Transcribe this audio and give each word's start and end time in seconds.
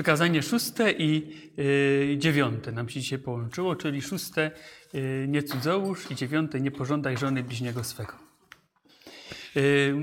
Przykazanie 0.00 0.42
szóste 0.42 0.92
i 0.92 1.36
y, 1.58 2.16
dziewiąte 2.18 2.72
nam 2.72 2.88
się 2.88 3.00
dzisiaj 3.00 3.18
połączyło, 3.18 3.76
czyli 3.76 4.02
szóste 4.02 4.50
y, 4.94 5.26
nie 5.28 5.42
cudzołóż 5.42 6.10
i 6.10 6.14
dziewiąte 6.14 6.60
nie 6.60 6.70
pożądaj 6.70 7.16
żony 7.16 7.42
bliźniego 7.42 7.84
swego. 7.84 8.12
Y, 9.56 9.94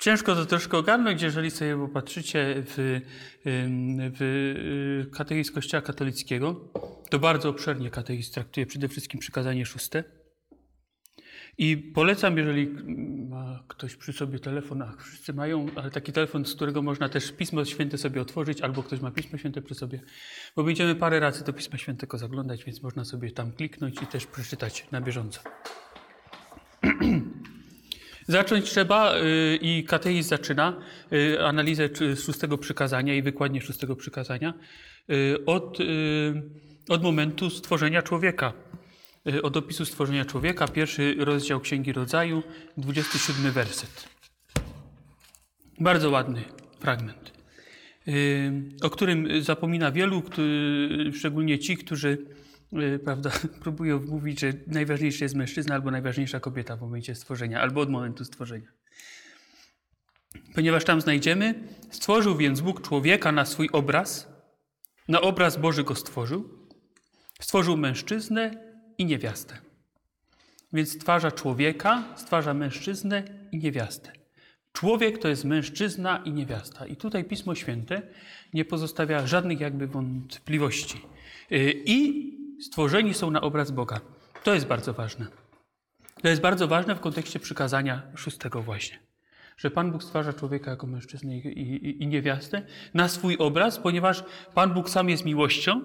ciężko 0.00 0.34
to 0.34 0.46
troszkę 0.46 0.78
ogarnąć, 0.78 1.22
jeżeli 1.22 1.50
sobie 1.50 1.76
popatrzycie 1.76 2.54
w, 2.66 3.00
w 4.18 5.10
katechizm 5.12 5.54
Kościoła 5.54 5.82
katolickiego, 5.82 6.72
to 7.10 7.18
bardzo 7.18 7.48
obszernie 7.48 7.90
katechizm 7.90 8.32
traktuje 8.32 8.66
przede 8.66 8.88
wszystkim 8.88 9.20
przykazanie 9.20 9.66
szóste. 9.66 10.04
I 11.58 11.76
polecam, 11.76 12.38
jeżeli 12.38 12.66
ma 13.28 13.62
ktoś 13.68 13.96
przy 13.96 14.12
sobie 14.12 14.38
telefon, 14.38 14.82
a 14.82 14.94
wszyscy 14.98 15.32
mają, 15.32 15.66
ale 15.76 15.90
taki 15.90 16.12
telefon, 16.12 16.44
z 16.44 16.54
którego 16.54 16.82
można 16.82 17.08
też 17.08 17.32
Pismo 17.32 17.64
Święte 17.64 17.98
sobie 17.98 18.20
otworzyć, 18.20 18.60
albo 18.60 18.82
ktoś 18.82 19.00
ma 19.00 19.10
Pismo 19.10 19.38
Święte 19.38 19.62
przy 19.62 19.74
sobie, 19.74 20.00
bo 20.56 20.64
będziemy 20.64 20.94
parę 20.94 21.20
razy 21.20 21.44
do 21.44 21.52
Pisma 21.52 21.78
Świętego 21.78 22.18
zaglądać, 22.18 22.64
więc 22.64 22.82
można 22.82 23.04
sobie 23.04 23.30
tam 23.30 23.52
kliknąć 23.52 24.02
i 24.02 24.06
też 24.06 24.26
przeczytać 24.26 24.86
na 24.92 25.00
bieżąco. 25.00 25.40
Zacząć 28.28 28.70
trzeba 28.70 29.16
y, 29.16 29.58
i 29.62 29.84
katechizm 29.84 30.28
zaczyna 30.28 30.76
y, 31.12 31.42
analizę 31.42 31.88
szóstego 32.16 32.58
przykazania 32.58 33.14
i 33.14 33.22
wykładnię 33.22 33.60
szóstego 33.60 33.96
przykazania 33.96 34.54
y, 35.10 35.44
od, 35.46 35.78
od 36.88 37.02
momentu 37.02 37.50
stworzenia 37.50 38.02
człowieka. 38.02 38.52
Y, 39.28 39.42
od 39.42 39.56
opisu 39.56 39.84
stworzenia 39.84 40.24
człowieka, 40.24 40.68
pierwszy 40.68 41.14
rozdział 41.18 41.60
Księgi 41.60 41.92
Rodzaju, 41.92 42.42
27 42.76 43.52
werset. 43.52 44.08
Bardzo 45.80 46.10
ładny 46.10 46.44
fragment, 46.80 47.32
y, 48.08 48.52
o 48.82 48.90
którym 48.90 49.42
zapomina 49.42 49.92
wielu, 49.92 50.22
szczególnie 51.12 51.58
ci, 51.58 51.76
którzy 51.76 52.26
y, 52.72 52.98
prawda, 52.98 53.30
próbują 53.62 54.00
mówić, 54.00 54.40
że 54.40 54.52
najważniejszy 54.66 55.24
jest 55.24 55.34
mężczyzna 55.34 55.74
albo 55.74 55.90
najważniejsza 55.90 56.40
kobieta 56.40 56.76
w 56.76 56.80
momencie 56.80 57.14
stworzenia, 57.14 57.60
albo 57.60 57.80
od 57.80 57.90
momentu 57.90 58.24
stworzenia. 58.24 58.68
Ponieważ 60.54 60.84
tam 60.84 61.00
znajdziemy, 61.00 61.54
stworzył 61.90 62.36
więc 62.36 62.60
Bóg 62.60 62.82
człowieka 62.82 63.32
na 63.32 63.44
swój 63.44 63.68
obraz, 63.72 64.28
na 65.08 65.20
obraz 65.20 65.56
Boży 65.56 65.84
go 65.84 65.94
stworzył, 65.94 66.68
stworzył 67.40 67.76
mężczyznę 67.76 68.63
i 68.98 69.04
niewiastę. 69.04 69.58
Więc 70.72 70.92
stwarza 70.92 71.32
człowieka, 71.32 72.04
stwarza 72.16 72.54
mężczyznę 72.54 73.22
i 73.52 73.58
niewiastę. 73.58 74.12
Człowiek 74.72 75.18
to 75.18 75.28
jest 75.28 75.44
mężczyzna 75.44 76.22
i 76.24 76.32
niewiasta. 76.32 76.86
I 76.86 76.96
tutaj 76.96 77.24
Pismo 77.24 77.54
Święte 77.54 78.02
nie 78.54 78.64
pozostawia 78.64 79.26
żadnych 79.26 79.60
jakby 79.60 79.86
wątpliwości. 79.86 81.00
Y, 81.52 81.82
I 81.86 82.30
stworzeni 82.60 83.14
są 83.14 83.30
na 83.30 83.40
obraz 83.40 83.70
Boga. 83.70 84.00
To 84.44 84.54
jest 84.54 84.66
bardzo 84.66 84.94
ważne. 84.94 85.26
To 86.22 86.28
jest 86.28 86.40
bardzo 86.40 86.68
ważne 86.68 86.94
w 86.94 87.00
kontekście 87.00 87.40
przykazania 87.40 88.02
szóstego 88.16 88.62
właśnie. 88.62 88.98
Że 89.56 89.70
Pan 89.70 89.92
Bóg 89.92 90.02
stwarza 90.02 90.32
człowieka 90.32 90.70
jako 90.70 90.86
mężczyznę 90.86 91.38
i, 91.38 91.46
i, 91.46 92.02
i 92.02 92.06
niewiastę 92.06 92.62
na 92.94 93.08
swój 93.08 93.36
obraz, 93.38 93.78
ponieważ 93.78 94.24
Pan 94.54 94.74
Bóg 94.74 94.90
sam 94.90 95.08
jest 95.08 95.24
miłością 95.24 95.80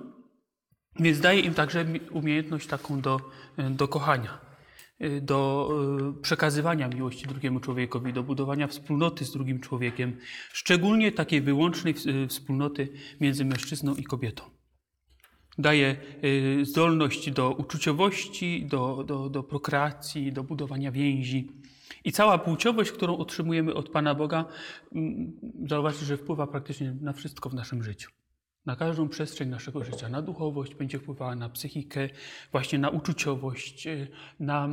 więc 1.00 1.20
daje 1.20 1.40
im 1.40 1.54
także 1.54 1.86
umiejętność 2.12 2.68
taką 2.68 3.02
do, 3.02 3.22
do 3.58 3.88
kochania, 3.88 4.50
do 5.22 5.70
e, 6.18 6.22
przekazywania 6.22 6.88
miłości 6.88 7.28
drugiemu 7.28 7.60
człowiekowi, 7.60 8.14
do 8.14 8.24
budowania 8.24 8.68
wspólnoty 8.68 9.26
z 9.26 9.32
drugim 9.32 9.60
człowiekiem, 9.60 10.18
szczególnie 10.54 11.12
takiej 11.12 11.42
wyłącznej 11.42 11.96
e, 12.24 12.28
wspólnoty 12.28 12.90
między 13.20 13.46
mężczyzną 13.46 13.96
i 13.96 14.04
kobietą. 14.04 14.44
Daje 15.58 15.88
e, 16.62 16.66
zdolność 16.66 17.32
do 17.32 17.52
uczuciowości, 17.52 18.66
do, 18.66 19.04
do, 19.04 19.30
do 19.30 19.44
prokreacji, 19.44 20.34
do 20.34 20.44
budowania 20.44 20.92
więzi. 20.92 21.52
I 22.04 22.12
cała 22.12 22.38
płciowość, 22.38 22.92
którą 22.92 23.18
otrzymujemy 23.18 23.74
od 23.74 23.90
Pana 23.90 24.16
Boga, 24.16 24.46
zauważcie, 25.68 26.06
że 26.06 26.18
wpływa 26.18 26.48
praktycznie 26.48 26.96
na 27.02 27.14
wszystko 27.14 27.50
w 27.50 27.54
naszym 27.54 27.84
życiu 27.84 28.19
na 28.70 28.76
każdą 28.76 29.10
przestrzeń 29.10 29.50
naszego 29.50 29.84
życia, 29.84 30.10
na 30.10 30.22
duchowość, 30.22 30.76
będzie 30.76 31.00
wpływała 31.00 31.36
na 31.36 31.50
psychikę, 31.50 32.10
właśnie 32.52 32.80
na 32.80 32.90
uczuciowość, 32.90 33.88
e, 33.88 34.08
na 34.40 34.68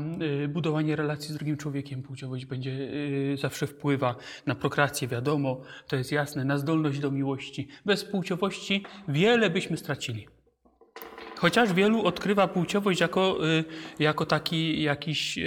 e, 0.45 0.49
budowanie 0.49 0.97
relacji 0.97 1.35
z 1.35 1.37
drugim 1.37 1.57
człowiekiem. 1.57 2.03
Płciowość 2.03 2.47
będzie 2.47 2.91
e, 3.33 3.37
zawsze 3.37 3.67
wpływa 3.67 4.17
na 4.47 4.55
prokreację, 4.55 5.09
wiadomo, 5.09 5.61
to 5.89 5.97
jest 5.97 6.13
jasne, 6.13 6.45
na 6.45 6.59
zdolność 6.59 6.99
do 6.99 7.11
miłości. 7.11 7.69
Bez 7.85 8.05
płciowości 8.05 8.85
wiele 9.09 9.51
byśmy 9.51 9.77
stracili. 9.77 10.27
Chociaż 11.37 11.73
wielu 11.73 12.07
odkrywa 12.07 12.49
płciowość 12.49 13.01
jako, 13.01 13.39
jako 13.99 14.27
taki 14.27 14.83
jakiś 14.83 15.39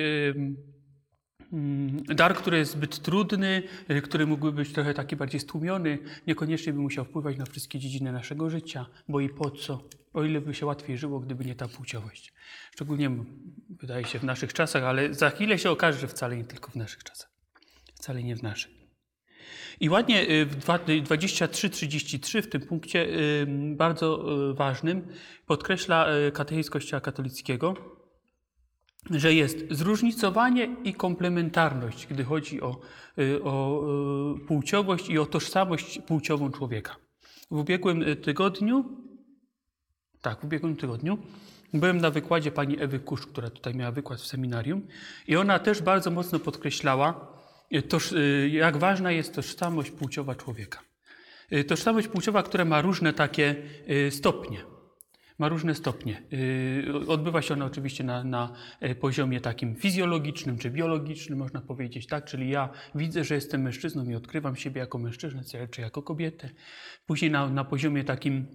dar, 2.15 2.35
który 2.35 2.57
jest 2.57 2.71
zbyt 2.71 2.99
trudny, 2.99 3.63
y, 3.89 4.01
który 4.01 4.27
mógłby 4.27 4.51
być 4.51 4.73
trochę 4.73 4.93
taki 4.93 5.15
bardziej 5.15 5.39
stłumiony, 5.39 5.97
niekoniecznie 6.27 6.73
by 6.73 6.79
musiał 6.79 7.05
wpływać 7.05 7.37
na 7.37 7.45
wszystkie 7.45 7.79
dziedziny 7.79 8.11
naszego 8.11 8.49
życia, 8.49 8.85
bo 9.07 9.19
i 9.19 9.29
po 9.29 9.51
co? 9.51 9.83
O 10.13 10.23
ile 10.23 10.41
by 10.41 10.53
się 10.53 10.65
łatwiej 10.65 10.97
żyło, 10.97 11.19
gdyby 11.19 11.45
nie 11.45 11.55
ta 11.55 11.67
płciowość. 11.67 12.33
Szczególnie 12.71 13.11
wydaje 13.69 14.05
się 14.05 14.19
w 14.19 14.23
naszych 14.23 14.53
czasach, 14.53 14.83
ale 14.83 15.13
za 15.13 15.29
chwilę 15.29 15.59
się 15.59 15.71
okaże, 15.71 15.99
że 15.99 16.07
wcale 16.07 16.37
nie 16.37 16.45
tylko 16.45 16.71
w 16.71 16.75
naszych 16.75 17.03
czasach. 17.03 17.29
Wcale 17.93 18.23
nie 18.23 18.35
w 18.35 18.43
naszych. 18.43 18.71
I 19.79 19.89
ładnie 19.89 20.29
y, 20.29 20.45
w 20.45 20.65
23-33 20.65 22.41
w 22.41 22.49
tym 22.49 22.61
punkcie 22.61 23.05
y, 23.05 23.47
bardzo 23.75 24.25
ważnym 24.53 25.07
podkreśla 25.45 26.07
katechizm 26.33 26.71
Kościoła 26.71 27.01
katolickiego, 27.01 27.98
że 29.11 29.33
jest 29.33 29.57
zróżnicowanie 29.71 30.75
i 30.83 30.93
komplementarność, 30.93 32.07
gdy 32.07 32.23
chodzi 32.23 32.61
o, 32.61 32.79
y, 33.19 33.43
o 33.43 33.83
y, 34.35 34.45
płciowość 34.45 35.09
i 35.09 35.17
o 35.17 35.25
tożsamość 35.25 35.99
płciową 36.07 36.51
człowieka. 36.51 36.95
W 37.51 37.57
ubiegłym 37.57 38.03
tygodniu, 38.23 38.85
tak, 40.21 40.41
w 40.41 40.43
ubiegłym 40.43 40.75
tygodniu 40.75 41.17
byłem 41.73 41.97
na 41.97 42.11
wykładzie 42.11 42.51
pani 42.51 42.81
Ewy 42.81 42.99
Kusz, 42.99 43.25
która 43.25 43.49
tutaj 43.49 43.75
miała 43.75 43.91
wykład 43.91 44.19
w 44.19 44.27
seminarium 44.27 44.87
i 45.27 45.35
ona 45.35 45.59
też 45.59 45.81
bardzo 45.81 46.11
mocno 46.11 46.39
podkreślała, 46.39 47.37
y, 48.11 48.49
jak 48.49 48.77
ważna 48.77 49.11
jest 49.11 49.35
tożsamość 49.35 49.91
płciowa 49.91 50.35
człowieka. 50.35 50.79
Tożsamość 51.67 52.07
płciowa, 52.07 52.43
która 52.43 52.65
ma 52.65 52.81
różne 52.81 53.13
takie 53.13 53.55
stopnie 54.09 54.59
ma 55.39 55.49
różne 55.49 55.75
stopnie. 55.75 56.23
Y, 56.33 57.07
odbywa 57.07 57.41
się 57.41 57.53
ona 57.53 57.65
oczywiście 57.65 58.03
na, 58.03 58.23
na, 58.23 58.53
e, 58.79 58.95
poziomie 58.95 59.41
takim 59.41 59.75
fizjologicznym 59.75 60.57
czy 60.57 60.69
biologicznym, 60.69 61.39
można 61.39 61.61
powiedzieć, 61.61 62.07
tak? 62.07 62.25
Czyli 62.25 62.49
ja 62.49 62.69
widzę, 62.95 63.23
że 63.23 63.35
jestem 63.35 63.61
mężczyzną 63.61 64.09
i 64.09 64.15
odkrywam 64.15 64.55
siebie 64.55 64.79
jako 64.79 64.97
mężczyznę 64.97 65.43
czy 65.71 65.81
jako 65.81 66.01
kobietę. 66.01 66.49
Później 67.05 67.31
na, 67.31 67.49
na 67.49 67.63
poziomie 67.63 68.03
takim 68.03 68.47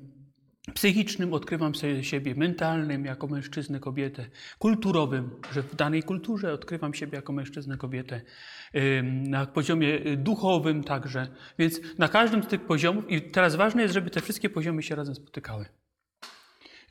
psychicznym 0.74 1.32
odkrywam 1.32 1.72
siebie 2.02 2.34
mentalnym 2.34 3.04
jako 3.04 3.26
mężczyznę, 3.26 3.80
kobietę, 3.80 4.26
kulturowym, 4.58 5.30
że 5.52 5.62
w 5.62 5.74
danej 5.76 6.02
kulturze 6.02 6.52
odkrywam 6.52 6.94
siebie 6.94 7.16
jako 7.16 7.32
mężczyznę, 7.32 7.76
kobietę, 7.76 8.20
na 9.12 9.46
poziomie 9.46 10.16
duchowym 10.16 10.84
także. 10.84 11.28
Więc 11.58 11.80
na 11.98 12.08
każdym 12.08 12.42
z 12.42 12.46
tych 12.46 12.60
poziomów, 12.60 13.10
i 13.10 13.22
teraz 13.22 13.56
ważne 13.56 13.82
jest, 13.82 13.94
żeby 13.94 14.10
te 14.10 14.20
wszystkie 14.20 14.50
poziomy 14.50 14.82
się 14.82 14.94
razem 14.94 15.14
spotykały. 15.14 15.66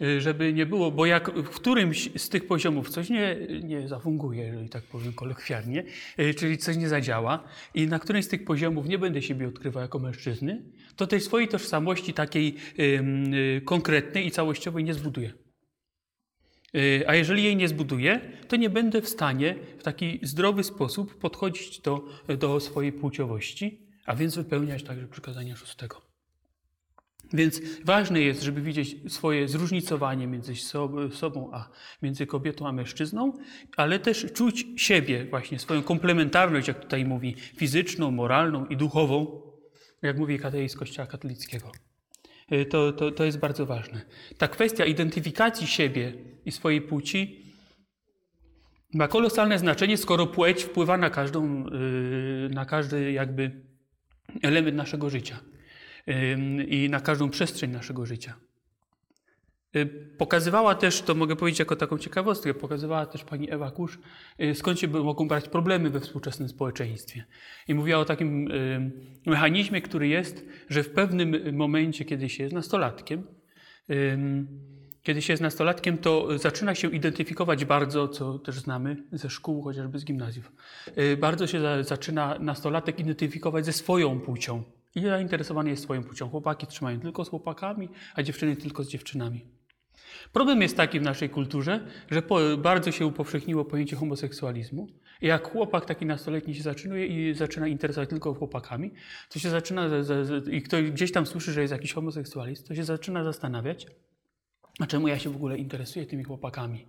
Y, 0.01 0.21
żeby 0.21 0.53
nie 0.53 0.65
było, 0.65 0.91
bo 0.91 1.05
jak 1.05 1.31
w 1.31 1.49
którymś 1.49 2.09
z 2.17 2.29
tych 2.29 2.47
poziomów 2.47 2.89
coś 2.89 3.09
nie, 3.09 3.37
nie 3.63 3.87
zafunguje, 3.87 4.43
jeżeli 4.43 4.69
tak 4.69 4.83
powiem 4.83 5.13
kolokwialnie, 5.13 5.83
y, 6.19 6.33
czyli 6.33 6.57
coś 6.57 6.77
nie 6.77 6.89
zadziała 6.89 7.43
i 7.73 7.87
na 7.87 7.99
którymś 7.99 8.25
z 8.25 8.27
tych 8.27 8.45
poziomów 8.45 8.87
nie 8.87 8.99
będę 8.99 9.21
siebie 9.21 9.47
odkrywał 9.47 9.81
jako 9.81 9.99
mężczyzny, 9.99 10.63
to 10.95 11.07
tej 11.07 11.21
swojej 11.21 11.47
tożsamości 11.47 12.13
takiej 12.13 12.55
yy, 12.77 13.61
konkretnej 13.61 14.27
i 14.27 14.31
całościowej 14.31 14.83
nie 14.83 14.93
zbuduję. 14.93 15.33
A 17.07 17.15
jeżeli 17.15 17.43
jej 17.43 17.55
nie 17.55 17.67
zbuduję, 17.67 18.21
to 18.47 18.55
nie 18.55 18.69
będę 18.69 19.01
w 19.01 19.09
stanie 19.09 19.55
w 19.79 19.83
taki 19.83 20.19
zdrowy 20.23 20.63
sposób 20.63 21.19
podchodzić 21.19 21.79
do, 21.79 22.05
do 22.37 22.59
swojej 22.59 22.91
płciowości, 22.91 23.87
a 24.05 24.15
więc 24.15 24.35
wypełniać 24.35 24.83
także 24.83 25.07
przykazania 25.07 25.55
szóstego. 25.55 26.12
Więc 27.33 27.61
ważne 27.85 28.21
jest, 28.21 28.43
żeby 28.43 28.61
widzieć 28.61 29.13
swoje 29.13 29.47
zróżnicowanie 29.47 30.27
między 30.27 30.55
sobą, 31.11 31.49
a 31.53 31.69
między 32.01 32.25
kobietą 32.25 32.67
a 32.67 32.71
mężczyzną, 32.71 33.33
ale 33.77 33.99
też 33.99 34.25
czuć 34.33 34.65
siebie, 34.77 35.25
właśnie 35.25 35.59
swoją 35.59 35.83
komplementarność, 35.83 36.67
jak 36.67 36.79
tutaj 36.79 37.05
mówi, 37.05 37.35
fizyczną, 37.57 38.11
moralną 38.11 38.65
i 38.65 38.77
duchową, 38.77 39.41
jak 40.01 40.17
mówi 40.17 40.39
kateizm 40.39 40.79
Kościoła 40.79 41.07
katolickiego. 41.07 41.71
Y, 42.51 42.65
to, 42.65 42.93
to, 42.93 43.11
to 43.11 43.23
jest 43.23 43.39
bardzo 43.39 43.65
ważne. 43.65 44.01
Ta 44.37 44.47
kwestia 44.47 44.85
identyfikacji 44.85 45.67
siebie 45.67 46.13
i 46.45 46.51
swojej 46.51 46.81
płci 46.81 47.43
ma 48.93 49.07
kolosalne 49.07 49.59
znaczenie, 49.59 49.97
skoro 49.97 50.27
płeć 50.27 50.63
wpływa 50.63 50.97
na 50.97 51.09
każdą, 51.09 51.67
y, 51.67 52.49
na 52.49 52.65
każdy 52.65 53.11
jakby 53.11 53.51
element 54.41 54.77
naszego 54.77 55.09
życia. 55.09 55.39
I 56.67 56.87
na 56.91 56.99
każdą 56.99 57.29
przestrzeń 57.29 57.71
naszego 57.71 58.05
życia. 58.05 58.33
Y, 59.75 59.85
pokazywała 60.17 60.75
też, 60.75 61.01
to 61.01 61.15
mogę 61.15 61.35
powiedzieć 61.35 61.59
jako 61.59 61.75
taką 61.75 61.97
ciekawostkę, 61.97 62.53
pokazywała 62.53 63.05
też 63.05 63.23
pani 63.23 63.51
Ewa 63.51 63.71
Kusz, 63.71 63.99
y, 64.41 64.55
skąd 64.55 64.79
się 64.79 64.87
mogą 64.87 65.27
brać 65.27 65.49
problemy 65.49 65.89
we 65.89 65.99
współczesnym 65.99 66.49
społeczeństwie. 66.49 67.25
I 67.67 67.73
mówiła 67.73 67.99
o 67.99 68.05
takim 68.05 68.51
y, 68.51 68.91
mechanizmie, 69.25 69.81
który 69.81 70.07
jest, 70.07 70.45
że 70.69 70.83
w 70.83 70.89
pewnym 70.89 71.55
momencie, 71.55 72.05
kiedy 72.05 72.29
się 72.29 72.43
jest 72.43 72.55
nastolatkiem, 72.55 73.23
kiedy 75.03 75.21
się 75.21 75.33
jest 75.33 75.43
nastolatkiem, 75.43 75.97
to 75.97 76.39
zaczyna 76.39 76.75
się 76.75 76.91
identyfikować 76.91 77.65
bardzo, 77.65 78.07
co 78.07 78.39
też 78.39 78.59
znamy 78.59 78.97
ze 79.11 79.29
szkół, 79.29 79.63
chociażby 79.63 79.99
z 79.99 80.05
gimnazjów, 80.05 80.51
bardzo 81.17 81.47
się 81.47 81.83
zaczyna 81.83 82.39
nastolatek 82.39 82.99
identyfikować 82.99 83.65
ze 83.65 83.73
swoją 83.73 84.19
płcią. 84.19 84.63
I 84.95 85.01
zainteresowany 85.01 85.69
jest 85.69 85.83
swoją 85.83 86.03
płcią. 86.03 86.29
Chłopaki 86.29 86.67
trzymają 86.67 86.99
tylko 86.99 87.25
z 87.25 87.29
chłopakami, 87.29 87.89
a 88.15 88.23
dziewczyny 88.23 88.55
tylko 88.55 88.83
z 88.83 88.87
dziewczynami. 88.87 89.45
Problem 90.33 90.61
jest 90.61 90.77
taki 90.77 90.99
w 90.99 91.03
naszej 91.03 91.29
kulturze, 91.29 91.87
że 92.11 92.21
po, 92.21 92.39
bardzo 92.57 92.91
się 92.91 93.05
upowszechniło 93.05 93.65
pojęcie 93.65 93.95
homoseksualizmu. 93.95 94.87
Jak 95.21 95.47
chłopak 95.47 95.85
taki 95.85 96.05
nastoletni 96.05 96.55
się 96.55 96.63
zaczynuje 96.63 97.07
i 97.07 97.33
zaczyna 97.33 97.67
interesować 97.67 98.09
tylko 98.09 98.33
chłopakami, 98.33 98.93
to 99.29 99.39
się 99.39 99.49
zaczyna, 99.49 99.89
i 100.51 100.61
ktoś 100.61 100.91
gdzieś 100.91 101.11
tam 101.11 101.25
słyszy, 101.25 101.51
że 101.51 101.61
jest 101.61 101.71
jakiś 101.71 101.93
homoseksualist, 101.93 102.67
to 102.67 102.75
się 102.75 102.83
zaczyna 102.83 103.23
zastanawiać, 103.23 103.87
a 104.79 104.87
czemu 104.87 105.07
ja 105.07 105.19
się 105.19 105.29
w 105.29 105.35
ogóle 105.35 105.57
interesuję 105.57 106.05
tymi 106.05 106.23
chłopakami. 106.23 106.85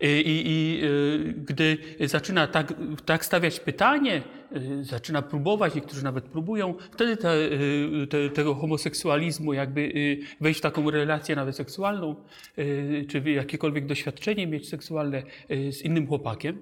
I, 0.00 0.42
i 0.46 0.84
y, 0.84 1.34
gdy 1.46 1.78
zaczyna 2.00 2.46
tak, 2.46 2.74
tak, 3.04 3.24
stawiać 3.24 3.60
pytanie, 3.60 4.22
y, 4.56 4.84
zaczyna 4.84 5.22
próbować, 5.22 5.74
niektórzy 5.74 6.04
nawet 6.04 6.24
próbują, 6.24 6.74
wtedy 6.92 7.16
te, 7.16 7.34
y, 7.36 8.06
te, 8.10 8.30
tego 8.30 8.54
homoseksualizmu, 8.54 9.52
jakby 9.52 9.92
wejść 10.40 10.60
w 10.60 10.62
taką 10.62 10.90
relację 10.90 11.36
nawet 11.36 11.56
seksualną, 11.56 12.16
czy 13.08 13.22
jakiekolwiek 13.30 13.86
doświadczenie 13.86 14.46
mieć 14.46 14.68
seksualne 14.68 15.22
z 15.48 15.82
innym 15.82 16.06
chłopakiem, 16.06 16.58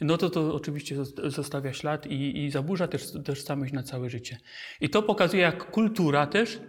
no 0.00 0.16
to 0.16 0.30
to 0.30 0.54
oczywiście 0.54 0.96
zostawia 1.24 1.72
ślad 1.72 2.06
i, 2.06 2.44
i 2.44 2.50
zaburza 2.50 2.88
też 2.88 3.12
tożsamość 3.24 3.72
na 3.72 3.82
całe 3.82 4.10
życie. 4.10 4.38
I 4.80 4.88
to 4.88 5.02
pokazuje, 5.02 5.42
jak 5.42 5.70
kultura 5.70 6.26
też 6.26 6.60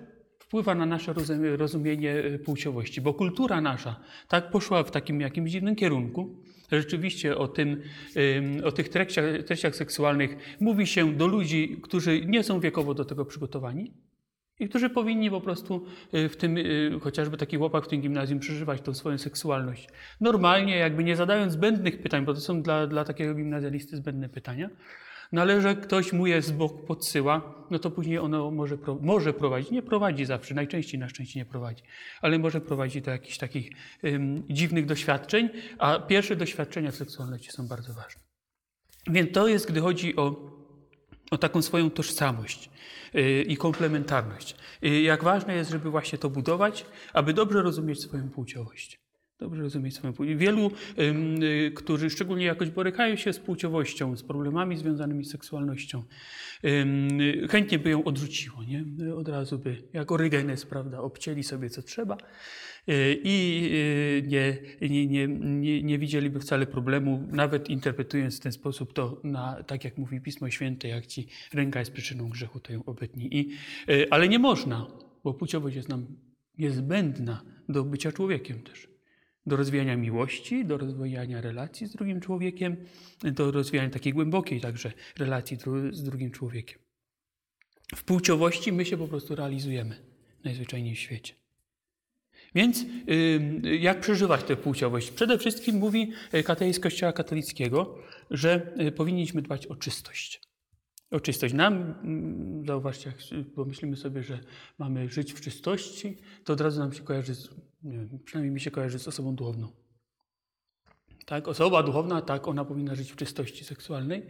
wpływa 0.47 0.75
na 0.75 0.85
nasze 0.85 1.13
rozumienie 1.57 2.13
e, 2.13 2.39
płciowości, 2.39 3.01
bo 3.01 3.13
kultura 3.13 3.61
nasza 3.61 3.99
tak 4.27 4.51
poszła 4.51 4.83
w 4.83 4.91
takim 4.91 5.21
jakimś 5.21 5.51
dziwnym 5.51 5.75
kierunku. 5.75 6.35
Rzeczywiście 6.71 7.37
o, 7.37 7.47
tym, 7.47 7.81
o 8.63 8.71
tych 8.71 8.89
treściach, 8.89 9.25
treściach 9.45 9.75
seksualnych 9.75 10.57
mówi 10.59 10.87
się 10.87 11.13
do 11.13 11.27
ludzi, 11.27 11.77
którzy 11.83 12.25
nie 12.25 12.43
są 12.43 12.59
wiekowo 12.59 12.93
do 12.93 13.05
tego 13.05 13.25
przygotowani, 13.25 13.91
i 14.59 14.69
którzy 14.69 14.89
powinni 14.89 15.29
po 15.29 15.41
prostu 15.41 15.85
e, 16.11 16.29
w 16.29 16.37
tym, 16.37 16.57
e, 16.57 16.61
chociażby 16.99 17.37
taki 17.37 17.57
chłopak 17.57 17.85
w 17.85 17.87
tym 17.87 18.01
gimnazjum, 18.01 18.39
przeżywać 18.39 18.81
tą 18.81 18.93
swoją 18.93 19.17
seksualność. 19.17 19.89
Normalnie, 20.21 20.77
jakby 20.77 21.03
nie 21.03 21.15
zadając 21.15 21.53
zbędnych 21.53 22.01
pytań, 22.01 22.25
bo 22.25 22.33
to 22.33 22.39
są 22.39 22.61
dla, 22.61 22.87
dla 22.87 23.03
takiego 23.03 23.33
gimnazjalisty 23.33 23.97
zbędne 23.97 24.29
pytania, 24.29 24.69
no 25.31 25.41
ale 25.41 25.61
że 25.61 25.75
ktoś 25.75 26.13
mu 26.13 26.27
je 26.27 26.41
z 26.41 26.51
boku 26.51 26.77
podsyła, 26.77 27.65
no 27.71 27.79
to 27.79 27.91
później 27.91 28.19
ono 28.19 28.51
może, 28.51 28.77
może 29.01 29.33
prowadzić, 29.33 29.71
nie 29.71 29.81
prowadzi 29.81 30.25
zawsze, 30.25 30.55
najczęściej 30.55 30.99
na 30.99 31.09
szczęście 31.09 31.39
nie 31.39 31.45
prowadzi, 31.45 31.83
ale 32.21 32.39
może 32.39 32.61
prowadzić 32.61 33.05
do 33.05 33.11
jakichś 33.11 33.37
takich 33.37 33.71
um, 34.03 34.43
dziwnych 34.49 34.85
doświadczeń, 34.85 35.49
a 35.77 35.99
pierwsze 35.99 36.35
doświadczenia 36.35 36.91
w 36.91 36.95
seksualności 36.95 37.51
są 37.51 37.67
bardzo 37.67 37.93
ważne. 37.93 38.21
Więc 39.07 39.31
to 39.31 39.47
jest, 39.47 39.71
gdy 39.71 39.81
chodzi 39.81 40.15
o, 40.15 40.51
o 41.31 41.37
taką 41.37 41.61
swoją 41.61 41.89
tożsamość 41.89 42.69
yy, 43.13 43.41
i 43.41 43.57
komplementarność. 43.57 44.55
Yy, 44.81 45.01
jak 45.01 45.23
ważne 45.23 45.55
jest, 45.55 45.71
żeby 45.71 45.89
właśnie 45.89 46.17
to 46.17 46.29
budować, 46.29 46.85
aby 47.13 47.33
dobrze 47.33 47.61
rozumieć 47.61 48.01
swoją 48.01 48.29
płciowość. 48.29 49.06
Dobrze 49.39 49.61
rozumieć 49.61 49.95
swoją 49.95 50.13
płeć. 50.13 50.35
Wielu, 50.35 50.71
y, 50.99 51.71
którzy 51.75 52.09
szczególnie 52.09 52.45
jakoś 52.45 52.69
borykają 52.69 53.15
się 53.15 53.33
z 53.33 53.39
płciowością, 53.39 54.15
z 54.15 54.23
problemami 54.23 54.77
związanymi 54.77 55.25
z 55.25 55.31
seksualnością, 55.31 56.03
chętnie 57.49 57.79
by 57.79 57.89
ją 57.89 58.03
odrzuciło, 58.03 58.63
nie? 58.63 58.85
Od 59.15 59.27
razu 59.29 59.59
by, 59.59 59.83
jak 59.93 60.11
Orygenes, 60.11 60.65
prawda, 60.65 60.99
obcięli 60.99 61.43
sobie 61.43 61.69
co 61.69 61.81
trzeba 61.81 62.17
y, 62.89 63.21
i 63.23 63.69
y, 63.73 64.27
nie, 64.27 64.57
nie, 64.89 65.07
nie, 65.07 65.27
nie, 65.27 65.83
nie 65.83 65.99
widzieliby 65.99 66.39
wcale 66.39 66.67
problemu, 66.67 67.27
nawet 67.31 67.69
interpretując 67.69 68.37
w 68.37 68.39
ten 68.39 68.51
sposób 68.51 68.93
to, 68.93 69.21
na, 69.23 69.63
tak 69.63 69.83
jak 69.83 69.97
mówi 69.97 70.21
Pismo 70.21 70.49
Święte, 70.49 70.87
jak 70.87 71.07
ci 71.07 71.27
ręka 71.53 71.79
jest 71.79 71.91
przyczyną 71.91 72.29
grzechu, 72.29 72.59
to 72.59 72.73
ją 72.73 72.85
obetnij. 72.85 73.37
I, 73.37 73.49
ale 74.09 74.27
nie 74.27 74.39
można, 74.39 74.87
bo 75.23 75.33
płciowość 75.33 75.75
jest 75.75 75.89
nam 75.89 76.07
niezbędna 76.57 77.41
do 77.69 77.83
bycia 77.83 78.11
człowiekiem 78.11 78.63
też 78.63 78.96
do 79.47 79.55
rozwijania 79.55 79.97
miłości, 79.97 80.65
do 80.65 80.77
rozwijania 80.77 81.41
relacji 81.41 81.87
z 81.87 81.91
drugim 81.91 82.21
człowiekiem, 82.21 82.75
do 83.23 83.51
rozwijania 83.51 83.89
takiej 83.89 84.13
głębokiej 84.13 84.61
także 84.61 84.91
relacji 85.17 85.57
z 85.91 86.03
drugim 86.03 86.31
człowiekiem. 86.31 86.79
W 87.95 88.03
płciowości 88.03 88.71
my 88.71 88.85
się 88.85 88.97
po 88.97 89.07
prostu 89.07 89.35
realizujemy 89.35 89.95
najzwyczajniej 90.43 90.95
w 90.95 90.99
świecie. 90.99 91.33
Więc 92.55 92.85
jak 93.79 93.99
przeżywać 93.99 94.43
tę 94.43 94.55
płciowość? 94.55 95.11
Przede 95.11 95.37
wszystkim 95.37 95.75
mówi 95.75 96.11
katechizm 96.45 96.81
Kościoła 96.81 97.13
katolickiego, 97.13 97.97
że 98.31 98.73
y, 98.81 98.91
powinniśmy 98.91 99.41
dbać 99.41 99.67
o 99.67 99.75
czystość. 99.75 100.41
O 101.11 101.19
czystość. 101.19 101.53
Nam, 101.53 101.73
mm, 101.73 102.65
zauważcie, 102.65 103.13
jak 103.31 103.47
pomyślimy 103.47 103.97
sobie, 103.97 104.23
że 104.23 104.39
mamy 104.77 105.09
żyć 105.09 105.33
w 105.33 105.41
czystości, 105.41 106.17
to 106.43 106.53
od 106.53 106.61
razu 106.61 106.79
nam 106.79 106.93
się 106.93 107.03
kojarzy 107.03 107.35
z 107.35 107.49
wiem, 107.83 108.19
przynajmniej 108.25 108.53
mi 108.53 108.59
się 108.59 108.71
kojarzy 108.71 108.99
z 108.99 109.07
osobą 109.07 109.35
duchowną. 109.35 109.71
Tak, 111.27 111.47
osoba 111.47 111.83
duchowna, 111.83 112.21
tak, 112.21 112.47
ona 112.47 112.65
powinna 112.65 112.95
żyć 112.95 113.11
w 113.11 113.15
czystości 113.15 113.63
seksualnej, 113.63 114.25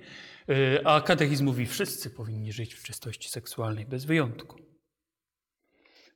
e, 0.49 0.88
a 0.88 1.01
katechizm 1.01 1.45
mówi, 1.45 1.65
wszyscy 1.65 2.09
powinni 2.09 2.53
żyć 2.53 2.73
w 2.73 2.83
czystości 2.83 3.29
seksualnej, 3.29 3.85
bez 3.85 4.05
wyjątku. 4.05 4.57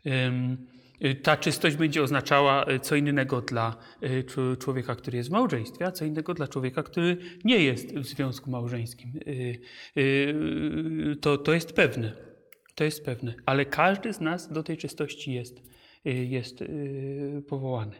E, 0.06 1.16
ta 1.16 1.38
czystość 1.38 1.76
będzie 1.76 2.04
oznaczała 2.04 2.66
e, 2.66 2.80
co 2.80 2.96
innego 2.96 3.42
dla 3.42 3.76
człowieka, 4.60 4.96
który 4.96 5.18
jest 5.18 5.30
w 5.30 5.32
małżeństwie, 5.32 5.86
a 5.86 5.92
co 5.92 6.06
innego 6.06 6.34
dla 6.34 6.48
człowieka, 6.48 6.84
który 6.84 7.18
nie 7.44 7.64
jest 7.64 7.96
w 7.96 8.06
związku 8.06 8.52
małżeńskim. 8.52 9.20
To, 11.22 11.38
to 11.38 11.54
jest 11.54 11.74
pewne. 11.74 12.16
To 12.76 12.84
jest 12.84 13.06
pewne. 13.06 13.34
Ale 13.46 13.66
każdy 13.66 14.14
z 14.14 14.20
nas 14.20 14.52
do 14.52 14.64
tej 14.64 14.78
czystości 14.78 15.34
jest 15.34 15.62
Y, 15.62 15.74
jest 16.06 16.62
y, 16.62 17.44
powołany. 17.50 17.96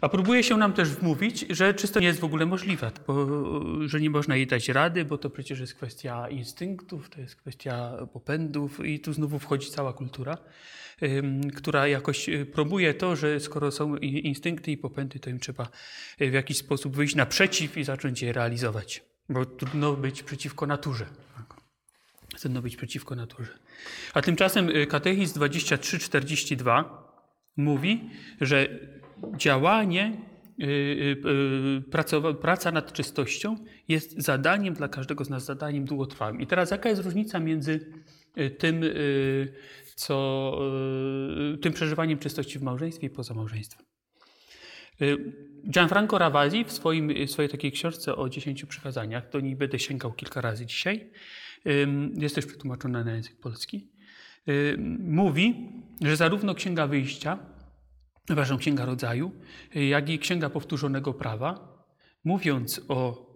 A 0.00 0.08
próbuje 0.08 0.42
się 0.42 0.56
nam 0.56 0.72
też 0.72 0.88
wmówić, 0.88 1.46
że 1.50 1.74
czysto 1.74 2.00
nie 2.00 2.06
jest 2.06 2.20
w 2.20 2.24
ogóle 2.24 2.46
możliwe, 2.46 2.90
bo, 3.06 3.26
że 3.86 4.00
nie 4.00 4.10
można 4.10 4.36
jej 4.36 4.46
dać 4.46 4.68
rady, 4.68 5.04
bo 5.04 5.18
to 5.18 5.30
przecież 5.30 5.60
jest 5.60 5.74
kwestia 5.74 6.28
instynktów, 6.28 7.10
to 7.10 7.20
jest 7.20 7.36
kwestia 7.36 8.06
popędów 8.12 8.86
i 8.86 9.00
tu 9.00 9.12
znowu 9.12 9.38
wchodzi 9.38 9.70
cała 9.70 9.92
kultura, 9.92 10.38
która 11.56 11.88
jakoś 11.88 12.28
y, 12.28 12.46
promuje 12.46 12.94
to, 12.94 13.16
że 13.16 13.40
skoro 13.40 13.70
są 13.70 13.96
instynkty 13.96 14.70
i 14.70 14.76
popędy, 14.76 15.18
to 15.18 15.30
im 15.30 15.38
trzeba 15.38 15.68
w 16.18 16.32
jakiś 16.32 16.58
sposób 16.58 16.96
wyjść 16.96 17.14
naprzeciw 17.14 17.76
i 17.76 17.84
zacząć 17.84 18.22
je 18.22 18.32
realizować, 18.32 19.04
bo 19.28 19.44
trudno 19.44 19.92
być 19.92 20.22
przeciwko 20.22 20.66
naturze. 20.66 21.06
Być 22.62 22.76
przeciwko 22.76 23.14
naturze. 23.14 23.52
A 24.14 24.22
tymczasem 24.22 24.68
y, 24.76 24.86
katechizm 24.86 25.34
2342 25.34 27.08
mówi, 27.56 28.10
że 28.40 28.68
działanie, 29.36 30.16
y, 30.60 30.64
y, 32.26 32.34
praca 32.40 32.72
nad 32.72 32.92
czystością 32.92 33.56
jest 33.88 34.22
zadaniem 34.22 34.74
dla 34.74 34.88
każdego 34.88 35.24
z 35.24 35.30
nas, 35.30 35.44
zadaniem 35.44 35.84
długotrwałym. 35.84 36.40
I 36.40 36.46
teraz 36.46 36.70
jaka 36.70 36.88
jest 36.88 37.02
różnica 37.02 37.38
między 37.40 37.92
tym, 38.58 38.82
co, 39.94 40.58
tym 41.60 41.72
przeżywaniem 41.72 42.18
czystości 42.18 42.58
w 42.58 42.62
małżeństwie 42.62 43.06
i 43.06 43.10
poza 43.10 43.34
małżeństwem? 43.34 43.86
Gianfranco 45.70 46.18
Ravasi 46.18 46.64
w 46.64 46.72
swoim, 46.72 47.26
w 47.26 47.30
swojej 47.30 47.48
takiej 47.48 47.72
książce 47.72 48.16
o 48.16 48.28
dziesięciu 48.28 48.66
przykazaniach, 48.66 49.30
do 49.30 49.40
niej 49.40 49.56
będę 49.56 49.78
sięgał 49.78 50.12
kilka 50.12 50.40
razy 50.40 50.66
dzisiaj, 50.66 51.10
jest 52.14 52.34
też 52.34 52.46
przetłumaczona 52.46 53.04
na 53.04 53.12
język 53.12 53.40
polski, 53.40 53.88
mówi, 54.98 55.72
że 56.00 56.16
zarówno 56.16 56.54
Księga 56.54 56.86
Wyjścia, 56.86 57.38
przepraszam, 58.24 58.58
Księga 58.58 58.84
Rodzaju, 58.84 59.32
jak 59.74 60.08
i 60.08 60.18
Księga 60.18 60.50
Powtórzonego 60.50 61.14
Prawa, 61.14 61.78
mówiąc 62.24 62.80
o, 62.88 63.26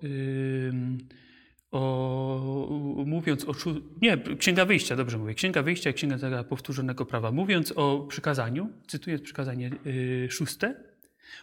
o 1.71 3.05
mówiąc 3.07 3.45
o, 3.45 3.53
nie, 4.03 4.19
Księga 4.39 4.65
Wyjścia, 4.65 4.97
dobrze 4.97 5.19
mówię, 5.19 5.35
Księga 5.35 5.63
Wyjścia 5.63 5.91
i 5.91 5.95
Księga 5.95 6.45
Powtórzonego 6.45 7.07
Prawa, 7.07 7.33
mówiąc 7.33 7.73
o 7.77 8.07
przykazaniu, 8.09 8.69
cytuję 8.87 9.19
przykazanie 9.19 9.71
y, 9.87 10.29
szóste, 10.31 10.75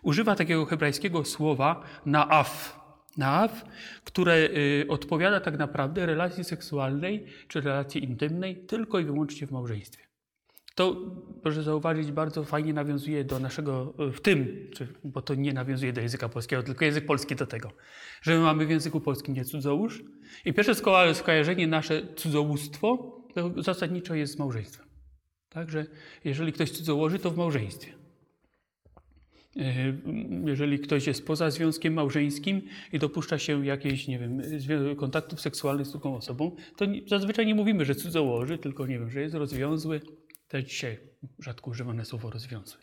używa 0.03 0.35
takiego 0.35 0.65
hebrajskiego 0.65 1.25
słowa 1.25 1.83
naaf, 2.05 2.78
Naaw, 3.17 3.65
które 4.03 4.35
y, 4.35 4.85
odpowiada 4.87 5.39
tak 5.39 5.57
naprawdę 5.57 6.05
relacji 6.05 6.43
seksualnej 6.43 7.25
czy 7.47 7.61
relacji 7.61 8.03
intymnej 8.03 8.65
tylko 8.65 8.99
i 8.99 9.05
wyłącznie 9.05 9.47
w 9.47 9.51
małżeństwie. 9.51 10.03
To, 10.75 10.95
proszę 11.43 11.63
zauważyć, 11.63 12.11
bardzo 12.11 12.43
fajnie 12.43 12.73
nawiązuje 12.73 13.23
do 13.23 13.39
naszego, 13.39 13.93
y, 14.09 14.11
w 14.11 14.21
tym, 14.21 14.67
czy, 14.73 14.87
bo 15.03 15.21
to 15.21 15.35
nie 15.35 15.53
nawiązuje 15.53 15.93
do 15.93 16.01
języka 16.01 16.29
polskiego, 16.29 16.63
tylko 16.63 16.85
język 16.85 17.05
polski 17.05 17.35
do 17.35 17.47
tego, 17.47 17.71
że 18.21 18.35
my 18.35 18.39
mamy 18.39 18.65
w 18.65 18.69
języku 18.69 19.01
polskim 19.01 19.35
nie 19.35 19.45
cudzołóż 19.45 20.03
i 20.45 20.53
pierwsze 20.53 20.73
sko- 20.73 21.13
skojarzenie 21.13 21.67
nasze 21.67 22.15
cudzołóstwo 22.15 23.19
to 23.33 23.63
zasadniczo 23.63 24.15
jest 24.15 24.33
z 24.33 24.39
małżeństwem. 24.39 24.87
Także 25.49 25.85
jeżeli 26.23 26.53
ktoś 26.53 26.71
cudzołoży, 26.71 27.19
to 27.19 27.31
w 27.31 27.37
małżeństwie. 27.37 27.98
E, 29.57 29.93
Jeżeli 30.45 30.79
ktoś 30.79 31.07
jest 31.07 31.25
poza 31.25 31.51
związkiem 31.51 31.93
małżeńskim 31.93 32.61
i 32.93 32.99
dopuszcza 32.99 33.39
się 33.39 33.65
jakiejś, 33.65 34.07
nie 34.07 34.19
wiem, 34.19 34.41
kontaktów 34.97 35.41
seksualnych 35.41 35.87
z 35.87 35.91
drugą 35.91 36.15
osobą, 36.15 36.55
to 36.77 36.85
zazwyczaj 37.07 37.45
nie 37.45 37.55
mówimy, 37.55 37.85
że 37.85 37.95
cudzołoży, 37.95 38.57
tylko 38.57 38.87
nie 38.87 38.99
wiem, 38.99 39.09
że 39.09 39.21
jest 39.21 39.35
rozwiązły. 39.35 40.01
To 40.47 40.61
dzisiaj 40.61 40.97
rzadko 41.39 41.71
używane 41.71 42.05
słowo 42.05 42.29
rozwiązły. 42.29 42.81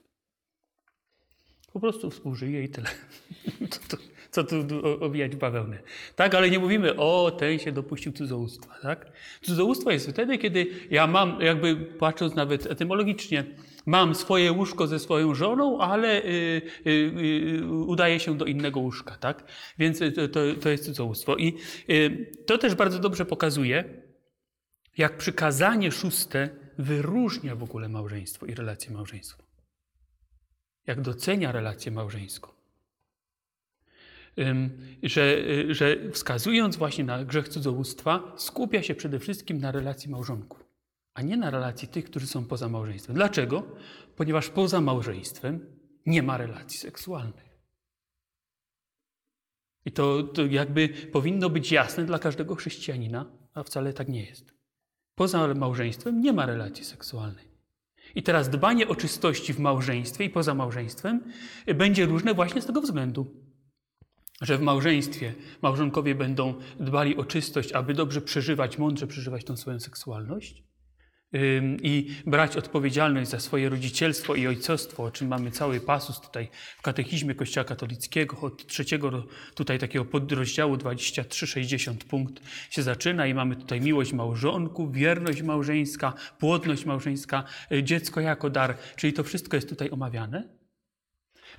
Po 1.72 1.80
prostu 1.80 2.10
współżyje 2.10 2.64
i 2.64 2.68
tyle. 2.68 2.88
Co 3.70 3.96
tu, 3.96 4.02
co 4.30 4.44
tu 4.44 4.56
o- 4.84 5.00
owijać 5.00 5.36
bawełnę. 5.36 5.78
Tak, 6.16 6.34
ale 6.34 6.50
nie 6.50 6.58
mówimy, 6.58 6.96
o, 6.96 7.30
ten 7.38 7.58
się 7.58 7.72
dopuścił 7.72 8.12
cudzołóstwa. 8.12 8.74
Tak? 8.82 9.12
Cudzołóstwo 9.42 9.90
jest 9.90 10.10
wtedy, 10.10 10.38
kiedy 10.38 10.66
ja 10.90 11.06
mam, 11.06 11.40
jakby 11.40 11.76
patrząc 11.76 12.34
nawet 12.34 12.66
etymologicznie, 12.66 13.44
mam 13.86 14.14
swoje 14.14 14.52
łóżko 14.52 14.86
ze 14.86 14.98
swoją 14.98 15.34
żoną, 15.34 15.80
ale 15.80 16.24
y, 16.24 16.62
y, 16.86 16.90
y, 16.90 17.66
udaje 17.66 18.20
się 18.20 18.38
do 18.38 18.44
innego 18.44 18.80
łóżka. 18.80 19.16
Tak? 19.16 19.44
Więc 19.78 20.02
y, 20.02 20.12
to, 20.12 20.28
to, 20.60 20.68
jest 20.68 20.84
cudzołóstwo. 20.84 21.36
I 21.36 21.54
y, 21.90 22.32
to 22.46 22.58
też 22.58 22.74
bardzo 22.74 22.98
dobrze 22.98 23.24
pokazuje, 23.24 23.84
jak 24.98 25.16
przykazanie 25.16 25.92
szóste 25.92 26.48
wyróżnia 26.78 27.56
w 27.56 27.62
ogóle 27.62 27.88
małżeństwo 27.88 28.46
i 28.46 28.54
relacje 28.54 28.90
małżeństwo 28.92 29.46
jak 30.86 31.00
docenia 31.00 31.52
relację 31.52 31.92
małżeńską. 31.92 32.55
Że, 35.02 35.38
y, 35.38 35.74
że 35.74 36.10
wskazując 36.12 36.76
właśnie 36.76 37.04
na 37.04 37.24
grzech 37.24 37.48
cudzołóstwa, 37.48 38.32
skupia 38.36 38.82
się 38.82 38.94
przede 38.94 39.18
wszystkim 39.18 39.58
na 39.58 39.72
relacji 39.72 40.10
małżonków, 40.10 40.64
a 41.14 41.22
nie 41.22 41.36
na 41.36 41.50
relacji 41.50 41.88
tych, 41.88 42.04
którzy 42.04 42.26
są 42.26 42.44
poza 42.44 42.68
małżeństwem. 42.68 43.16
Dlaczego? 43.16 43.62
Ponieważ 44.16 44.48
poza 44.48 44.80
małżeństwem 44.80 45.66
nie 46.06 46.22
ma 46.22 46.36
relacji 46.36 46.78
seksualnych. 46.78 47.46
I 49.84 49.92
to, 49.92 50.22
to 50.22 50.46
jakby 50.46 50.88
powinno 50.88 51.50
być 51.50 51.72
jasne 51.72 52.04
dla 52.04 52.18
każdego 52.18 52.54
chrześcijanina, 52.54 53.26
a 53.54 53.62
wcale 53.62 53.92
tak 53.92 54.08
nie 54.08 54.24
jest. 54.24 54.54
Poza 55.14 55.54
małżeństwem 55.54 56.20
nie 56.20 56.32
ma 56.32 56.46
relacji 56.46 56.84
seksualnej. 56.84 57.44
I 58.14 58.22
teraz 58.22 58.50
dbanie 58.50 58.88
o 58.88 58.94
czystości 58.94 59.52
w 59.52 59.58
małżeństwie 59.58 60.24
i 60.24 60.30
poza 60.30 60.54
małżeństwem 60.54 61.24
będzie 61.74 62.06
różne 62.06 62.34
właśnie 62.34 62.62
z 62.62 62.66
tego 62.66 62.80
względu, 62.80 63.45
że 64.42 64.58
w 64.58 64.62
małżeństwie 64.62 65.34
małżonkowie 65.62 66.14
będą 66.14 66.54
dbali 66.80 67.16
o 67.16 67.24
czystość, 67.24 67.72
aby 67.72 67.94
dobrze 67.94 68.20
przeżywać, 68.20 68.78
mądrze 68.78 69.06
przeżywać 69.06 69.44
tą 69.44 69.56
swoją 69.56 69.80
seksualność 69.80 70.66
i 71.82 72.14
brać 72.26 72.56
odpowiedzialność 72.56 73.30
za 73.30 73.40
swoje 73.40 73.68
rodzicielstwo 73.68 74.34
i 74.34 74.46
ojcostwo, 74.46 75.04
o 75.04 75.10
czym 75.10 75.28
mamy 75.28 75.50
cały 75.50 75.80
pasus 75.80 76.20
tutaj 76.20 76.48
w 76.78 76.82
katechizmie 76.82 77.34
Kościoła 77.34 77.64
katolickiego, 77.64 78.40
od 78.40 78.66
trzeciego 78.66 79.26
tutaj 79.54 79.78
takiego 79.78 80.04
podrozdziału 80.04 80.76
23-60 80.76 81.94
punkt 81.96 82.42
się 82.70 82.82
zaczyna 82.82 83.26
i 83.26 83.34
mamy 83.34 83.56
tutaj 83.56 83.80
miłość 83.80 84.12
małżonków, 84.12 84.92
wierność 84.92 85.42
małżeńska, 85.42 86.12
płodność 86.38 86.84
małżeńska, 86.84 87.44
y, 87.72 87.82
dziecko 87.82 88.20
jako 88.20 88.50
dar, 88.50 88.76
czyli 88.96 89.12
to 89.12 89.24
wszystko 89.24 89.56
jest 89.56 89.68
tutaj 89.68 89.90
omawiane. 89.90 90.55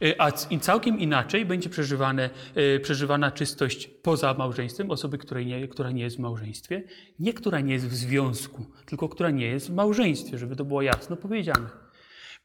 Y, 0.03 0.15
A 0.17 0.31
całkiem 0.61 0.99
inaczej 0.99 1.45
będzie 1.45 1.69
przeżywane, 1.69 2.29
y, 2.57 2.79
przeżywana 2.79 3.31
czystość 3.31 3.87
poza 3.87 4.33
małżeństwem 4.33 4.91
osoby, 4.91 5.17
której 5.17 5.45
nie, 5.45 5.67
która 5.67 5.91
nie 5.91 6.03
jest 6.03 6.15
w 6.15 6.19
małżeństwie. 6.19 6.83
Nie 7.19 7.33
która 7.33 7.59
nie 7.59 7.73
jest 7.73 7.87
w 7.87 7.95
związku, 7.95 8.65
tylko 8.85 9.09
która 9.09 9.29
nie 9.29 9.45
jest 9.45 9.71
w 9.71 9.73
małżeństwie, 9.73 10.37
żeby 10.37 10.55
to 10.55 10.65
było 10.65 10.81
jasno 10.81 11.15
powiedziane. 11.15 11.69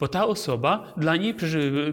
Bo 0.00 0.08
ta 0.08 0.26
osoba, 0.26 0.94
dla 0.96 1.16
niej 1.16 1.34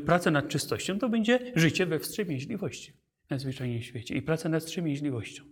praca 0.06 0.32
nad 0.32 0.48
czystością 0.48 1.00
to 1.00 1.10
będzie 1.10 1.51
życie 1.56 1.86
we 1.86 2.00
wstrzemięźliwości 2.00 2.94
najzwyczajniej 3.30 3.82
w 3.82 3.86
świecie 3.86 4.16
i 4.16 4.22
praca 4.22 4.50
nad 4.50 4.63
wstrzemięźliwością. 4.63 5.44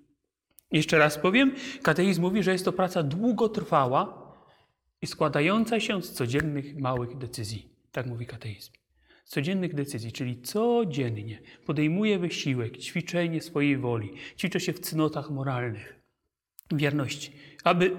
Jeszcze 0.71 0.97
raz 0.97 1.17
powiem, 1.17 1.55
katechizm 1.81 2.21
mówi, 2.21 2.43
że 2.43 2.51
jest 2.51 2.65
to 2.65 2.73
praca 2.73 3.03
długotrwała 3.03 4.27
i 5.01 5.07
składająca 5.07 5.79
się 5.79 6.01
z 6.01 6.13
codziennych 6.13 6.75
małych 6.75 7.17
decyzji. 7.17 7.69
Tak 7.91 8.05
mówi 8.05 8.25
katechizm 8.25 8.71
z 8.71 8.76
codziennych 9.27 9.73
decyzji, 9.73 10.11
czyli 10.11 10.41
codziennie 10.41 11.39
podejmuje 11.65 12.19
wysiłek, 12.19 12.77
ćwiczenie 12.77 13.41
swojej 13.41 13.77
woli, 13.77 14.13
ćwiczę 14.37 14.59
się 14.59 14.73
w 14.73 14.79
cnotach 14.79 15.29
moralnych, 15.29 15.99
wierności, 16.71 17.31
aby, 17.63 17.97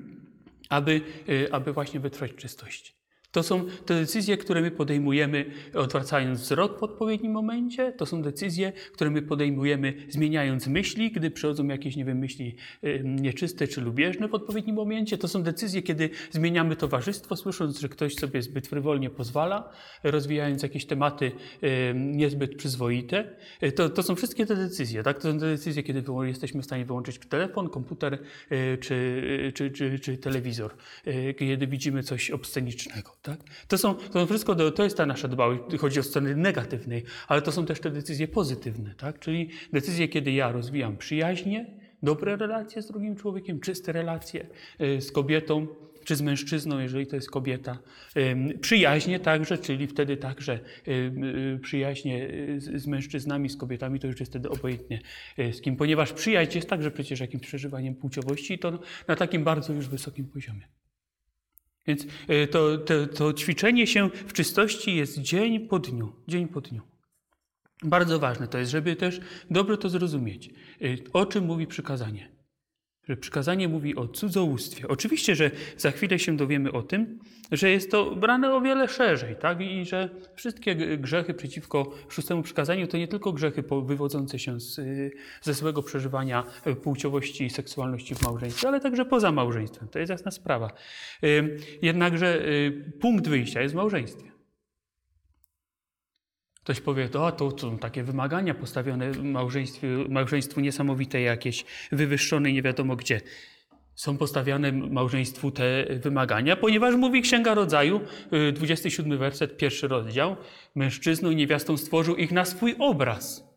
aby, 0.68 1.00
y, 1.28 1.52
aby 1.52 1.72
właśnie 1.72 2.00
wytrwać 2.00 2.32
w 2.32 2.36
czystości. 2.36 2.99
To 3.32 3.42
są 3.42 3.66
te 3.86 3.94
decyzje, 3.94 4.36
które 4.36 4.60
my 4.60 4.70
podejmujemy, 4.70 5.44
odwracając 5.74 6.40
wzrok 6.40 6.80
w 6.80 6.82
odpowiednim 6.82 7.32
momencie. 7.32 7.92
To 7.92 8.06
są 8.06 8.22
decyzje, 8.22 8.72
które 8.92 9.10
my 9.10 9.22
podejmujemy, 9.22 9.94
zmieniając 10.08 10.66
myśli, 10.66 11.12
gdy 11.12 11.30
przychodzą 11.30 11.66
jakieś, 11.66 11.96
nie 11.96 12.04
wiem, 12.04 12.18
myśli 12.18 12.56
nieczyste 13.04 13.68
czy 13.68 13.80
lubieżne 13.80 14.28
w 14.28 14.34
odpowiednim 14.34 14.76
momencie. 14.76 15.18
To 15.18 15.28
są 15.28 15.42
decyzje, 15.42 15.82
kiedy 15.82 16.10
zmieniamy 16.30 16.76
towarzystwo, 16.76 17.36
słysząc, 17.36 17.80
że 17.80 17.88
ktoś 17.88 18.14
sobie 18.14 18.42
zbyt 18.42 18.66
frywolnie 18.66 19.10
pozwala, 19.10 19.72
rozwijając 20.04 20.62
jakieś 20.62 20.86
tematy 20.86 21.32
niezbyt 21.94 22.56
przyzwoite. 22.56 23.36
Y, 23.62 23.72
To, 23.72 23.88
to 23.88 24.02
są 24.02 24.14
wszystkie 24.14 24.46
te 24.46 24.56
decyzje, 24.56 25.02
tak? 25.02 25.16
To 25.16 25.32
są 25.32 25.38
te 25.38 25.46
decyzje, 25.46 25.82
kiedy 25.82 26.04
jesteśmy 26.22 26.62
w 26.62 26.64
stanie 26.64 26.84
wyłączyć 26.84 27.18
telefon, 27.18 27.68
komputer 27.68 28.14
y, 28.14 28.78
czy, 28.80 29.52
czy, 29.54 29.70
czy, 29.70 29.98
czy 29.98 30.18
telewizor, 30.18 30.74
kiedy 31.38 31.66
widzimy 31.66 32.02
coś 32.02 32.30
obscenicznego. 32.30 33.19
Tak? 33.22 33.40
To, 33.68 33.78
są, 33.78 33.94
to 33.94 34.26
wszystko, 34.26 34.70
to 34.70 34.84
jest 34.84 34.96
ta 34.96 35.06
nasza 35.06 35.28
dbałość, 35.28 35.60
chodzi 35.78 36.00
o 36.00 36.02
strony 36.02 36.36
negatywnej, 36.36 37.04
ale 37.28 37.42
to 37.42 37.52
są 37.52 37.66
też 37.66 37.80
te 37.80 37.90
decyzje 37.90 38.28
pozytywne, 38.28 38.94
tak? 38.94 39.18
czyli 39.18 39.50
decyzje, 39.72 40.08
kiedy 40.08 40.32
ja 40.32 40.52
rozwijam 40.52 40.96
przyjaźnie, 40.96 41.66
dobre 42.02 42.36
relacje 42.36 42.82
z 42.82 42.86
drugim 42.86 43.16
człowiekiem, 43.16 43.60
czyste 43.60 43.92
relacje 43.92 44.46
y, 44.80 45.00
z 45.00 45.12
kobietą, 45.12 45.66
czy 46.04 46.16
z 46.16 46.22
mężczyzną, 46.22 46.78
jeżeli 46.78 47.06
to 47.06 47.16
jest 47.16 47.30
kobieta. 47.30 47.78
Przyjaźnie 48.60 49.20
także, 49.20 49.58
czyli 49.58 49.86
wtedy 49.86 50.16
także 50.16 50.58
y, 50.88 51.58
przyjaźnie 51.62 52.28
y, 52.74 52.78
z 52.78 52.86
mężczyznami, 52.86 53.48
z 53.48 53.56
kobietami, 53.56 54.00
to 54.00 54.06
już 54.06 54.20
jest 54.20 54.32
wtedy 54.32 54.48
obojętnie 54.48 55.00
z 55.52 55.60
kim, 55.60 55.76
ponieważ 55.76 56.12
przyjaźń 56.12 56.56
jest 56.56 56.68
także 56.68 56.90
przecież 56.90 57.20
jakimś 57.20 57.42
przeżywaniem 57.42 57.94
płciowości 57.94 58.54
i 58.54 58.58
to 58.58 58.78
na 59.08 59.16
takim 59.16 59.44
bardzo 59.44 59.72
już 59.72 59.88
wysokim 59.88 60.26
poziomie. 60.26 60.79
Więc 61.86 62.04
y, 62.30 62.46
to, 62.46 62.78
to, 62.78 63.06
to 63.06 63.32
ćwiczenie 63.32 63.86
się 63.86 64.10
w 64.10 64.32
czystości 64.32 64.96
jest 64.96 65.18
dzień 65.18 65.68
po 65.68 65.78
dniu, 65.78 66.12
dzień 66.28 66.48
po 66.48 66.60
dniu. 66.60 66.82
Bardzo 67.82 68.18
ważne 68.18 68.48
to 68.48 68.58
jest, 68.58 68.70
żeby 68.70 68.96
też 68.96 69.20
dobrze 69.50 69.78
to 69.78 69.88
zrozumieć. 69.88 70.50
Y, 70.82 70.98
O 71.12 71.26
czym 71.26 71.44
mówi 71.44 71.66
przykazanie? 71.66 72.39
Że 73.10 73.16
przykazanie 73.16 73.68
mówi 73.68 73.96
o 73.96 74.08
cudzołóstwie. 74.08 74.88
Oczywiście, 74.88 75.34
że 75.34 75.50
za 75.76 75.90
chwilę 75.90 76.18
się 76.18 76.36
dowiemy 76.36 76.72
o 76.72 76.82
tym, 76.82 77.18
że 77.52 77.70
jest 77.70 77.90
to 77.90 78.16
brane 78.16 78.54
o 78.54 78.60
wiele 78.60 78.88
szerzej, 78.88 79.36
tak? 79.36 79.60
I 79.60 79.84
że 79.84 80.08
wszystkie 80.34 80.74
grzechy 80.98 81.34
przeciwko 81.34 81.94
szóstemu 82.08 82.42
przykazaniu 82.42 82.86
to 82.86 82.96
nie 82.96 83.08
tylko 83.08 83.32
grzechy 83.32 83.64
wywodzące 83.84 84.38
się 84.38 84.60
z, 84.60 84.78
y, 84.78 85.10
ze 85.42 85.54
złego 85.54 85.82
przeżywania 85.82 86.44
y, 86.66 86.76
płciowości 86.76 87.44
i 87.44 87.50
seksualności 87.50 88.14
w 88.14 88.22
małżeństwie, 88.22 88.68
ale 88.68 88.80
także 88.80 89.04
poza 89.04 89.32
małżeństwem. 89.32 89.88
To 89.88 89.98
jest 89.98 90.10
jasna 90.10 90.30
sprawa. 90.30 90.72
Jednakże 91.82 92.46
y, 92.48 92.92
punkt 93.00 93.28
wyjścia 93.28 93.62
jest 93.62 93.74
w 93.74 93.76
małżeństwie. 93.76 94.29
Ktoś 96.64 96.80
powie, 96.80 97.08
to, 97.08 97.32
to 97.32 97.58
są 97.58 97.78
takie 97.78 98.02
wymagania 98.02 98.54
postawione 98.54 99.12
w 99.12 99.22
małżeństwie, 99.22 99.88
małżeństwu 100.08 100.60
niesamowite 100.60 101.20
jakieś, 101.20 101.64
wywyższone 101.92 102.52
nie 102.52 102.62
wiadomo 102.62 102.96
gdzie. 102.96 103.20
Są 103.94 104.16
postawiane 104.16 104.72
małżeństwu 104.72 105.50
te 105.50 105.84
wymagania, 106.02 106.56
ponieważ 106.56 106.94
mówi 106.94 107.22
Księga 107.22 107.54
Rodzaju, 107.54 108.00
y, 108.48 108.52
27 108.52 109.18
werset, 109.18 109.56
pierwszy 109.56 109.88
rozdział, 109.88 110.36
mężczyzną 110.74 111.30
i 111.30 111.36
niewiastą 111.36 111.76
stworzył 111.76 112.16
ich 112.16 112.32
na 112.32 112.44
swój 112.44 112.74
obraz. 112.78 113.50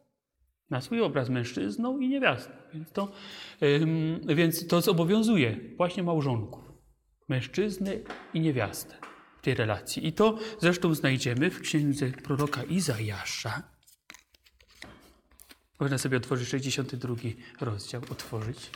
Na 0.70 0.82
swój 0.82 1.02
obraz 1.02 1.30
mężczyzną 1.30 2.00
i 2.00 2.10
niewiastą. 2.10 2.52
Więc 2.74 2.92
to, 2.92 3.12
więc 4.36 4.68
to 4.68 4.82
zobowiązuje 4.82 5.58
właśnie 5.78 6.04
małżonków. 6.04 6.64
Mężczyznę 7.30 7.92
i 8.34 8.40
niewiastę 8.40 9.13
tej 9.44 9.54
relacji. 9.54 10.08
I 10.08 10.14
to 10.14 10.40
zresztą 10.62 10.96
znajdziemy 10.96 11.50
w 11.50 11.62
księdze 11.62 12.10
proroka 12.10 12.64
Izajasza, 12.64 13.64
Można 15.80 15.98
sobie 15.98 16.18
otworzyć 16.18 16.50
62 16.50 17.16
rozdział, 17.62 18.02
otworzyć. 18.12 18.70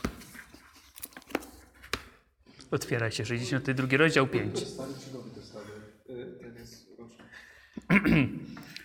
Otwiera 2.70 3.10
się 3.10 3.24
62 3.26 3.96
rozdział 3.96 4.26
5. 4.26 4.58
Stary 4.58 4.92
czy 5.04 5.14
Nowy 5.14 5.30
Testament? 5.30 5.70
Y, 6.10 6.42
Ten 6.42 6.54
jest 6.54 6.96
proszę. 6.96 7.24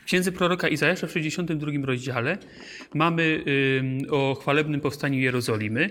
W 0.02 0.06
księdze 0.06 0.32
proroka 0.32 0.68
Izajasza 0.68 1.08
w 1.08 1.12
62 1.12 1.72
rozdziale 1.84 2.38
mamy 2.94 3.44
o 4.10 4.36
chwalebnym 4.36 4.82
powstaniu 4.82 5.20
Jerozolimy 5.20 5.90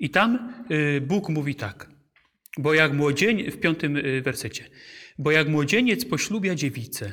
i 0.00 0.10
tam 0.10 0.52
y, 0.70 1.00
Bóg 1.00 1.28
mówi 1.28 1.54
tak, 1.54 1.95
bo 2.56 2.74
jak 2.74 2.92
młodzieniec, 2.92 3.54
w 3.54 3.60
piątym 3.60 3.96
y, 3.96 4.22
wersecie, 4.22 4.64
bo 5.18 5.30
jak 5.30 5.48
młodzieniec 5.48 6.04
poślubia 6.04 6.54
dziewicę, 6.54 7.12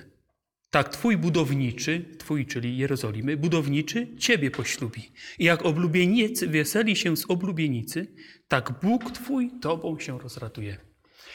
tak 0.69 0.89
twój 0.89 1.17
budowniczy, 1.17 2.05
twój, 2.17 2.45
czyli 2.45 2.77
Jerozolimy, 2.77 3.37
budowniczy 3.37 4.07
ciebie 4.17 4.51
poślubi. 4.51 5.11
I 5.39 5.45
jak 5.45 5.65
oblubieniec 5.65 6.43
weseli 6.43 6.95
się 6.95 7.17
z 7.17 7.25
oblubienicy, 7.29 8.07
tak 8.47 8.79
Bóg 8.81 9.11
twój 9.11 9.51
tobą 9.61 9.99
się 9.99 10.19
rozraduje. 10.19 10.77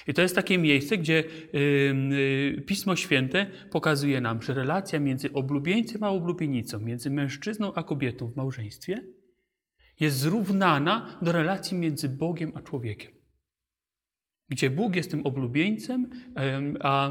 I 0.07 0.15
to 0.15 0.23
jest 0.23 0.35
takie 0.35 0.59
miejsce, 0.59 0.99
gdzie 0.99 1.25
y, 1.55 2.62
Pismo 2.67 2.97
Święte 2.97 3.47
pokazuje 3.71 4.21
nam, 4.21 4.43
że 4.43 4.55
relacja 4.55 5.00
między 5.00 5.33
oblubieńcem 5.33 6.05
a 6.05 6.11
oblubienicą, 6.11 6.81
między 6.81 7.11
mężczyzną 7.11 7.75
a 7.75 7.83
kobietą 7.83 8.29
w 8.29 8.37
małżeństwie 8.37 9.05
jest 10.00 10.17
zrównana 10.17 11.19
do 11.23 11.33
relacji 11.33 11.79
między 11.79 12.09
Bogiem 12.09 12.53
a 12.55 12.62
człowiekiem. 12.62 13.17
Gdzie 14.49 14.71
Bóg 14.71 14.97
jest 14.97 15.11
tym 15.11 15.26
oblubieńcem, 15.26 16.11
em, 16.35 16.76
a 16.81 17.11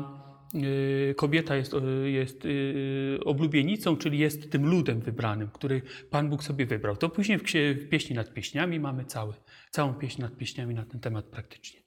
y, 0.55 1.15
kobieta 1.17 1.55
jest, 1.55 1.73
y, 1.73 2.11
jest 2.11 2.45
y, 2.45 3.19
oblubienicą, 3.25 3.97
czyli 3.97 4.19
jest 4.19 4.51
tym 4.51 4.65
ludem 4.65 5.01
wybranym, 5.01 5.49
który 5.53 5.81
Pan 6.09 6.29
Bóg 6.29 6.43
sobie 6.43 6.65
wybrał. 6.65 6.97
To 6.97 7.09
później 7.09 7.37
w, 7.37 7.43
pieśni 7.89 8.15
nad 8.15 8.33
pieśniami 8.33 8.79
mamy 8.79 9.05
cały, 9.05 9.33
całą 9.71 9.93
pieśń 9.93 10.21
nad 10.21 10.37
pieśniami 10.37 10.75
na 10.75 10.85
ten 10.85 10.99
temat 10.99 11.25
praktycznie. 11.25 11.79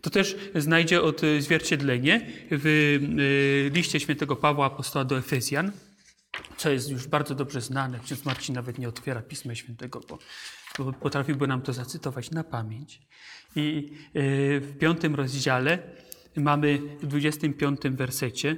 To 0.00 0.10
też 0.10 0.36
znajdzie 0.54 1.02
odzwierciedlenie 1.02 2.26
w 2.50 3.70
liście 3.74 4.00
świętego 4.00 4.36
Pawła 4.36 4.66
Apostoła 4.66 5.04
do 5.04 5.18
Efezjan, 5.18 5.72
co 6.56 6.70
jest 6.70 6.90
już 6.90 7.06
bardzo 7.06 7.34
dobrze 7.34 7.60
znane. 7.60 8.00
Ksiądz 8.00 8.24
Marcin 8.24 8.54
nawet 8.54 8.78
nie 8.78 8.88
otwiera 8.88 9.22
Pisma 9.22 9.54
Świętego, 9.54 10.00
bo, 10.08 10.18
bo 10.78 10.92
potrafiłby 10.92 11.46
nam 11.46 11.62
to 11.62 11.72
zacytować 11.72 12.30
na 12.30 12.44
pamięć. 12.44 13.00
I 13.58 13.90
y, 14.16 14.60
w 14.60 14.78
piątym 14.78 15.14
rozdziale 15.14 15.78
mamy 16.36 16.78
w 17.00 17.06
25 17.06 17.80
wersecie 17.90 18.56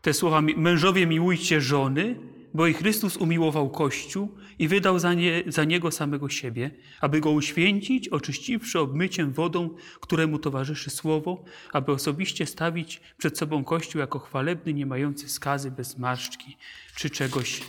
te 0.00 0.14
słowa: 0.14 0.40
Mężowie 0.40 1.06
miłujcie 1.06 1.60
żony, 1.60 2.16
bo 2.54 2.66
i 2.66 2.74
Chrystus 2.74 3.16
umiłował 3.16 3.70
Kościół 3.70 4.34
i 4.58 4.68
wydał 4.68 4.98
za, 4.98 5.14
nie, 5.14 5.42
za 5.46 5.64
niego 5.64 5.90
samego 5.90 6.28
siebie, 6.28 6.70
aby 7.00 7.20
go 7.20 7.30
uświęcić, 7.30 8.08
oczyściwszy 8.08 8.80
obmyciem 8.80 9.32
wodą, 9.32 9.70
któremu 10.00 10.38
towarzyszy 10.38 10.90
słowo, 10.90 11.44
aby 11.72 11.92
osobiście 11.92 12.46
stawić 12.46 13.00
przed 13.18 13.38
sobą 13.38 13.64
Kościół 13.64 14.00
jako 14.00 14.18
chwalebny, 14.18 14.74
nie 14.74 14.86
mający 14.86 15.28
skazy, 15.28 15.70
bez 15.70 15.98
marszczki 15.98 16.56
czy 16.96 17.10
czegoś 17.10 17.60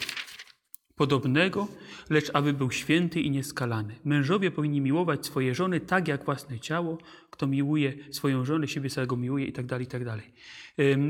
podobnego, 0.98 1.68
lecz 2.10 2.32
aby 2.34 2.54
był 2.54 2.72
święty 2.72 3.22
i 3.22 3.32
nieskalany. 3.32 3.96
Mężowie 4.06 4.52
powinni 4.52 4.82
miłować 4.82 5.26
swoje 5.26 5.56
żony 5.56 5.80
tak 5.80 6.08
jak 6.08 6.26
własne 6.26 6.60
ciało. 6.60 6.98
Kto 7.30 7.48
miłuje 7.48 7.94
swoją 8.12 8.46
żonę, 8.46 8.68
siebie 8.68 8.90
samego 8.90 9.18
miłuje 9.18 9.46
i 9.46 9.54
tak 9.54 9.66
dalej, 9.66 9.86
i 9.86 9.90
tak 9.90 10.06
dalej. 10.06 10.26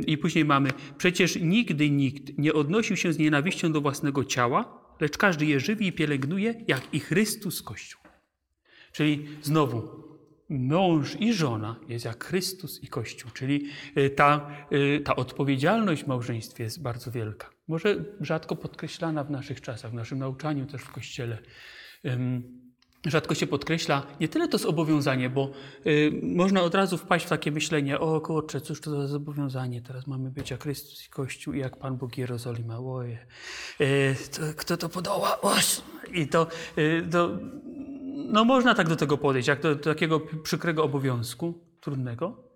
I 0.08 0.18
później 0.18 0.46
mamy, 0.46 0.70
przecież 0.98 1.36
nigdy 1.36 1.90
nikt 1.90 2.38
nie 2.38 2.54
odnosił 2.54 2.98
się 2.98 3.14
z 3.14 3.18
nienawiścią 3.18 3.72
do 3.72 3.82
własnego 3.82 4.26
ciała, 4.26 4.88
lecz 5.00 5.18
każdy 5.18 5.46
je 5.46 5.60
żywi 5.60 5.88
i 5.88 5.94
pielęgnuje, 5.94 6.64
jak 6.68 6.94
i 6.94 7.00
Chrystus 7.00 7.62
Kościół. 7.62 8.02
Czyli 8.92 9.28
znowu, 9.42 10.04
mąż 10.50 11.16
i 11.20 11.34
żona 11.34 11.76
jest 11.90 12.06
jak 12.06 12.26
Chrystus 12.26 12.84
i 12.84 12.88
Kościół, 12.88 13.32
czyli 13.34 13.66
y, 13.98 14.10
ta, 14.10 14.50
y, 14.72 15.02
ta 15.04 15.16
odpowiedzialność 15.16 16.04
w 16.04 16.08
małżeństwie 16.08 16.64
jest 16.64 16.82
bardzo 16.82 17.12
wielka. 17.12 17.57
Może 17.68 17.96
rzadko 18.22 18.56
podkreślana 18.56 19.24
w 19.24 19.32
naszych 19.32 19.62
czasach, 19.62 19.92
w 19.92 19.94
naszym 19.94 20.20
nauczaniu 20.20 20.66
też 20.66 20.82
w 20.82 20.92
Kościele. 20.92 21.38
Rzadko 23.06 23.36
się 23.36 23.48
podkreśla 23.48 24.04
nie 24.20 24.28
tyle 24.28 24.48
to 24.48 24.58
zobowiązanie, 24.58 25.30
bo 25.30 25.52
y, 25.86 26.12
można 26.24 26.62
od 26.62 26.76
razu 26.76 26.98
wpaść 26.98 27.26
w 27.26 27.30
takie 27.30 27.52
myślenie, 27.52 28.00
o 28.00 28.22
kurczę, 28.22 28.62
cóż 28.62 28.82
to 28.82 28.92
za 28.92 29.08
zobowiązanie, 29.08 29.82
teraz 29.82 30.08
mamy 30.08 30.32
być 30.32 30.52
jak 30.52 30.64
Chrystus 30.64 31.06
i 31.06 31.10
Kościół 31.10 31.54
i 31.54 31.60
jak 31.60 31.78
Pan 31.78 31.98
Bóg 31.98 32.18
Jerozolima, 32.18 32.80
oje. 32.80 33.18
Y, 33.82 34.16
to, 34.36 34.42
kto 34.58 34.78
to 34.78 34.90
podoła? 34.90 35.42
Oś! 35.42 35.82
I 36.14 36.28
to, 36.28 36.48
y, 36.78 37.08
to, 37.12 37.38
no 38.16 38.46
można 38.46 38.76
tak 38.76 38.90
do 38.90 38.96
tego 38.96 39.18
podejść, 39.18 39.48
jak 39.48 39.62
do, 39.62 39.76
do 39.76 39.84
takiego 39.84 40.20
przykrego 40.44 40.84
obowiązku, 40.84 41.54
trudnego, 41.82 42.47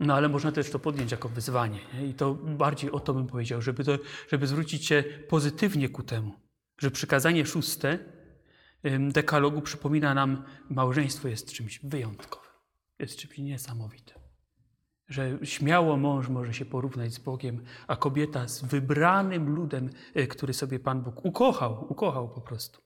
no 0.00 0.14
ale 0.14 0.28
można 0.28 0.52
też 0.52 0.70
to 0.70 0.78
podjąć 0.78 1.12
jako 1.12 1.28
wyzwanie. 1.28 1.80
Nie? 1.94 2.06
I 2.06 2.14
to 2.14 2.34
bardziej 2.34 2.90
o 2.90 3.00
to 3.00 3.14
bym 3.14 3.26
powiedział, 3.26 3.62
żeby, 3.62 3.84
to, 3.84 3.98
żeby 4.28 4.46
zwrócić 4.46 4.86
się 4.86 5.04
pozytywnie 5.28 5.88
ku 5.88 6.02
temu, 6.02 6.32
że 6.78 6.90
przykazanie 6.90 7.46
szóste 7.46 7.98
dekalogu 9.12 9.62
przypomina 9.62 10.14
nam, 10.14 10.44
małżeństwo 10.70 11.28
jest 11.28 11.52
czymś 11.52 11.80
wyjątkowym, 11.84 12.52
jest 12.98 13.18
czymś 13.18 13.38
niesamowitym. 13.38 14.18
Że 15.08 15.38
śmiało 15.44 15.96
mąż 15.96 16.28
może 16.28 16.54
się 16.54 16.64
porównać 16.64 17.12
z 17.12 17.18
Bogiem, 17.18 17.64
a 17.86 17.96
kobieta 17.96 18.48
z 18.48 18.62
wybranym 18.64 19.54
ludem, 19.54 19.90
y, 20.16 20.26
który 20.26 20.54
sobie 20.54 20.80
Pan 20.80 21.02
Bóg 21.02 21.24
ukochał, 21.24 21.86
ukochał 21.88 22.28
po 22.28 22.40
prostu. 22.40 22.80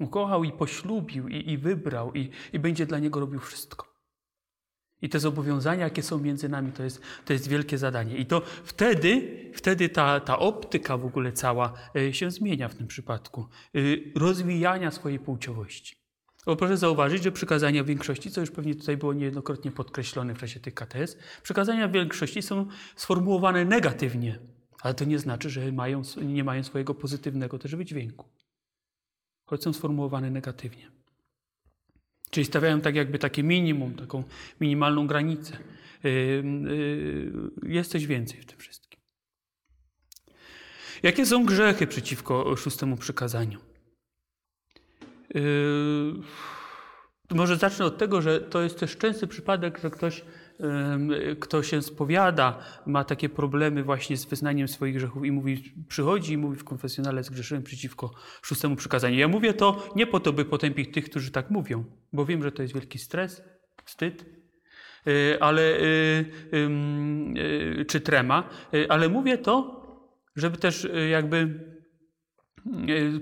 Ukochał 0.00 0.44
i 0.44 0.52
poślubił, 0.52 1.28
i, 1.28 1.50
i 1.50 1.58
wybrał, 1.58 2.14
i, 2.14 2.30
i 2.52 2.58
będzie 2.58 2.86
dla 2.86 2.98
niego 2.98 3.20
robił 3.20 3.40
wszystko. 3.40 3.89
I 5.02 5.08
te 5.08 5.20
zobowiązania, 5.20 5.84
jakie 5.84 6.02
są 6.02 6.18
między 6.18 6.48
nami, 6.48 6.72
to 6.72 6.82
jest, 6.82 7.00
to 7.24 7.32
jest 7.32 7.48
wielkie 7.48 7.78
zadanie. 7.78 8.16
I 8.16 8.26
to 8.26 8.42
wtedy, 8.64 9.36
wtedy 9.54 9.88
ta, 9.88 10.20
ta 10.20 10.38
optyka 10.38 10.96
w 10.96 11.06
ogóle 11.06 11.32
cała 11.32 11.72
y, 11.96 12.14
się 12.14 12.30
zmienia 12.30 12.68
w 12.68 12.74
tym 12.74 12.86
przypadku. 12.86 13.46
Y, 13.76 14.12
Rozwijania 14.16 14.90
swojej 14.90 15.18
płciowości. 15.18 16.00
Bo 16.46 16.56
proszę 16.56 16.76
zauważyć, 16.76 17.22
że 17.22 17.32
przykazania 17.32 17.84
większości, 17.84 18.30
co 18.30 18.40
już 18.40 18.50
pewnie 18.50 18.74
tutaj 18.74 18.96
było 18.96 19.12
niejednokrotnie 19.12 19.70
podkreślone 19.70 20.34
w 20.34 20.38
czasie 20.38 20.60
tych 20.60 20.74
KTS, 20.74 21.16
przykazania 21.42 21.88
większości 21.88 22.42
są 22.42 22.66
sformułowane 22.96 23.64
negatywnie, 23.64 24.38
ale 24.82 24.94
to 24.94 25.04
nie 25.04 25.18
znaczy, 25.18 25.50
że 25.50 25.72
mają, 25.72 26.02
nie 26.22 26.44
mają 26.44 26.62
swojego 26.62 26.94
pozytywnego 26.94 27.58
też 27.58 27.76
wydźwięku. 27.76 28.28
Choć 29.44 29.62
są 29.62 29.72
sformułowane 29.72 30.30
negatywnie. 30.30 30.99
Czyli 32.30 32.46
stawiają 32.46 32.80
tak 32.80 32.94
jakby 32.94 33.18
takie 33.18 33.42
minimum, 33.42 33.94
taką 33.94 34.24
minimalną 34.60 35.06
granicę. 35.06 35.56
Yy, 36.04 36.10
yy, 36.10 37.32
jest 37.62 37.90
coś 37.90 38.06
więcej 38.06 38.40
w 38.40 38.46
tym 38.46 38.58
wszystkim. 38.58 39.00
Jakie 41.02 41.26
są 41.26 41.44
grzechy 41.44 41.86
przeciwko 41.86 42.56
szóstemu 42.56 42.96
przykazaniu? 42.96 43.58
Yy, 45.34 45.42
może 47.30 47.56
zacznę 47.56 47.84
od 47.84 47.98
tego, 47.98 48.22
że 48.22 48.40
to 48.40 48.62
jest 48.62 48.78
też 48.78 48.96
częsty 48.96 49.26
przypadek, 49.26 49.78
że 49.78 49.90
ktoś, 49.90 50.24
kto 51.40 51.62
się 51.62 51.82
spowiada, 51.82 52.58
ma 52.86 53.04
takie 53.04 53.28
problemy 53.28 53.82
właśnie 53.82 54.16
z 54.16 54.24
wyznaniem 54.24 54.68
swoich 54.68 54.94
grzechów 54.94 55.24
i 55.24 55.32
mówi, 55.32 55.74
przychodzi 55.88 56.32
i 56.32 56.38
mówi 56.38 56.56
w 56.56 56.64
konfesjonale 56.64 57.22
zgrzeszyłem 57.22 57.62
przeciwko 57.62 58.10
szóstemu 58.42 58.76
przykazaniu. 58.76 59.18
Ja 59.18 59.28
mówię 59.28 59.54
to 59.54 59.88
nie 59.96 60.06
po 60.06 60.20
to, 60.20 60.32
by 60.32 60.44
potępić 60.44 60.94
tych, 60.94 61.04
którzy 61.04 61.30
tak 61.30 61.50
mówią, 61.50 61.84
bo 62.12 62.26
wiem, 62.26 62.42
że 62.42 62.52
to 62.52 62.62
jest 62.62 62.74
wielki 62.74 62.98
stres, 62.98 63.42
wstyd, 63.84 64.24
yy, 65.06 65.38
ale, 65.40 65.62
yy, 65.62 66.24
yy, 67.34 67.84
czy 67.84 68.00
trema, 68.00 68.48
ale 68.88 69.08
mówię 69.08 69.38
to, 69.38 69.80
żeby 70.36 70.56
też 70.56 70.88
jakby 71.10 71.36
y, 71.36 71.79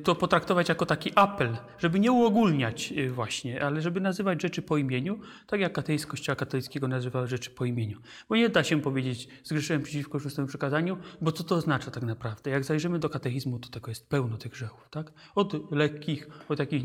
to 0.05 0.14
potraktować 0.14 0.68
jako 0.68 0.87
taki 0.87 1.11
apel, 1.14 1.57
żeby 1.79 2.01
nie 2.01 2.12
uogólniać 2.12 2.92
y, 2.92 3.11
właśnie, 3.11 3.62
ale 3.62 3.83
żeby 3.83 4.01
nazywać 4.01 4.42
rzeczy 4.42 4.62
po 4.62 4.77
imieniu, 4.77 5.20
tak 5.46 5.61
jak 5.61 5.79
ateizm 5.79 6.09
Kościoła 6.09 6.37
katolickiego 6.37 6.88
nazywa 6.88 7.27
rzeczy 7.27 7.51
po 7.51 7.64
imieniu. 7.64 8.01
Bo 8.29 8.37
nie 8.37 8.48
da 8.48 8.64
się 8.64 8.81
powiedzieć, 8.81 9.29
zgrzeszyłem 9.44 9.83
przeciwko 9.83 10.18
szóstemu 10.18 10.48
przykazaniu, 10.48 10.98
bo 11.20 11.33
co 11.33 11.44
to 11.44 11.55
oznacza 11.55 11.90
tak 11.90 12.03
naprawdę? 12.03 12.51
Jak 12.51 12.64
zajrzymy 12.64 12.98
do 12.98 13.09
katechizmu, 13.09 13.59
to 13.59 13.68
tego 13.68 13.90
jest 13.90 14.09
pełno 14.09 14.37
tych 14.37 14.53
grzechów, 14.53 14.88
tak? 14.90 15.12
Od 15.35 15.72
lekkich, 15.72 16.29
od 16.48 16.59
takich 16.59 16.85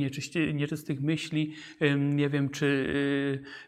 nieczystych 0.54 1.02
myśli, 1.02 1.54
nie 1.98 2.30
wiem, 2.30 2.50
czy, 2.50 2.66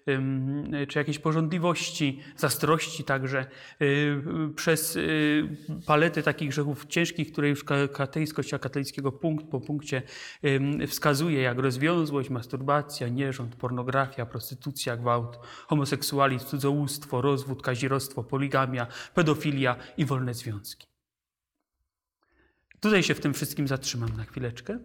y, 0.08 0.88
czy 0.88 1.00
jakiejś 1.00 1.20
porządliwości, 1.20 2.20
zazdrości 2.38 3.04
także, 3.04 3.46
y, 3.82 4.22
przez 4.56 4.96
y, 4.96 5.48
palety 5.86 6.24
takich 6.24 6.50
grzechów 6.50 6.86
ciężkich, 6.86 7.32
które 7.32 7.50
już 7.50 7.64
kateizm 7.94 8.36
Kościoła 8.36 8.60
katolickiego 8.60 8.75
punkt 9.12 9.46
po 9.50 9.62
punkcie 9.62 10.02
wskazuje, 10.88 11.42
jak 11.42 11.60
rozwiązłość, 11.60 12.30
masturbacja, 12.30 13.08
nierząd, 13.08 13.56
pornografia, 13.56 14.26
prostytucja, 14.26 14.98
gwałt, 14.98 15.40
homoseksualizm, 15.68 16.46
cudzołóstwo, 16.46 17.22
rozwód, 17.22 17.62
kazirodztwo, 17.62 18.24
poligamia, 18.24 18.88
pedofilia 19.14 19.76
i 19.98 20.06
wolne 20.06 20.34
związki. 20.34 20.88
Tutaj 22.80 23.04
się 23.04 23.14
w 23.14 23.20
tym 23.20 23.34
wszystkim 23.34 23.68
zatrzymam 23.68 24.18
na 24.18 24.24
chwileczkę. 24.24 24.80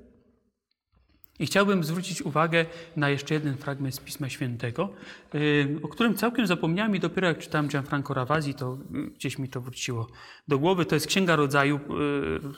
I 1.41 1.47
chciałbym 1.47 1.85
zwrócić 1.85 2.23
uwagę 2.23 2.67
na 2.97 3.11
jeszcze 3.11 3.35
jeden 3.35 3.57
fragment 3.57 3.95
z 3.95 4.01
Pisma 4.01 4.29
Świętego, 4.29 4.89
yy, 5.35 5.81
o 5.83 5.89
którym 5.89 6.15
całkiem 6.15 6.47
zapomniałem 6.47 6.97
i 6.97 7.01
dopiero 7.01 7.29
jak 7.29 7.39
czytałem 7.39 7.69
Gianfranco 7.69 8.15
Ravasi, 8.15 8.55
to 8.55 8.79
yy, 8.91 9.11
gdzieś 9.11 9.39
mi 9.39 9.49
to 9.49 9.61
wróciło 9.61 10.07
do 10.49 10.59
głowy. 10.59 10.85
To 10.87 10.95
jest 10.95 11.07
Księga 11.07 11.37
Rodzaju, 11.37 11.81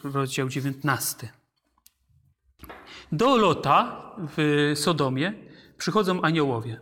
yy, 0.05 0.13
rozdział 0.13 0.49
19. 0.49 1.29
Do 3.13 3.37
Lota 3.37 4.03
w 4.37 4.73
Sodomie 4.75 5.33
przychodzą 5.79 6.23
aniołowie. 6.23 6.79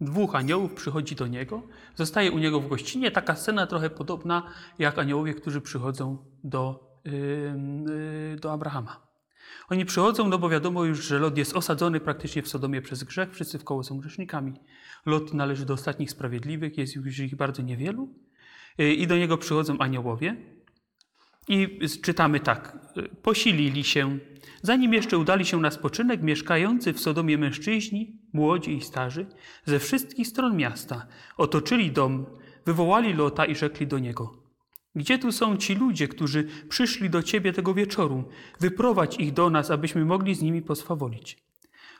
Dwóch 0.00 0.34
aniołów 0.34 0.74
przychodzi 0.74 1.14
do 1.14 1.26
niego, 1.26 1.62
zostaje 1.94 2.32
u 2.32 2.38
niego 2.38 2.60
w 2.60 2.68
gościnie. 2.68 3.10
Taka 3.10 3.36
scena 3.36 3.66
trochę 3.66 3.90
podobna 3.90 4.42
jak 4.78 4.98
aniołowie, 4.98 5.34
którzy 5.34 5.60
przychodzą 5.60 6.24
do, 6.44 6.90
yy, 7.04 8.36
do 8.40 8.52
Abrahama. 8.52 9.13
Oni 9.68 9.84
przychodzą, 9.84 10.28
no 10.28 10.38
bo 10.38 10.48
wiadomo 10.48 10.84
już, 10.84 11.04
że 11.04 11.18
Lot 11.18 11.38
jest 11.38 11.56
osadzony 11.56 12.00
praktycznie 12.00 12.42
w 12.42 12.48
Sodomie 12.48 12.82
przez 12.82 13.04
grzech, 13.04 13.32
wszyscy 13.32 13.58
w 13.58 13.64
koło 13.64 13.84
są 13.84 13.98
grzesznikami. 13.98 14.52
Lot 15.06 15.34
należy 15.34 15.66
do 15.66 15.74
ostatnich 15.74 16.10
sprawiedliwych, 16.10 16.78
jest 16.78 16.96
już 16.96 17.18
ich 17.18 17.36
bardzo 17.36 17.62
niewielu. 17.62 18.08
Yy, 18.78 18.94
I 18.94 19.06
do 19.06 19.16
niego 19.16 19.38
przychodzą 19.38 19.78
aniołowie. 19.78 20.36
I 21.48 21.78
czytamy 22.02 22.40
tak. 22.40 22.78
Posilili 23.22 23.84
się, 23.84 24.18
zanim 24.62 24.92
jeszcze 24.94 25.18
udali 25.18 25.44
się 25.44 25.60
na 25.60 25.70
spoczynek, 25.70 26.22
mieszkający 26.22 26.92
w 26.92 27.00
Sodomie 27.00 27.38
mężczyźni, 27.38 28.18
młodzi 28.32 28.76
i 28.76 28.80
starzy, 28.80 29.26
ze 29.64 29.78
wszystkich 29.78 30.26
stron 30.26 30.56
miasta, 30.56 31.06
otoczyli 31.36 31.92
dom, 31.92 32.26
wywołali 32.66 33.12
Lota 33.12 33.44
i 33.44 33.54
rzekli 33.54 33.86
do 33.86 33.98
niego: 33.98 34.43
Gdzie 34.96 35.18
tu 35.18 35.32
są 35.32 35.56
ci 35.56 35.74
ludzie, 35.74 36.08
którzy 36.08 36.44
przyszli 36.68 37.10
do 37.10 37.22
ciebie 37.22 37.52
tego 37.52 37.74
wieczoru? 37.74 38.24
Wyprowadź 38.60 39.16
ich 39.16 39.32
do 39.32 39.50
nas, 39.50 39.70
abyśmy 39.70 40.04
mogli 40.04 40.34
z 40.34 40.42
nimi 40.42 40.62
poswawolić. 40.62 41.44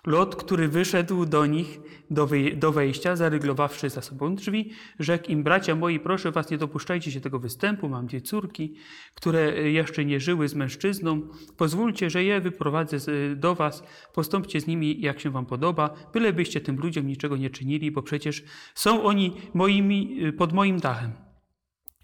Lot, 0.07 0.37
który 0.37 0.69
wyszedł 0.69 1.27
do 1.27 1.47
nich 1.47 1.81
do, 2.11 2.27
wej 2.27 2.57
do 2.57 2.73
wejścia, 2.73 3.17
zaryglowawszy 3.17 3.91
za 3.91 4.03
sobą 4.03 4.35
drzwi, 4.35 4.71
rzekł 4.99 5.31
im, 5.31 5.43
bracia 5.43 5.75
moi, 5.75 6.01
proszę 6.01 6.33
was, 6.33 6.51
nie 6.51 6.59
dopuszczajcie 6.59 7.11
się 7.11 7.21
tego 7.21 7.39
występu, 7.39 7.89
mam 7.89 8.07
dwie 8.07 8.21
córki, 8.21 8.75
które 9.15 9.71
jeszcze 9.71 10.05
nie 10.05 10.21
żyły 10.21 10.49
z 10.49 10.55
mężczyzną, 10.55 11.29
pozwólcie, 11.57 12.11
że 12.11 12.25
je 12.25 12.41
wyprowadzę 12.41 12.97
do 13.37 13.55
was, 13.55 13.85
postąpcie 14.15 14.61
z 14.61 14.67
nimi, 14.67 15.01
jak 15.01 15.21
się 15.21 15.31
wam 15.31 15.47
podoba, 15.47 15.95
bylebyście 16.13 16.61
tym 16.61 16.77
ludziom 16.77 17.07
niczego 17.07 17.37
nie 17.37 17.51
czynili, 17.51 17.91
bo 17.91 18.03
przecież 18.03 18.45
są 18.75 19.03
oni 19.03 19.37
moimi, 19.55 20.19
pod 20.39 20.53
moim 20.53 20.81
dachem. 20.81 21.24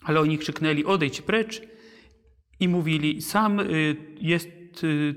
Ale 0.03 0.21
oni 0.21 0.39
krzyknęli, 0.39 0.85
odejdź 0.85 1.21
precz 1.21 1.63
i 2.61 2.69
mówili, 2.69 3.23
sam 3.23 3.61
jest 4.21 4.49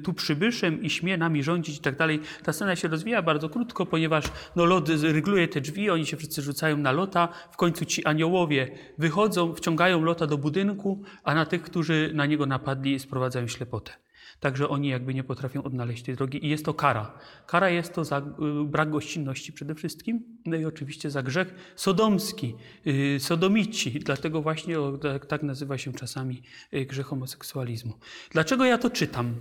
tu 0.04 0.14
przybyszem 0.14 0.84
i 0.84 0.90
śmie 0.90 1.18
nami 1.18 1.44
rządzić 1.44 1.78
i 1.78 1.82
tak 1.82 1.98
dalej. 1.98 2.20
Ta 2.44 2.54
scena 2.54 2.76
się 2.76 2.88
rozwija 2.88 3.22
bardzo 3.22 3.50
krótko, 3.50 3.86
ponieważ 3.86 4.26
no, 4.56 4.66
Lot 4.66 4.90
rygluje 4.90 5.48
te 5.48 5.62
drzwi, 5.62 5.90
oni 5.90 6.06
się 6.06 6.18
wszyscy 6.18 6.42
rzucają 6.42 6.78
na 6.78 6.92
Lota. 6.92 7.30
W 7.52 7.58
końcu 7.58 7.86
ci 7.86 8.06
aniołowie 8.06 8.72
wychodzą, 8.98 9.56
wciągają 9.56 10.02
Lota 10.02 10.28
do 10.28 10.38
budynku, 10.38 11.04
a 11.24 11.36
na 11.36 11.46
tych, 11.46 11.62
którzy 11.62 12.12
na 12.14 12.26
niego 12.26 12.46
napadli, 12.46 13.00
sprowadzają 13.00 13.48
ślepotę. 13.48 14.03
Także 14.40 14.70
oni 14.70 14.90
jakby 14.90 15.14
nie 15.14 15.24
potrafią 15.24 15.64
odnaleźć 15.64 16.04
tej 16.04 16.16
drogi 16.16 16.46
i 16.46 16.50
jest 16.50 16.66
to 16.66 16.74
kara. 16.74 17.20
Kara 17.48 17.70
jest 17.70 17.94
to 17.94 18.06
za 18.06 18.22
brak 18.66 18.90
gościnności 18.90 19.54
przede 19.54 19.76
wszystkim, 19.76 20.38
no 20.46 20.58
i 20.58 20.66
oczywiście 20.66 21.10
za 21.12 21.24
grzech 21.24 21.74
sodomski, 21.76 22.56
yy, 22.86 23.20
sodomici, 23.20 24.00
dlatego 24.00 24.42
właśnie 24.42 24.76
tak, 25.02 25.26
tak 25.26 25.44
nazywa 25.44 25.78
się 25.78 25.94
czasami 25.94 26.42
grzech 26.88 27.06
homoseksualizmu. 27.06 27.94
Dlaczego 28.32 28.66
ja 28.66 28.78
to 28.78 28.90
czytam? 28.90 29.36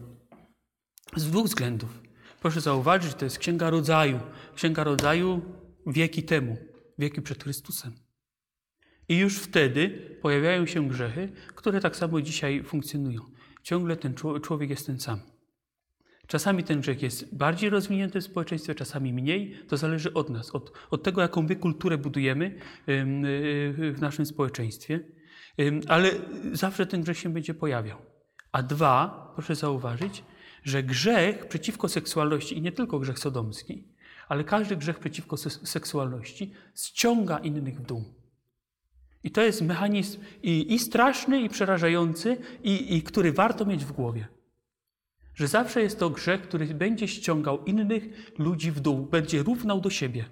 Z 1.17 1.27
dwóch 1.27 1.47
względów. 1.47 2.03
Proszę 2.41 2.61
zauważyć, 2.61 3.15
to 3.15 3.25
jest 3.25 3.39
Księga 3.39 3.71
Rodzaju. 3.71 4.21
Księga 4.55 4.85
Rodzaju 4.85 5.43
wieki 5.87 6.23
temu, 6.23 6.57
wieki 6.99 7.23
przed 7.23 7.43
Chrystusem. 7.43 7.93
I 9.09 9.19
już 9.19 9.39
wtedy 9.39 9.89
pojawiają 10.23 10.67
się 10.67 10.89
grzechy, 10.89 11.33
które 11.55 11.81
tak 11.81 11.97
samo 11.97 12.23
dzisiaj 12.23 12.65
funkcjonują 12.65 13.32
ciągle 13.63 13.97
ten 13.97 14.15
człowiek 14.43 14.71
jest 14.71 14.87
ten 14.87 15.01
sam. 15.01 15.21
Czasami 16.27 16.65
ten 16.65 16.81
grzech 16.81 17.03
jest 17.03 17.37
bardziej 17.37 17.71
rozwinięty 17.71 18.21
w 18.21 18.25
społeczeństwie, 18.25 18.75
czasami 18.75 19.13
mniej. 19.13 19.57
To 19.69 19.77
zależy 19.77 20.15
od 20.15 20.31
nas, 20.31 20.51
od, 20.51 20.73
od 20.91 21.03
tego, 21.03 21.23
jaką 21.23 21.43
my 21.43 21.57
kulturę 21.57 21.99
budujemy 21.99 22.59
w 22.87 23.97
naszym 24.01 24.27
społeczeństwie. 24.27 25.01
Ale 25.89 26.11
zawsze 26.53 26.87
ten 26.87 27.03
grzech 27.03 27.19
się 27.19 27.33
będzie 27.33 27.55
pojawiał. 27.55 27.99
A 28.53 28.63
dwa, 28.63 29.33
proszę 29.35 29.55
zauważyć, 29.55 30.25
że 30.65 30.83
grzech 30.83 31.49
przeciwko 31.49 31.89
seksualności, 31.89 32.59
i 32.59 32.63
nie 32.63 32.73
tylko 32.73 32.99
grzech 32.99 33.19
sodomski, 33.19 33.89
ale 34.29 34.45
każdy 34.45 34.77
grzech 34.77 34.99
przeciwko 34.99 35.37
seksualności 35.37 36.53
ściąga 36.77 37.39
innych 37.39 37.81
w 37.81 37.83
dół. 37.83 38.22
I 39.25 39.31
to 39.31 39.43
jest 39.43 39.63
mechanizm 39.63 40.21
i, 40.43 40.75
i 40.75 40.79
straszny, 40.79 41.41
i 41.41 41.49
przerażający, 41.49 42.37
i, 42.65 42.97
i 42.97 43.03
który 43.03 43.33
warto 43.33 43.65
mieć 43.65 43.85
w 43.85 43.93
głowie. 43.93 44.29
Że 45.35 45.49
zawsze 45.49 45.83
jest 45.83 45.99
to 45.99 46.11
grzech, 46.11 46.43
który 46.43 46.67
będzie 46.67 47.09
ściągał 47.09 47.65
innych 47.65 48.33
ludzi 48.39 48.71
w 48.71 48.81
dół, 48.81 49.07
będzie 49.07 49.43
równał 49.43 49.81
do 49.81 49.91
siebie. 49.91 50.25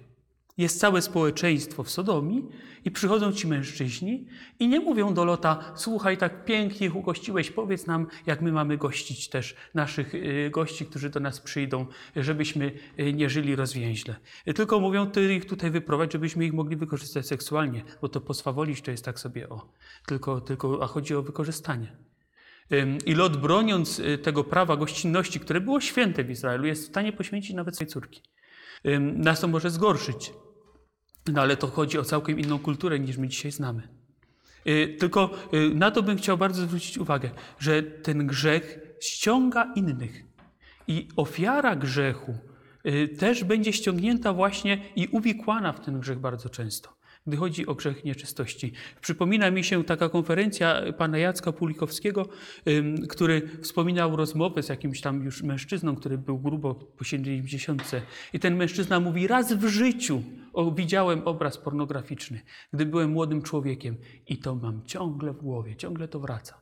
Jest 0.61 0.79
całe 0.79 1.01
społeczeństwo 1.01 1.83
w 1.83 1.89
Sodomii 1.89 2.45
i 2.85 2.91
przychodzą 2.91 3.31
ci 3.31 3.47
mężczyźni 3.47 4.27
i 4.59 4.67
nie 4.67 4.79
mówią 4.79 5.13
do 5.13 5.25
Lota, 5.25 5.73
słuchaj, 5.75 6.17
tak 6.17 6.45
pięknie 6.45 6.87
ich 6.87 6.95
ugościłeś, 6.95 7.51
powiedz 7.51 7.87
nam, 7.87 8.07
jak 8.25 8.41
my 8.41 8.51
mamy 8.51 8.77
gościć 8.77 9.29
też 9.29 9.55
naszych 9.73 10.15
y, 10.15 10.49
gości, 10.53 10.85
którzy 10.85 11.09
do 11.09 11.19
nas 11.19 11.39
przyjdą, 11.41 11.85
żebyśmy 12.15 12.71
y, 12.99 13.13
nie 13.13 13.29
żyli 13.29 13.55
rozwięźle. 13.55 14.15
Tylko 14.55 14.79
mówią, 14.79 15.07
ty 15.07 15.35
ich 15.35 15.45
tutaj 15.45 15.71
wyprowadź, 15.71 16.13
żebyśmy 16.13 16.45
ich 16.45 16.53
mogli 16.53 16.75
wykorzystać 16.75 17.27
seksualnie, 17.27 17.83
bo 18.01 18.09
to 18.09 18.21
poswawolić 18.21 18.81
to 18.81 18.91
jest 18.91 19.05
tak 19.05 19.19
sobie 19.19 19.49
o, 19.49 19.69
tylko, 20.05 20.41
tylko 20.41 20.83
a 20.83 20.87
chodzi 20.87 21.15
o 21.15 21.21
wykorzystanie. 21.21 21.97
I 23.05 23.13
Lot 23.13 23.37
broniąc 23.37 23.99
y, 23.99 24.17
tego 24.17 24.43
prawa 24.43 24.77
gościnności, 24.77 25.39
które 25.39 25.61
było 25.61 25.81
święte 25.81 26.23
w 26.23 26.29
Izraelu, 26.29 26.65
jest 26.65 26.83
w 26.83 26.87
stanie 26.87 27.13
poświęcić 27.13 27.55
nawet 27.55 27.75
swojej 27.75 27.91
córki. 27.91 28.21
Nas 28.99 29.39
to 29.39 29.47
może 29.47 29.69
zgorszyć, 29.69 30.33
no 31.27 31.41
ale 31.41 31.57
to 31.57 31.67
chodzi 31.67 31.99
o 31.99 32.03
całkiem 32.03 32.39
inną 32.39 32.59
kulturę 32.59 32.99
niż 32.99 33.17
my 33.17 33.27
dzisiaj 33.27 33.51
znamy. 33.51 33.87
Y, 34.67 34.95
tylko 34.99 35.29
y, 35.53 35.75
na 35.75 35.91
to 35.91 36.03
bym 36.03 36.17
chciał 36.17 36.37
bardzo 36.37 36.61
zwrócić 36.61 36.97
uwagę, 36.97 37.29
że 37.59 37.83
ten 37.83 38.27
grzech 38.27 38.79
ściąga 38.99 39.73
innych. 39.75 40.23
I 40.87 41.07
ofiara 41.15 41.75
grzechu 41.75 42.37
y, 42.85 43.07
też 43.07 43.43
będzie 43.43 43.73
ściągnięta 43.73 44.33
właśnie 44.33 44.81
i 44.95 45.07
uwikłana 45.07 45.73
w 45.73 45.79
ten 45.79 45.99
grzech 45.99 46.19
bardzo 46.19 46.49
często 46.49 47.00
gdy 47.27 47.37
chodzi 47.37 47.67
o 47.67 47.75
grzech 47.75 48.03
nieczystości. 48.03 48.73
Przypomina 49.01 49.51
mi 49.51 49.63
się 49.63 49.83
taka 49.83 50.09
konferencja 50.09 50.81
pana 50.97 51.17
Jacka 51.17 51.51
Pulikowskiego, 51.51 52.29
który 53.09 53.49
wspominał 53.61 54.15
rozmowę 54.15 54.63
z 54.63 54.69
jakimś 54.69 55.01
tam 55.01 55.23
już 55.23 55.43
mężczyzną, 55.43 55.95
który 55.95 56.17
był 56.17 56.39
grubo 56.39 56.75
po 56.75 57.03
70. 57.03 57.91
I 58.33 58.39
ten 58.39 58.55
mężczyzna 58.55 58.99
mówi, 58.99 59.27
raz 59.27 59.53
w 59.53 59.67
życiu 59.67 60.23
widziałem 60.75 61.21
obraz 61.27 61.57
pornograficzny, 61.57 62.41
gdy 62.73 62.85
byłem 62.85 63.11
młodym 63.11 63.41
człowiekiem 63.41 63.97
i 64.27 64.37
to 64.37 64.55
mam 64.55 64.85
ciągle 64.85 65.33
w 65.33 65.37
głowie, 65.37 65.75
ciągle 65.75 66.07
to 66.07 66.19
wraca. 66.19 66.60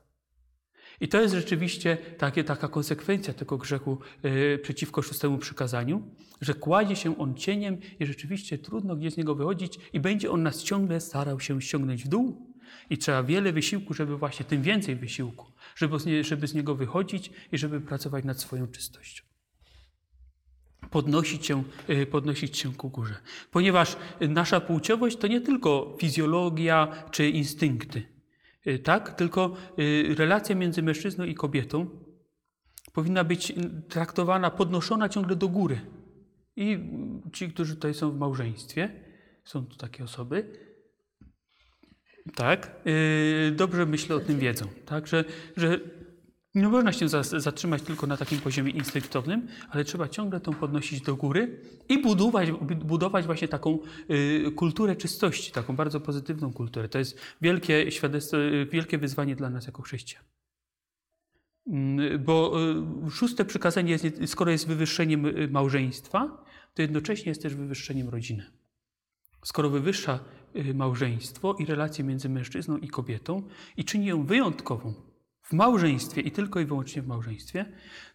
I 1.02 1.08
to 1.08 1.22
jest 1.22 1.36
rzeczywiście 1.36 1.98
takie, 2.18 2.44
taka 2.44 2.68
konsekwencja 2.68 3.34
tego 3.34 3.58
grzechu 3.58 3.98
yy, 4.24 4.60
przeciwko 4.64 5.02
szóstemu 5.02 5.38
przykazaniu, 5.38 6.04
że 6.42 6.54
kładzie 6.54 6.96
się 6.96 7.18
on 7.18 7.36
cieniem 7.36 7.78
i 8.00 8.06
rzeczywiście 8.06 8.58
trudno 8.58 8.96
gdzie 8.96 9.12
z 9.12 9.18
niego 9.18 9.36
wychodzić 9.36 9.80
i 9.94 10.00
będzie 10.00 10.32
on 10.32 10.44
nas 10.44 10.64
ciągle 10.64 11.02
starał 11.02 11.40
się 11.40 11.62
ściągnąć 11.62 12.04
w 12.04 12.08
dół. 12.08 12.50
I 12.90 12.98
trzeba 12.98 13.24
wiele 13.24 13.54
wysiłku, 13.54 13.94
żeby 13.94 14.18
właśnie 14.18 14.46
tym 14.46 14.62
więcej 14.62 14.96
wysiłku, 14.96 15.46
żeby 15.76 16.24
żeby 16.24 16.48
z 16.48 16.54
niego 16.54 16.76
wychodzić 16.76 17.32
i 17.52 17.58
żeby 17.58 17.82
pracować 17.82 18.26
nad 18.26 18.40
swoją 18.40 18.68
czystością. 18.68 19.24
Podnosić 20.92 21.46
się, 21.46 21.64
yy, 21.88 22.06
podnosić 22.06 22.58
się 22.58 22.74
ku 22.74 22.90
górze. 22.90 23.16
Ponieważ 23.52 23.98
nasza 24.22 24.62
płciowość 24.62 25.18
to 25.18 25.28
nie 25.28 25.42
tylko 25.42 25.98
fizjologia 26.00 26.88
czy 27.12 27.30
instynkty 27.30 28.19
tak? 28.84 29.16
Tylko 29.16 29.56
y, 29.80 30.16
relacja 30.18 30.56
między 30.56 30.84
mężczyzną 30.84 31.24
i 31.26 31.36
kobietą 31.36 31.90
powinna 32.94 33.24
być 33.24 33.54
traktowana, 33.90 34.52
podnoszona 34.52 35.10
ciągle 35.10 35.36
do 35.36 35.48
góry. 35.48 35.82
I 36.56 36.80
ci, 37.34 37.50
którzy 37.50 37.76
tutaj 37.76 37.94
są 37.94 38.12
w 38.12 38.18
małżeństwie, 38.18 38.90
są 39.46 39.66
tu 39.66 39.78
takie 39.78 40.04
osoby, 40.04 40.54
tak, 42.36 42.82
y, 42.88 43.52
dobrze 43.52 43.86
myślę 43.86 44.16
o 44.16 44.20
tym 44.20 44.40
wiedzą, 44.40 44.66
tak, 44.86 45.08
że, 45.08 45.24
że 45.58 45.80
nie 46.56 46.68
można 46.68 46.94
się 46.94 47.08
zatrzymać 47.24 47.82
tylko 47.82 48.08
na 48.08 48.18
takim 48.18 48.40
poziomie 48.40 48.72
instynktownym, 48.72 49.48
ale 49.70 49.84
trzeba 49.84 50.08
ciągle 50.08 50.40
tą 50.40 50.54
podnosić 50.54 51.02
do 51.02 51.16
góry 51.16 51.62
i 51.90 52.02
budować, 52.02 52.52
budować 52.86 53.26
właśnie 53.26 53.48
taką 53.48 53.80
y, 54.10 54.52
kulturę 54.56 54.96
czystości, 54.96 55.52
taką 55.52 55.76
bardzo 55.76 56.00
pozytywną 56.00 56.54
kulturę. 56.54 56.90
To 56.90 57.00
jest 57.00 57.20
wielkie 57.42 57.92
świadectwo, 57.92 58.38
wielkie 58.72 58.98
wyzwanie 58.98 59.36
dla 59.36 59.50
nas 59.50 59.66
jako 59.66 59.82
chrześcijan. 59.82 60.24
Mm, 61.68 62.24
Bo 62.24 62.54
y, 63.08 63.12
szóste 63.12 63.46
przykazanie, 63.46 63.92
jest, 63.92 64.06
skoro 64.26 64.52
jest 64.52 64.68
wywyższeniem 64.68 65.26
y, 65.26 65.48
małżeństwa, 65.52 66.46
to 66.74 66.82
jednocześnie 66.82 67.30
jest 67.30 67.42
też 67.42 67.56
wywyższeniem 67.56 68.10
rodziny. 68.10 68.52
Skoro 69.46 69.70
wywyższa 69.70 70.20
małżeństwo 70.74 71.56
i 71.60 71.66
relacje 71.66 72.04
między 72.04 72.30
mężczyzną 72.30 72.78
i 72.78 72.88
kobietą 72.88 73.44
i 73.78 73.86
czyni 73.86 74.06
ją 74.06 74.26
wyjątkową 74.26 75.09
w 75.50 75.54
małżeństwie 75.54 76.22
i 76.22 76.32
tylko 76.32 76.60
i 76.60 76.66
wyłącznie 76.66 77.02
w 77.02 77.08
małżeństwie, 77.08 77.66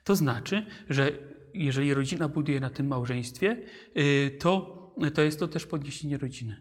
to 0.04 0.16
znaczy, 0.16 0.66
że 0.90 1.12
jeżeli 1.54 1.94
rodzina 1.94 2.28
buduje 2.28 2.60
na 2.60 2.70
tym 2.70 2.86
małżeństwie, 2.86 3.62
y, 3.96 4.36
to, 4.40 4.94
to 5.14 5.22
jest 5.22 5.38
to 5.38 5.48
też 5.48 5.66
podniesienie 5.66 6.18
rodziny. 6.18 6.60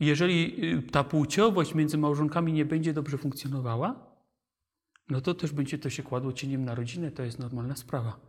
Jeżeli 0.00 0.64
y, 0.78 0.82
ta 0.82 1.04
płciowość 1.04 1.74
między 1.74 1.98
małżonkami 1.98 2.52
nie 2.52 2.64
będzie 2.64 2.92
dobrze 2.92 3.18
funkcjonowała, 3.18 4.16
no 5.08 5.20
to 5.20 5.34
też 5.34 5.52
będzie 5.52 5.78
to 5.78 5.90
się 5.90 6.02
kładło 6.02 6.32
cieniem 6.32 6.64
na 6.64 6.74
rodzinę, 6.74 7.10
to 7.10 7.22
jest 7.22 7.38
normalna 7.38 7.76
sprawa. 7.76 8.20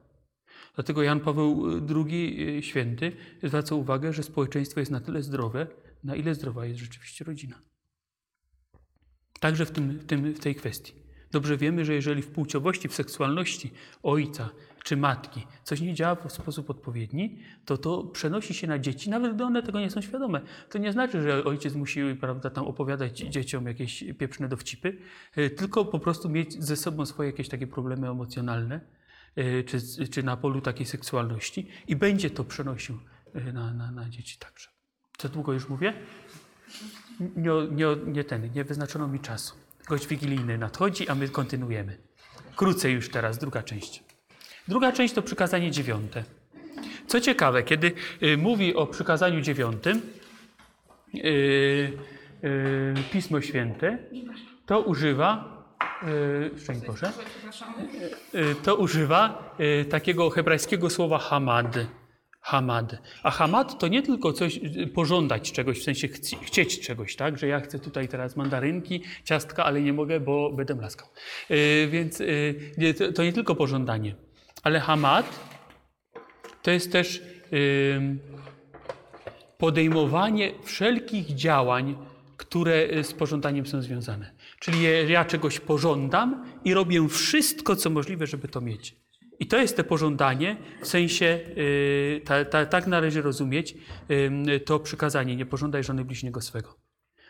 Dlatego 0.76 1.04
Jan 1.04 1.20
Paweł 1.20 1.66
II 1.96 2.58
y, 2.58 2.64
święty 2.64 3.12
zwraca 3.44 3.76
uwagę, 3.76 4.14
że 4.14 4.24
społeczeństwo 4.24 4.80
jest 4.80 4.92
na 4.92 5.00
tyle 5.00 5.24
zdrowe, 5.24 5.68
na 6.04 6.16
ile 6.16 6.36
zdrowa 6.36 6.66
jest 6.66 6.80
rzeczywiście 6.80 7.26
rodzina. 7.26 7.62
Także 9.40 9.66
w, 9.66 9.72
tym, 9.72 9.92
w, 9.92 10.06
tym, 10.06 10.34
w 10.34 10.40
tej 10.40 10.56
kwestii. 10.56 11.09
Dobrze 11.32 11.58
wiemy, 11.58 11.86
że 11.86 11.94
jeżeli 11.94 12.22
w 12.22 12.28
płciowości, 12.28 12.88
w 12.88 12.94
seksualności 12.94 13.72
ojca 14.04 14.50
czy 14.84 14.98
matki 14.98 15.48
coś 15.64 15.82
nie 15.82 15.94
działa 15.94 16.16
w 16.16 16.32
sposób 16.32 16.70
odpowiedni, 16.70 17.40
to 17.66 17.78
to 17.78 18.04
przenosi 18.04 18.54
się 18.54 18.68
na 18.68 18.80
dzieci, 18.80 19.10
nawet 19.10 19.36
gdy 19.36 19.44
one 19.44 19.64
tego 19.64 19.80
nie 19.80 19.90
są 19.90 20.02
świadome. 20.02 20.42
To 20.70 20.78
nie 20.78 20.92
znaczy, 20.92 21.22
że 21.22 21.44
ojciec 21.44 21.76
musi 21.76 22.02
prawda, 22.22 22.50
tam 22.50 22.66
opowiadać 22.66 23.18
dzieciom 23.18 23.66
jakieś 23.66 24.04
pieprzne 24.18 24.48
dowcipy, 24.48 24.98
y, 25.38 25.50
tylko 25.50 25.86
po 25.86 26.00
prostu 26.00 26.30
mieć 26.30 26.64
ze 26.64 26.76
sobą 26.76 27.06
swoje 27.06 27.30
jakieś 27.30 27.50
takie 27.50 27.68
problemy 27.68 28.10
emocjonalne, 28.10 28.82
y, 29.38 29.64
czy, 29.68 30.08
czy 30.10 30.24
na 30.24 30.38
polu 30.38 30.62
takiej 30.62 30.86
seksualności 30.86 31.68
i 31.88 31.96
będzie 31.96 32.30
to 32.30 32.44
przenosił 32.44 33.00
y, 33.36 33.54
na, 33.54 33.74
na, 33.74 33.92
na 33.92 34.10
dzieci 34.10 34.38
także. 34.40 34.70
Co 35.18 35.30
długo 35.30 35.54
już 35.54 35.70
mówię? 35.70 35.94
Nie, 37.20 37.52
nie, 37.72 37.86
nie 38.06 38.24
ten, 38.24 38.52
nie 38.56 38.64
wyznaczono 38.64 39.08
mi 39.08 39.20
czasu. 39.20 39.69
Gość 39.90 40.08
wigilijny 40.08 40.58
nadchodzi, 40.58 41.10
a 41.10 41.16
my 41.16 41.30
kontynuujemy. 41.30 41.98
Krócej 42.56 42.94
już 42.94 43.10
teraz, 43.10 43.38
druga 43.38 43.64
część. 43.64 44.04
Druga 44.68 44.92
część 44.92 45.14
to 45.14 45.22
przykazanie 45.22 45.72
dziewiąte. 45.72 46.24
Co 47.08 47.22
ciekawe, 47.22 47.64
kiedy 47.64 47.92
y, 48.24 48.38
mówi 48.38 48.76
o 48.76 48.88
przykazaniu 48.88 49.42
dziewiątym, 49.42 50.02
y, 51.16 51.20
y, 52.44 52.94
Pismo 53.12 53.42
Święte, 53.42 53.98
to 54.66 54.82
używa, 54.82 55.46
y, 56.56 56.60
szczęść 56.60 56.86
Boże, 56.86 57.12
y, 58.36 58.56
to 58.64 58.76
używa 58.76 59.56
takiego 59.90 60.30
hebrajskiego 60.30 60.90
słowa 60.90 61.20
hamad. 61.20 61.78
Hamad. 62.50 62.96
A 63.24 63.32
hamad 63.32 63.80
to 63.80 63.88
nie 63.88 64.02
tylko 64.02 64.34
coś, 64.34 64.58
y, 64.58 64.88
pożądać 64.88 65.52
czegoś, 65.52 65.80
w 65.80 65.84
sensie 65.84 66.08
chci, 66.08 66.38
chcieć 66.42 66.80
czegoś, 66.80 67.16
tak? 67.16 67.38
Że 67.38 67.48
ja 67.48 67.60
chcę 67.60 67.80
tutaj 67.80 68.08
teraz 68.08 68.36
mandarynki, 68.36 69.04
ciastka, 69.24 69.66
ale 69.66 69.82
nie 69.82 69.94
mogę, 69.94 70.20
bo 70.20 70.52
będę 70.54 70.76
mlaskał. 70.76 71.08
Y, 71.52 71.88
więc 71.92 72.22
y, 72.22 72.56
nie, 72.78 72.94
to, 72.94 73.12
to 73.12 73.24
nie 73.24 73.34
tylko 73.34 73.56
pożądanie. 73.56 74.16
Ale 74.64 74.80
hamad 74.80 75.40
to 76.64 76.72
jest 76.72 76.92
też 76.92 77.24
ym, 77.96 78.20
podejmowanie 79.58 80.52
wszelkich 80.64 81.36
działań, 81.36 81.96
które 82.38 82.88
y, 82.94 83.04
z 83.04 83.14
pożądaniem 83.14 83.68
są 83.68 83.82
związane. 83.82 84.32
Czyli 84.60 84.78
ja 85.08 85.26
czegoś 85.26 85.60
pożądam 85.60 86.46
i 86.66 86.74
robię 86.74 87.08
wszystko, 87.10 87.76
co 87.76 87.90
możliwe, 87.90 88.28
żeby 88.28 88.48
to 88.48 88.62
mieć. 88.62 88.96
I 89.40 89.48
to 89.48 89.58
jest 89.58 89.78
te 89.78 89.84
pożądanie, 89.84 90.58
w 90.82 90.88
sensie, 90.88 91.40
y, 91.58 92.22
ta, 92.26 92.46
ta, 92.46 92.66
tak 92.66 92.88
należy 92.88 93.22
rozumieć 93.22 93.78
ym, 94.12 94.46
to 94.66 94.80
przykazanie, 94.80 95.36
nie 95.36 95.46
pożądaj 95.46 95.84
żony 95.84 96.06
bliźniego 96.06 96.42
swego. 96.42 96.76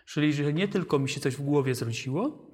Czyli, 0.06 0.34
że 0.34 0.54
nie 0.54 0.68
tylko 0.68 1.00
mi 1.00 1.10
się 1.10 1.20
coś 1.20 1.36
w 1.36 1.42
głowie 1.42 1.76
zrodziło, 1.76 2.50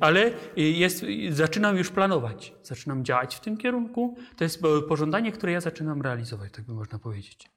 ale 0.00 0.26
y, 0.58 0.60
jest, 0.62 1.02
y, 1.02 1.34
zaczynam 1.34 1.76
już 1.76 1.90
planować, 1.90 2.54
zaczynam 2.62 3.04
działać 3.04 3.34
w 3.34 3.40
tym 3.40 3.56
kierunku. 3.56 4.16
To 4.36 4.44
jest 4.44 4.62
po- 4.62 4.82
pożądanie, 4.82 5.32
które 5.32 5.52
ja 5.52 5.60
zaczynam 5.60 6.02
realizować, 6.02 6.52
tak 6.52 6.64
by 6.64 6.74
można 6.74 6.98
powiedzieć. 6.98 7.48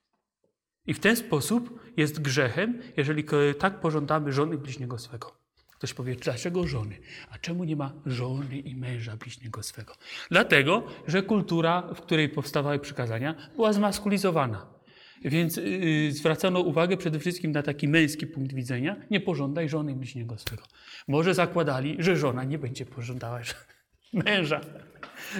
I 0.88 0.93
w 0.93 0.99
ten 0.99 1.15
sposób 1.15 1.80
jest 1.97 2.21
grzechem, 2.21 2.82
jeżeli 2.97 3.25
tak 3.60 3.80
pożądamy 3.80 4.32
żony 4.32 4.58
bliźniego 4.58 4.97
swego. 4.97 5.44
Ktoś 5.76 5.94
powie, 5.94 6.16
dlaczego 6.16 6.68
żony? 6.68 6.96
A 7.32 7.38
czemu 7.38 7.64
nie 7.64 7.76
ma 7.76 7.94
żony 8.06 8.60
i 8.60 8.76
męża 8.76 9.18
bliźniego 9.18 9.64
swego? 9.64 9.94
Dlatego, 10.32 10.84
że 11.08 11.24
kultura, 11.24 11.82
w 11.96 12.02
której 12.02 12.30
powstawały 12.30 12.80
przykazania, 12.80 13.36
była 13.56 13.74
zmaskulizowana. 13.74 14.76
Więc 15.22 15.58
yy, 15.58 16.12
zwracano 16.12 16.60
uwagę 16.60 16.98
przede 16.98 17.20
wszystkim 17.20 17.52
na 17.52 17.64
taki 17.64 17.88
męski 17.88 18.28
punkt 18.28 18.54
widzenia. 18.54 18.96
Nie 19.12 19.20
pożądaj 19.20 19.70
żony 19.70 19.96
bliźniego 19.96 20.38
swego. 20.38 20.64
Może 21.08 21.34
zakładali, 21.34 21.96
że 22.00 22.16
żona 22.16 22.44
nie 22.44 22.58
będzie 22.58 22.86
pożądała 22.86 23.40
męża 24.26 24.62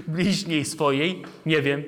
bliźniej 0.08 0.66
swojej. 0.66 1.24
Nie 1.46 1.62
wiem. 1.62 1.84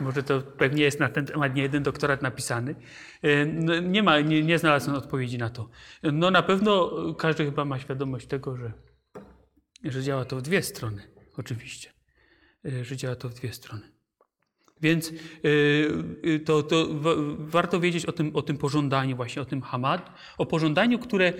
Może 0.00 0.22
to 0.22 0.40
pewnie 0.40 0.82
jest 0.82 1.00
na 1.00 1.08
ten 1.08 1.26
temat 1.26 1.54
nie 1.54 1.62
jeden 1.62 1.82
doktorat 1.82 2.22
napisany. 2.22 2.74
E, 3.22 3.46
no, 3.46 3.80
Nie 3.80 4.02
ma, 4.02 4.20
nie, 4.20 4.42
nie 4.42 4.58
znalazłem 4.58 4.96
odpowiedzi 4.96 5.38
na 5.38 5.50
to. 5.50 5.68
No 6.02 6.30
na 6.30 6.42
pewno 6.42 6.90
każdy 7.14 7.44
chyba 7.44 7.64
ma 7.64 7.78
świadomość 7.78 8.26
tego, 8.26 8.56
że, 8.56 8.72
że 9.84 10.02
działa 10.02 10.24
to 10.24 10.36
w 10.36 10.42
dwie 10.42 10.62
strony, 10.62 11.02
oczywiście. 11.36 11.90
E, 12.64 12.84
Że 12.84 12.96
działa 12.96 13.16
to 13.16 13.28
w 13.28 13.34
dwie 13.34 13.52
strony. 13.52 13.82
Więc 14.82 15.12
e, 16.34 16.38
to, 16.38 16.62
to 16.62 16.86
wa- 16.94 17.14
warto 17.38 17.80
wiedzieć 17.80 18.06
o 18.06 18.12
tym, 18.12 18.36
o 18.36 18.42
tym 18.42 18.58
pożądaniu, 18.58 19.16
właśnie 19.16 19.42
o 19.42 19.44
tym 19.44 19.62
hamad, 19.62 20.10
o 20.38 20.46
pożądaniu, 20.46 20.98
które 20.98 21.32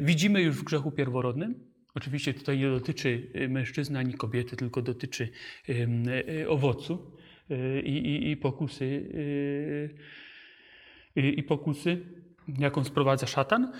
widzimy 0.00 0.42
już 0.42 0.56
w 0.56 0.64
grzechu 0.64 0.92
pierworodnym. 0.92 1.74
Oczywiście 1.94 2.34
tutaj 2.34 2.58
nie 2.58 2.70
dotyczy 2.70 3.32
mężczyzny 3.48 3.98
ani 3.98 4.14
kobiety, 4.14 4.56
tylko 4.56 4.82
dotyczy 4.82 5.28
owocu 6.48 7.16
i, 7.84 7.90
i, 7.90 8.30
i 8.30 8.36
pokusy, 8.36 9.10
i, 11.16 11.38
i 11.38 11.42
pokusy, 11.42 12.00
jaką 12.58 12.84
sprowadza 12.84 13.26
szatan. 13.26 13.72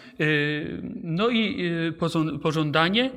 No 1.03 1.31
i 1.31 1.71
pożądanie 2.43 3.11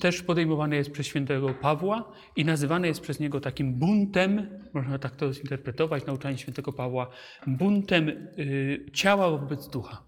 też 0.00 0.22
podejmowane 0.22 0.76
jest 0.76 0.90
przez 0.90 1.06
świętego 1.06 1.54
Pawła 1.54 2.12
i 2.36 2.44
nazywane 2.44 2.88
jest 2.88 3.00
przez 3.00 3.20
niego 3.20 3.40
takim 3.40 3.74
buntem, 3.74 4.46
można 4.74 4.98
tak 4.98 5.16
to 5.16 5.32
zinterpretować, 5.32 6.06
nauczanie 6.06 6.38
świętego 6.38 6.72
Pawła, 6.72 7.10
buntem 7.46 8.28
ciała 8.92 9.30
wobec 9.30 9.68
ducha. 9.68 10.02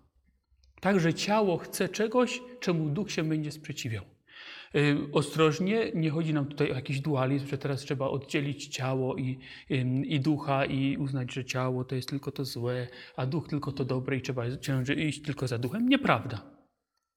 Także 0.80 1.14
ciało 1.14 1.56
chce 1.56 1.88
czegoś, 1.88 2.40
czemu 2.60 2.88
duch 2.88 3.10
się 3.10 3.24
będzie 3.24 3.52
sprzeciwiał. 3.52 4.04
Y, 4.74 4.96
Ostrożnie, 5.12 5.92
nie 5.94 6.10
chodzi 6.10 6.34
nam 6.34 6.46
tutaj 6.46 6.70
o 6.72 6.74
jakiś 6.74 7.00
dualizm, 7.00 7.46
że 7.46 7.58
teraz 7.58 7.80
trzeba 7.80 8.08
oddzielić 8.08 8.66
ciało 8.66 9.16
i, 9.16 9.38
i 10.04 10.20
ducha 10.20 10.64
i 10.64 10.96
uznać, 10.96 11.34
że 11.34 11.44
ciało 11.44 11.84
to 11.84 11.94
jest 11.94 12.08
tylko 12.08 12.32
to 12.32 12.44
złe, 12.44 12.88
a 13.16 13.26
duch 13.26 13.48
tylko 13.48 13.72
to 13.72 13.84
dobre 13.84 14.16
i 14.16 14.20
trzeba 14.20 14.44
iść 14.96 15.22
tylko 15.22 15.48
za 15.48 15.58
duchem. 15.58 15.88
Nieprawda. 15.88 16.58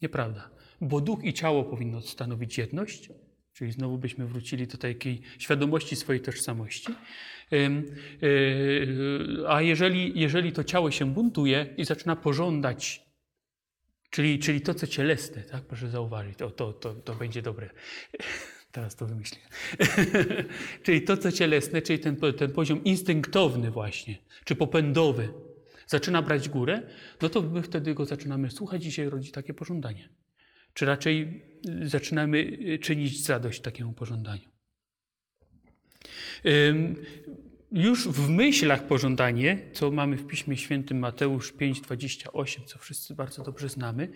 Nieprawda. 0.01 0.49
Bo 0.81 1.01
duch 1.01 1.23
i 1.23 1.33
ciało 1.33 1.63
powinno 1.63 2.01
stanowić 2.01 2.57
jedność, 2.57 3.09
czyli 3.53 3.71
znowu 3.71 3.97
byśmy 3.97 4.27
wrócili 4.27 4.67
do 4.67 4.77
takiej 4.77 5.21
świadomości 5.39 5.95
swojej 5.95 6.21
tożsamości. 6.21 6.93
Ym, 7.53 7.85
yy, 8.21 9.45
A 9.47 9.61
jeżeli, 9.61 10.19
jeżeli 10.19 10.51
to 10.51 10.63
ciało 10.63 10.91
się 10.91 11.05
buntuje 11.05 11.73
i 11.77 11.85
zaczyna 11.85 12.15
pożądać 12.15 13.10
Czyli, 14.11 14.39
czyli 14.39 14.61
to, 14.61 14.73
co 14.73 14.87
cielesne, 14.87 15.41
tak? 15.43 15.63
Proszę 15.63 15.89
zauważyć, 15.89 16.37
to, 16.37 16.49
to, 16.49 16.73
to, 16.73 16.93
to 16.93 17.15
będzie 17.15 17.41
dobre. 17.41 17.69
Teraz 18.71 18.95
to 18.95 19.05
wymyśliłem. 19.05 19.49
czyli 20.83 21.01
to, 21.01 21.17
co 21.17 21.31
cielesne, 21.31 21.81
czyli 21.81 21.99
ten, 21.99 22.17
ten 22.37 22.51
poziom 22.51 22.83
instynktowny 22.83 23.71
właśnie, 23.71 24.17
czy 24.45 24.55
popędowy, 24.55 25.33
zaczyna 25.87 26.21
brać 26.21 26.49
górę, 26.49 26.81
no 27.21 27.29
to 27.29 27.41
my 27.41 27.61
wtedy 27.61 27.93
go 27.93 28.05
zaczynamy 28.05 28.51
słuchać 28.51 28.85
i 28.85 28.91
się 28.91 29.09
rodzi 29.09 29.31
takie 29.31 29.53
pożądanie. 29.53 30.09
Czy 30.73 30.85
raczej 30.85 31.43
y, 31.83 31.89
zaczynamy 31.89 32.37
y, 32.37 32.79
czynić 32.79 33.23
zadość 33.23 33.61
takiemu 33.61 33.93
pożądaniu. 33.93 34.49
Już 37.71 38.07
w 38.07 38.29
myślach 38.29 38.87
pożądanie, 38.87 39.57
co 39.73 39.91
mamy 39.91 40.17
w 40.17 40.27
Piśmie 40.27 40.57
Świętym 40.57 40.99
Mateusz 40.99 41.53
5,28, 41.53 42.65
co 42.65 42.79
wszyscy 42.79 43.15
bardzo 43.15 43.43
dobrze 43.43 43.69
znamy, 43.69 44.09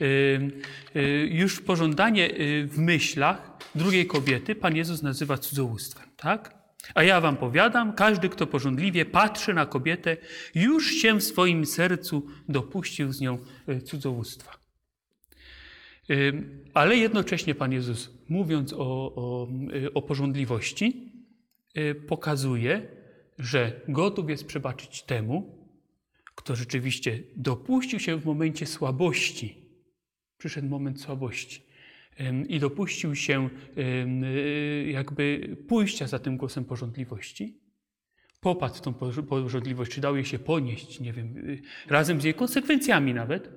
y, 0.00 1.28
już 1.30 1.60
pożądanie 1.60 2.40
y, 2.40 2.66
w 2.66 2.78
myślach 2.78 3.58
drugiej 3.74 4.06
kobiety 4.06 4.54
Pan 4.54 4.76
Jezus 4.76 5.02
nazywa 5.02 5.38
cudzołóstwem, 5.38 6.08
tak? 6.16 6.58
A 6.94 7.02
ja 7.02 7.20
wam 7.20 7.36
powiadam, 7.36 7.92
każdy, 7.92 8.28
kto 8.28 8.46
pożądliwie 8.46 9.04
patrzy 9.04 9.54
na 9.54 9.66
kobietę, 9.66 10.16
już 10.54 10.90
się 10.90 11.18
w 11.18 11.24
swoim 11.24 11.66
sercu 11.66 12.26
dopuścił 12.48 13.12
z 13.12 13.20
nią 13.20 13.38
y, 13.68 13.80
cudzołóstwa. 13.80 14.58
Ale 16.74 16.96
jednocześnie 16.96 17.54
Pan 17.54 17.72
Jezus, 17.72 18.10
mówiąc 18.28 18.72
o, 18.72 18.76
o, 19.14 19.48
o 19.94 20.02
porządliwości, 20.02 21.12
y, 21.78 21.94
pokazuje, 21.94 22.97
że 23.38 23.80
gotów 23.88 24.30
jest 24.30 24.46
przebaczyć 24.46 25.02
temu, 25.02 25.58
kto 26.34 26.56
rzeczywiście 26.56 27.22
dopuścił 27.36 28.00
się 28.00 28.16
w 28.16 28.26
momencie 28.26 28.66
słabości. 28.66 29.68
Przyszedł 30.38 30.68
moment 30.68 31.00
słabości 31.00 31.62
i 32.48 32.60
dopuścił 32.60 33.14
się 33.14 33.50
y, 33.78 34.90
jakby 34.90 35.56
pójścia 35.68 36.06
za 36.06 36.18
tym 36.18 36.36
głosem 36.36 36.64
porządliwości. 36.64 37.60
Popadł 38.40 38.74
w 38.74 38.80
tą 38.80 38.94
porządliwość, 39.28 39.92
czy 39.92 40.00
dał 40.00 40.16
jej 40.16 40.24
się 40.24 40.38
ponieść, 40.38 41.00
nie 41.00 41.12
wiem, 41.12 41.36
y, 41.36 41.62
razem 41.86 42.20
z 42.20 42.24
jej 42.24 42.34
konsekwencjami 42.34 43.14
nawet. 43.14 43.50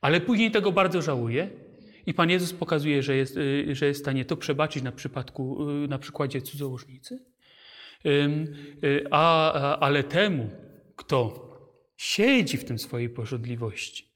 Ale 0.00 0.20
później 0.20 0.50
tego 0.50 0.72
bardzo 0.72 1.02
żałuje 1.02 1.50
i 2.06 2.14
Pan 2.14 2.30
Jezus 2.30 2.52
pokazuje, 2.52 3.02
że 3.02 3.16
jest, 3.16 3.36
y, 3.36 3.74
że 3.74 3.86
jest 3.86 4.00
w 4.00 4.02
stanie 4.02 4.24
to 4.24 4.36
przebaczyć 4.36 4.82
na, 4.82 4.92
przypadku, 4.92 5.70
y, 5.70 5.88
na 5.88 5.98
przykładzie 5.98 6.42
cudzołożnicy. 6.42 7.31
Y, 8.04 9.04
A, 9.10 9.78
ale 9.78 10.04
temu, 10.04 10.50
kto 10.96 11.48
siedzi 11.96 12.56
w 12.56 12.64
tym 12.64 12.78
swojej 12.78 13.10
porządliwości 13.10 14.12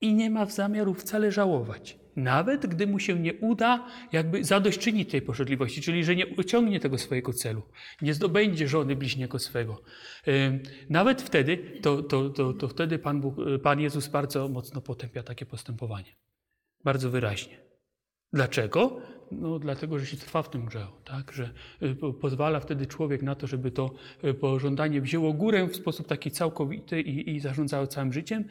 i 0.00 0.14
nie 0.14 0.30
ma 0.30 0.46
zamiaru 0.46 0.94
wcale 0.94 1.32
żałować, 1.32 1.98
nawet 2.16 2.66
gdy 2.66 2.86
mu 2.86 2.98
się 2.98 3.20
nie 3.20 3.34
uda 3.34 3.86
jakby 4.12 4.44
zadośćczynić 4.44 5.10
tej 5.10 5.22
porządliwości, 5.22 5.80
czyli 5.80 6.04
że 6.04 6.16
nie 6.16 6.36
osiągnie 6.36 6.80
tego 6.80 6.98
swojego 6.98 7.32
celu, 7.32 7.62
nie 8.02 8.14
zdobędzie 8.14 8.68
żony 8.68 8.96
bliźniego 8.96 9.38
swego. 9.38 9.82
Nawet 10.90 11.22
wtedy, 11.22 11.58
to, 11.82 12.02
to, 12.02 12.30
to, 12.30 12.52
to 12.52 12.68
wtedy 12.68 12.98
Pan, 12.98 13.20
Bóg, 13.20 13.34
Pan 13.62 13.80
Jezus 13.80 14.08
bardzo 14.08 14.48
mocno 14.48 14.80
potępia 14.80 15.22
takie 15.22 15.46
postępowanie. 15.46 16.16
Bardzo 16.84 17.10
wyraźnie. 17.10 17.60
Dlaczego? 18.32 19.00
No, 19.40 19.58
dlatego, 19.58 19.98
że 19.98 20.06
się 20.06 20.16
trwa 20.16 20.42
w 20.42 20.50
tym 20.50 20.64
grzechu, 20.64 21.00
tak? 21.04 21.32
że 21.32 21.50
y, 21.82 21.94
po- 21.94 22.12
pozwala 22.12 22.60
wtedy 22.60 22.86
człowiek 22.86 23.22
na 23.22 23.34
to, 23.34 23.46
żeby 23.46 23.70
to 23.70 23.90
y, 24.24 24.34
pożądanie 24.34 25.00
wzięło 25.00 25.32
górę 25.32 25.66
w 25.66 25.76
sposób 25.76 26.06
taki 26.08 26.30
całkowity 26.30 27.00
i, 27.00 27.30
i 27.36 27.40
zarządzało 27.40 27.86
całym 27.86 28.12
życiem, 28.12 28.44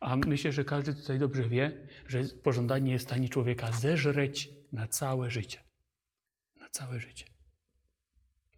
a 0.00 0.16
myślę, 0.16 0.52
że 0.52 0.64
każdy 0.64 0.94
tutaj 0.94 1.18
dobrze 1.18 1.48
wie, 1.48 1.88
że 2.06 2.22
pożądanie 2.42 2.92
jest 2.92 3.04
w 3.04 3.08
stanie 3.08 3.28
człowieka 3.28 3.72
zeżreć 3.72 4.50
na 4.72 4.86
całe 4.86 5.30
życie. 5.30 5.58
Na 6.60 6.68
całe 6.68 7.00
życie. 7.00 7.24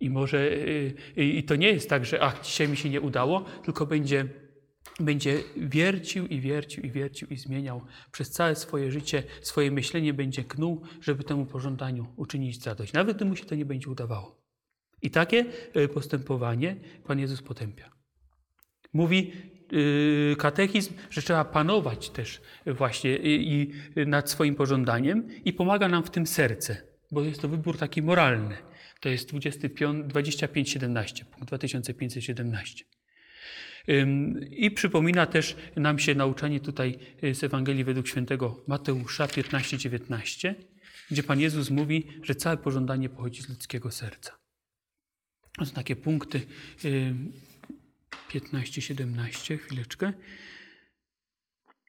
I 0.01 0.11
może, 0.11 0.39
y, 0.39 0.95
y, 1.19 1.25
i 1.25 1.45
to 1.45 1.57
nie 1.57 1.69
jest 1.69 1.91
tak, 1.91 2.05
że 2.05 2.21
ach, 2.21 2.41
dzisiaj 2.43 2.69
mi 2.69 2.77
się 2.77 2.91
nie 2.91 3.01
udało, 3.01 3.45
tylko 3.65 3.87
będzie 3.87 4.29
będzie 5.01 5.43
wiercił 5.57 6.27
i 6.27 6.41
wiercił 6.41 6.85
i 6.85 6.91
wiercił 6.91 7.29
i 7.29 7.37
zmieniał 7.37 7.83
przez 8.13 8.31
całe 8.31 8.57
swoje 8.57 8.93
życie, 8.93 9.23
swoje 9.43 9.71
myślenie 9.71 10.15
będzie 10.15 10.45
knuł, 10.45 10.83
żeby 11.01 11.25
temu 11.25 11.47
pożądaniu 11.47 12.07
uczynić 12.17 12.63
zadość, 12.63 12.93
nawet 12.93 13.17
gdy 13.17 13.25
mu 13.25 13.37
się 13.37 13.45
to 13.45 13.55
nie 13.55 13.65
będzie 13.65 13.91
udawało. 13.91 14.41
I 15.03 15.11
takie 15.11 15.45
e, 15.75 15.89
postępowanie 15.89 16.77
Pan 17.05 17.19
Jezus 17.19 17.43
potępia. 17.43 17.91
Mówi 18.93 19.33
yy, 19.73 20.37
katechizm, 20.39 20.95
że 21.11 21.23
trzeba 21.23 21.45
panować 21.45 22.11
też 22.11 22.41
właśnie 22.67 23.17
i, 23.17 23.61
i 23.61 23.73
nad 24.07 24.31
swoim 24.31 24.55
pożądaniem 24.55 25.29
i 25.45 25.53
pomaga 25.53 25.89
nam 25.89 26.05
w 26.05 26.11
tym 26.11 26.27
serce, 26.27 26.77
bo 27.11 27.23
jest 27.23 27.41
to 27.41 27.49
wybór 27.49 27.79
taki 27.79 28.03
moralny. 28.03 28.57
To 29.01 29.09
jest 29.09 29.29
25, 29.29 30.07
2517, 30.09 31.25
punkt 31.25 31.49
2517. 31.49 32.85
I 34.51 34.71
przypomina 34.71 35.27
też 35.27 35.57
nam 35.77 35.99
się 35.99 36.15
nauczanie 36.15 36.61
tutaj 36.61 36.99
y, 37.25 37.35
z 37.35 37.45
Ewangelii 37.45 37.85
według 37.85 38.09
świętego 38.09 38.65
Mateusza 38.67 39.27
15-19, 39.27 40.55
gdzie 41.11 41.23
Pan 41.23 41.41
Jezus 41.41 41.71
mówi, 41.71 42.07
że 42.23 42.35
całe 42.35 42.57
pożądanie 42.57 43.09
pochodzi 43.09 43.43
z 43.43 43.49
ludzkiego 43.49 43.91
serca. 43.91 44.39
To 45.59 45.67
są 45.67 45.73
takie 45.73 45.97
punkty 45.97 46.41
y, 46.85 47.15
15-17, 48.31 49.59
chwileczkę. 49.59 50.13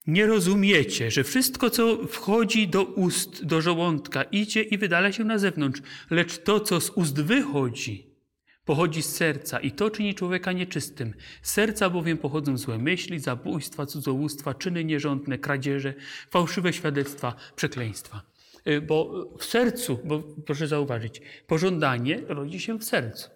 Nie 0.08 0.26
rozumiecie, 0.26 1.12
że 1.12 1.24
wszystko, 1.24 1.70
co 1.70 2.08
wchodzi 2.08 2.68
do 2.68 2.84
ust, 2.84 3.46
do 3.46 3.62
żołądka, 3.62 4.24
idzie 4.24 4.62
i 4.62 4.78
wydala 4.78 5.12
się 5.12 5.24
na 5.24 5.38
zewnątrz, 5.38 5.82
lecz 6.10 6.38
to, 6.38 6.60
co 6.60 6.82
z 6.82 6.90
ust 6.90 7.22
wychodzi, 7.22 8.11
pochodzi 8.66 9.02
z 9.02 9.16
serca 9.16 9.60
i 9.60 9.72
to 9.72 9.90
czyni 9.90 10.16
człowieka 10.16 10.52
nieczystym. 10.52 11.14
Z 11.42 11.52
serca 11.52 11.90
bowiem 11.90 12.18
pochodzą 12.18 12.58
złe 12.58 12.78
myśli, 12.78 13.20
zabójstwa, 13.20 13.86
cudzołóstwa, 13.86 14.54
czyny 14.54 14.86
nierządne, 14.86 15.38
kradzieże, 15.38 15.94
fałszywe 16.30 16.74
świadectwa, 16.74 17.36
przekleństwa. 17.56 18.22
Y, 18.68 18.82
Bo 18.82 19.28
w 19.38 19.46
sercu, 19.46 20.00
bo 20.06 20.24
proszę 20.46 20.68
zauważyć, 20.68 21.22
pożądanie 21.48 22.22
rodzi 22.28 22.60
się 22.60 22.80
w 22.80 22.84
sercu. 22.84 23.30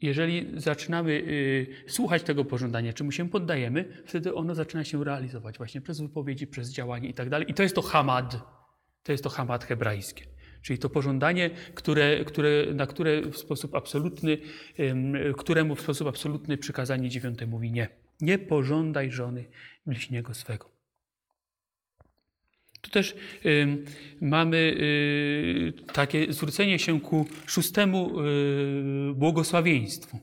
Jeżeli 0.00 0.60
zaczynamy 0.60 1.12
y, 1.12 1.66
słuchać 1.88 2.22
tego 2.22 2.44
pożądania, 2.44 2.92
czy 2.92 3.04
mu 3.04 3.12
się 3.12 3.28
poddajemy, 3.28 4.02
wtedy 4.06 4.34
ono 4.34 4.54
zaczyna 4.54 4.84
się 4.84 5.04
realizować 5.04 5.58
właśnie 5.58 5.80
przez 5.80 6.00
wypowiedzi, 6.00 6.46
przez 6.46 6.70
działanie 6.70 7.08
i 7.08 7.14
tak 7.14 7.28
dalej. 7.28 7.50
I 7.50 7.54
to 7.54 7.62
jest 7.62 7.74
to 7.74 7.82
hamad. 7.82 8.56
To 9.02 9.12
jest 9.12 9.24
to 9.24 9.30
hamad 9.30 9.64
hebrajskie. 9.64 10.24
Czyli 10.66 10.78
to 10.78 10.88
pożądanie, 10.90 11.50
które, 11.74 12.24
które, 12.24 12.66
na 12.74 12.86
które 12.86 13.20
w 13.22 13.36
sposób 13.36 13.74
absolutny, 13.74 14.38
któremu 15.36 15.74
w 15.74 15.80
sposób 15.80 16.08
absolutny 16.08 16.58
przykazanie 16.58 17.08
dziewiąte 17.08 17.46
mówi 17.46 17.72
nie. 17.72 17.88
Nie 18.20 18.38
pożądaj 18.38 19.10
żony 19.10 19.44
bliźniego 19.86 20.34
swego. 20.34 20.70
Tu 22.80 22.90
też 22.90 23.16
ym, 23.46 23.84
mamy 24.20 24.56
y, 24.56 25.72
takie 25.92 26.32
zwrócenie 26.32 26.78
się 26.78 27.00
ku 27.00 27.26
szóstemu 27.46 28.20
y, 28.20 29.14
błogosławieństwu. 29.14 30.18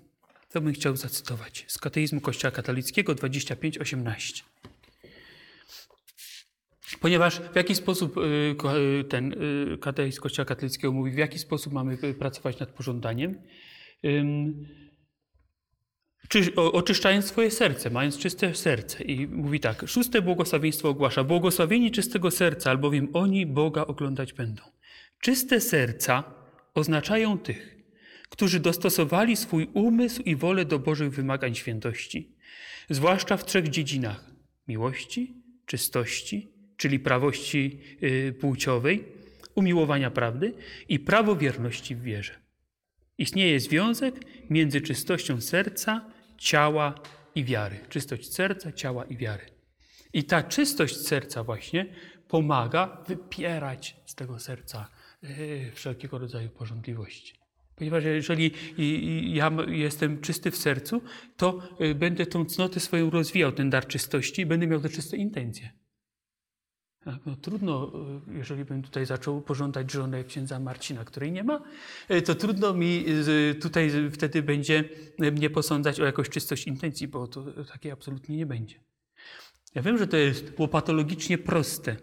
To 0.51 0.61
bym 0.61 0.73
chciał 0.73 0.95
zacytować 0.95 1.65
z 1.67 1.77
kateizmu 1.77 2.21
Kościoła 2.21 2.51
katolickiego 2.51 3.15
25:18. 3.15 4.52
Ponieważ 7.03 7.39
w 7.39 7.55
jaki 7.55 7.75
sposób 7.75 8.17
y, 8.17 8.21
y, 8.99 9.03
ten 9.03 9.33
y, 9.73 9.77
kateizm 9.77 10.21
Kościoła 10.21 10.45
katolickiego 10.45 10.93
mówi, 10.93 11.11
w 11.11 11.17
jaki 11.17 11.39
sposób 11.39 11.73
mamy 11.73 11.97
pracować 11.97 12.59
nad 12.59 12.69
pożądaniem, 12.69 13.41
oczyszczając 16.55 17.25
swoje 17.25 17.51
serce, 17.51 17.89
mając 17.89 18.17
czyste 18.17 18.55
serce. 18.55 19.03
I 19.03 19.27
mówi 19.27 19.59
tak, 19.59 19.83
szóste 19.87 20.21
błogosławieństwo 20.21 20.89
ogłasza, 20.89 21.23
błogosławieni 21.23 21.91
czystego 21.91 22.31
serca, 22.31 22.69
albowiem 22.69 23.07
oni 23.13 23.45
Boga 23.45 23.85
oglądać 23.85 24.33
będą. 24.33 24.63
Czyste 25.19 25.61
serca 25.61 26.23
oznaczają 26.73 27.37
tych, 27.37 27.77
którzy 28.29 28.59
dostosowali 28.59 29.35
swój 29.35 29.67
umysł 29.73 30.21
i 30.21 30.35
wolę 30.35 30.65
do 30.65 30.79
Bożych 30.79 31.11
wymagań 31.11 31.55
świętości, 31.55 32.35
zwłaszcza 32.89 33.37
w 33.37 33.45
trzech 33.45 33.69
dziedzinach 33.69 34.31
miłości, 34.67 35.43
czystości, 35.65 36.52
czyli 36.77 36.99
prawości 36.99 37.79
y, 38.03 38.33
płciowej, 38.39 39.03
umiłowania 39.55 40.11
prawdy 40.11 40.53
i 40.89 40.99
prawowierności 40.99 41.95
w 41.95 42.01
wierze. 42.01 42.33
Istnieje 43.17 43.59
związek 43.59 44.15
między 44.49 44.81
czystością 44.81 45.41
serca, 45.41 46.05
ciała 46.37 46.95
i 47.35 47.43
wiary. 47.43 47.79
Czystość 47.89 48.33
serca, 48.33 48.71
ciała 48.71 49.05
i 49.05 49.17
wiary. 49.17 49.45
I 50.13 50.23
ta 50.23 50.43
czystość 50.43 50.97
serca 50.97 51.43
właśnie 51.43 51.85
pomaga 52.27 53.03
wypierać 53.07 53.95
z 54.05 54.15
tego 54.15 54.39
serca 54.39 54.89
yy, 55.23 55.71
wszelkiego 55.73 56.17
rodzaju 56.17 56.49
porządliwości. 56.49 57.33
Ponieważ 57.75 58.03
jeżeli 58.03 58.51
ja 59.35 59.51
jestem 59.67 60.21
czysty 60.21 60.51
w 60.51 60.57
sercu, 60.57 61.01
to 61.37 61.59
y, 61.81 61.95
będę 61.95 62.25
tą 62.25 62.45
cnotę 62.45 62.79
swoją 62.79 63.09
rozwijał, 63.09 63.51
ten 63.51 63.69
dar 63.69 63.87
czystości 63.87 64.41
i 64.41 64.45
będę 64.45 64.67
miał 64.67 64.79
te 64.79 64.89
czyste 64.89 65.17
intencje. 65.17 65.69
Tak, 67.05 67.15
No, 67.25 67.35
trudno, 67.35 67.91
y, 68.29 68.33
jeżeli 68.37 68.65
bym 68.65 68.83
tutaj 68.83 69.05
zaczął 69.05 69.41
pożądać 69.41 69.91
żonę 69.91 70.23
księdza 70.23 70.59
Marcina, 70.59 71.05
której 71.05 71.31
nie 71.31 71.43
ma, 71.43 71.61
y, 72.11 72.21
to 72.21 72.35
trudno 72.35 72.73
mi 72.73 73.05
tutaj 73.61 73.91
wtedy 74.11 74.43
będzie 74.43 74.83
y, 75.23 75.31
mnie 75.31 75.49
posądzać 75.49 75.99
o 75.99 76.05
jakąś 76.05 76.29
czystość 76.29 76.67
intencji, 76.67 77.07
bo 77.07 77.27
to 77.27 77.63
takiej 77.63 77.91
absolutnie 77.91 78.37
nie 78.37 78.45
będzie. 78.45 78.79
Ja 79.75 79.81
wiem, 79.81 79.97
że 79.97 80.07
to 80.07 80.17
jest 80.17 80.59
łopatologicznie 80.59 81.37
proste, 81.37 81.95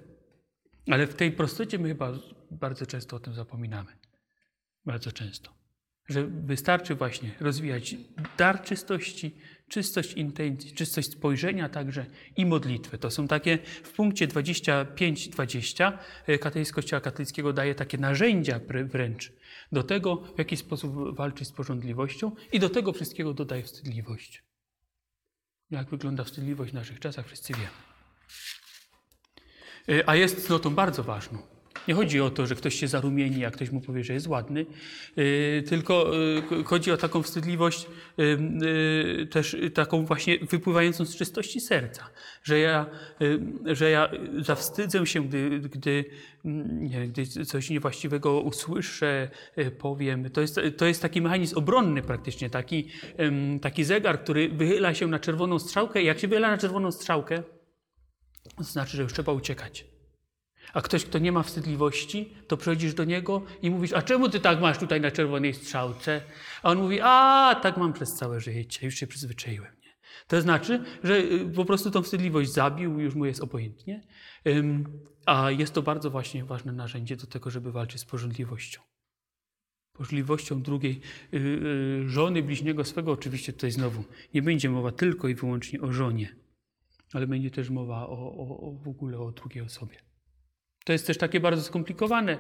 ale 0.91 1.07
w 1.07 1.15
tej 1.15 1.33
prostocie 1.33 1.79
my 1.79 1.89
chyba 1.89 2.13
bardzo 2.51 2.87
często 2.87 3.17
o 3.17 3.21
tym 3.21 3.35
zapominamy. 3.35 3.93
Bardzo 4.85 5.13
często. 5.13 5.55
Że 6.09 6.27
wystarczy 6.27 6.95
właśnie 6.95 7.35
rozwijać 7.41 7.97
dar 8.39 8.63
czystości, 8.63 9.37
czystość 9.71 10.13
intencji, 10.13 10.73
czystość 10.73 11.13
spojrzenia 11.13 11.69
także 11.69 12.07
i 12.37 12.47
modlitwę. 12.47 12.99
To 12.99 13.11
są 13.11 13.29
takie, 13.29 13.59
w 13.83 13.93
punkcie 13.93 14.29
25-20 14.29 15.99
e, 16.27 16.39
katechizm 16.39 16.75
Kościoła 16.75 17.01
katolickiego 17.01 17.53
daje 17.53 17.75
takie 17.75 17.99
narzędzia 17.99 18.59
wrę- 18.59 18.89
wręcz 18.89 19.33
do 19.73 19.83
tego, 19.83 20.17
w 20.17 20.39
jaki 20.39 20.57
sposób 20.57 21.17
walczyć 21.17 21.49
z 21.49 21.53
porządliwością 21.53 22.33
i 22.53 22.59
do 22.59 22.69
tego 22.69 22.93
wszystkiego 22.93 23.35
dodaje 23.35 23.63
wstydliwość. 23.63 24.43
Jak 25.71 25.91
wygląda 25.91 26.25
wstydliwość 26.25 26.71
w 26.71 26.75
naszych 26.75 27.01
czasach, 27.01 27.27
wszyscy 27.27 27.53
wiemy. 27.53 27.69
Y, 29.89 30.07
A 30.07 30.17
jest 30.17 30.47
cnotą 30.47 30.75
bardzo 30.75 31.03
ważną. 31.03 31.60
Nie 31.91 31.97
chodzi 31.97 32.21
o 32.21 32.31
to, 32.31 32.47
że 32.47 32.55
ktoś 32.55 32.75
się 32.75 32.89
zarumieni, 32.89 33.41
jak 33.41 33.55
ktoś 33.55 33.71
mu 33.71 33.81
powie, 33.81 34.05
że 34.05 34.13
jest 34.13 34.27
ładny, 34.27 34.67
y, 35.19 35.63
tylko 35.69 36.13
y, 36.61 36.65
chodzi 36.65 36.93
o 36.93 36.97
taką 36.97 37.23
wstydliwość, 37.23 37.87
y, 39.23 39.27
też 39.27 39.57
taką 39.75 40.07
właśnie 40.07 40.39
wypływającą 40.39 41.05
z 41.05 41.17
czystości 41.17 41.61
serca, 41.61 42.11
że 42.43 42.59
ja, 42.59 42.87
że 43.67 43.91
ja 43.91 44.11
zawstydzę 44.39 45.07
się, 45.07 45.29
gdy, 45.29 45.61
gdy, 45.61 46.05
mm, 46.45 46.85
nie, 46.85 47.09
gdy 47.09 47.27
coś 47.27 47.71
niewłaściwego 47.71 48.41
usłyszę, 48.41 49.31
powiem. 49.79 50.31
To 50.31 50.41
jest, 50.41 50.61
to 50.77 50.87
jest 50.87 51.03
taki 51.03 51.23
mechanizm 51.23 51.59
obronny 51.59 52.03
praktycznie, 52.03 52.51
taki, 52.51 52.89
taki 53.63 53.85
zegar, 53.85 54.23
który 54.23 54.49
wychyla 54.49 54.95
się 54.95 55.07
na 55.07 55.19
czerwoną 55.19 55.59
strzałkę 55.59 56.03
jak 56.03 56.19
się 56.19 56.29
wychyla 56.29 56.51
na 56.51 56.59
czerwoną 56.59 56.93
strzałkę, 56.93 57.43
to 58.57 58.65
znaczy, 58.65 58.97
że 58.97 59.03
już 59.03 59.13
trzeba 59.13 59.33
uciekać. 59.33 59.90
A 60.75 60.81
ktoś, 60.81 61.05
kto 61.05 61.19
nie 61.19 61.33
ma 61.33 61.43
wstydliwości, 61.43 62.35
to 62.47 62.57
przychodzisz 62.57 62.95
do 62.95 63.05
niego 63.05 63.43
i 63.63 63.71
mówisz, 63.71 63.93
a 63.93 64.03
czemu 64.03 64.29
ty 64.29 64.41
tak 64.41 64.61
masz 64.61 64.79
tutaj 64.79 65.01
na 65.01 65.11
czerwonej 65.11 65.55
strzałce? 65.55 66.23
A 66.63 66.71
on 66.71 66.79
mówi, 66.79 67.01
a 67.03 67.61
tak 67.63 67.77
mam 67.77 67.93
przez 67.93 68.15
całe 68.15 68.41
życie, 68.41 68.87
już 68.87 68.95
się 68.95 69.07
przyzwyczaiłem. 69.07 69.73
Nie? 69.85 69.91
To 70.27 70.41
znaczy, 70.41 70.85
że 71.03 71.19
y, 71.19 71.53
po 71.57 71.65
prostu 71.65 71.91
tą 71.91 72.03
wstydliwość 72.03 72.53
zabił, 72.53 73.01
już 73.01 73.15
mu 73.15 73.25
jest 73.25 73.41
obojętnie. 73.41 74.03
A 75.27 75.51
jest 75.51 75.75
to 75.75 75.83
bardzo 75.83 76.11
właśnie 76.11 76.45
ważne 76.45 76.73
narzędzie 76.73 77.17
do 77.17 77.27
tego, 77.27 77.51
żeby 77.51 77.73
walczyć 77.73 78.01
z 78.01 78.05
pożądliwością. 78.05 78.81
Pożądliwością 79.93 80.63
drugiej 80.63 81.01
y, 81.35 81.37
y, 81.37 82.09
żony, 82.09 82.43
bliźniego 82.43 82.85
swego, 82.85 83.13
oczywiście 83.13 83.53
tutaj 83.53 83.71
znowu 83.71 84.05
nie 84.35 84.43
będzie 84.43 84.71
mowa 84.71 84.93
tylko 84.93 85.29
i 85.29 85.35
wyłącznie 85.35 85.81
o 85.81 85.93
żonie, 85.93 86.37
ale 87.13 87.27
będzie 87.27 87.51
też 87.51 87.71
mowa 87.71 88.07
o, 88.07 88.35
o, 88.37 88.61
o 88.61 88.73
w 88.73 88.89
ogóle 88.89 89.19
o 89.19 89.33
drugiej 89.33 89.65
osobie. 89.65 90.10
To 90.91 90.95
jest 90.95 91.07
też 91.07 91.19
takie 91.19 91.41
bardzo 91.41 91.63
skomplikowane. 91.63 92.39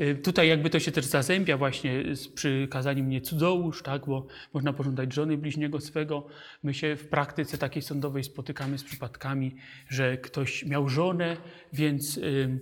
Y, 0.00 0.14
Tutaj 0.14 0.48
jakby 0.48 0.70
to 0.70 0.80
się 0.80 0.92
też 0.92 1.04
zazębia 1.04 1.56
właśnie 1.56 2.16
z 2.16 2.28
przykazaniem 2.28 3.08
nie 3.08 3.20
cudzołóż, 3.20 3.82
tak, 3.82 4.06
bo 4.06 4.26
można 4.54 4.72
pożądać 4.72 5.12
żony 5.12 5.38
bliźniego 5.38 5.80
swego. 5.80 6.26
My 6.62 6.74
się 6.74 6.96
w 6.96 7.08
praktyce 7.08 7.58
takiej 7.58 7.82
sądowej 7.82 8.24
spotykamy 8.24 8.78
z 8.78 8.84
przypadkami, 8.84 9.56
że 9.88 10.18
ktoś 10.18 10.64
miał 10.64 10.88
żonę, 10.88 11.36
więc 11.72 12.16
ym, 12.16 12.60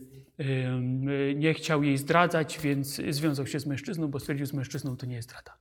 y, 1.09 1.35
nie 1.37 1.55
chciał 1.55 1.83
jej 1.83 1.99
zdradzać, 1.99 2.61
więc 2.62 3.01
związał 3.11 3.47
się 3.47 3.61
z 3.61 3.66
mężczyzną, 3.66 4.09
bo 4.09 4.20
stwierdził, 4.20 4.47
z 4.47 4.53
mężczyzną 4.53 4.97
to 4.97 5.07
nie 5.07 5.14
jest 5.16 5.28
zdrada. 5.28 5.57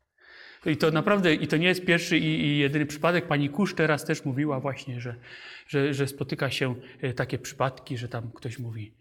I 0.65 0.77
to 0.77 0.91
naprawdę, 0.91 1.33
i 1.33 1.47
to 1.47 1.57
nie 1.57 1.67
jest 1.67 1.85
pierwszy 1.85 2.17
i, 2.17 2.45
i 2.45 2.57
jedyny 2.57 2.85
przypadek. 2.85 3.27
Pani 3.27 3.49
Kusz 3.49 3.75
teraz 3.75 4.05
też 4.05 4.25
mówiła 4.25 4.59
właśnie, 4.59 5.01
że, 5.01 5.15
że, 5.67 5.93
że 5.93 6.07
spotyka 6.07 6.49
się 6.49 6.75
takie 7.15 7.37
przypadki, 7.37 7.97
że 7.97 8.07
tam 8.07 8.31
ktoś 8.31 8.59
mówi, 8.59 8.93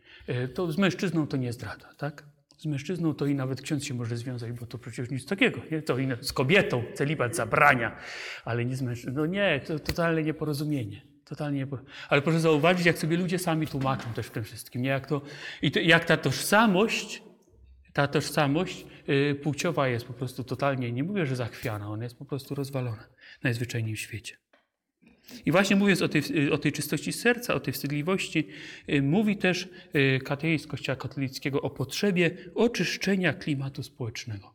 to 0.54 0.72
z 0.72 0.78
mężczyzną 0.78 1.26
to 1.26 1.36
nie 1.36 1.52
zdrada, 1.52 1.94
tak? 1.96 2.24
Z 2.58 2.66
mężczyzną 2.66 3.14
to 3.14 3.26
i 3.26 3.34
nawet 3.34 3.62
ksiądz 3.62 3.84
się 3.84 3.94
może 3.94 4.16
związać, 4.16 4.52
bo 4.52 4.66
to 4.66 4.78
przecież 4.78 5.10
nic 5.10 5.26
takiego, 5.26 5.60
nie? 5.70 5.82
To 5.82 5.98
inne, 5.98 6.16
z 6.20 6.32
kobietą 6.32 6.82
celibat 6.94 7.36
zabrania, 7.36 7.96
ale 8.44 8.64
nie 8.64 8.76
z 8.76 8.82
mężczyzną. 8.82 9.14
No 9.14 9.26
nie, 9.26 9.60
to 9.66 9.78
totalne 9.78 10.22
nieporozumienie. 10.22 11.02
Totalnie. 11.24 11.66
Ale 12.08 12.22
proszę 12.22 12.40
zauważyć, 12.40 12.86
jak 12.86 12.98
sobie 12.98 13.16
ludzie 13.16 13.38
sami 13.38 13.66
tłumaczą 13.66 14.12
też 14.12 14.26
w 14.26 14.30
tym 14.30 14.44
wszystkim, 14.44 14.82
nie? 14.82 14.88
Jak, 14.88 15.06
to, 15.06 15.22
i 15.62 15.70
to, 15.70 15.80
jak 15.80 16.04
ta 16.04 16.16
tożsamość 16.16 17.22
ta 17.92 18.08
tożsamość 18.08 18.86
y, 19.08 19.34
płciowa 19.34 19.88
jest 19.88 20.06
po 20.06 20.12
prostu 20.12 20.44
totalnie, 20.44 20.92
nie 20.92 21.04
mówię, 21.04 21.26
że 21.26 21.36
zachwiana, 21.36 21.88
ona 21.88 22.04
jest 22.04 22.18
po 22.18 22.24
prostu 22.24 22.54
rozwalona 22.54 23.06
najzwyczajniej 23.42 23.96
w 23.96 24.00
świecie. 24.00 24.36
I 25.46 25.52
właśnie 25.52 25.76
mówiąc 25.76 26.02
o 26.02 26.08
tej, 26.08 26.50
o 26.50 26.58
tej 26.58 26.72
czystości 26.72 27.12
serca, 27.12 27.54
o 27.54 27.60
tej 27.60 27.74
wstydliwości, 27.74 28.48
y, 28.88 29.02
mówi 29.02 29.36
też 29.36 29.68
y, 29.96 30.20
kateizm 30.24 30.68
Kościoła 30.68 30.96
katolickiego 30.96 31.62
o 31.62 31.70
potrzebie 31.70 32.30
oczyszczenia 32.54 33.32
klimatu 33.32 33.82
społecznego. 33.82 34.54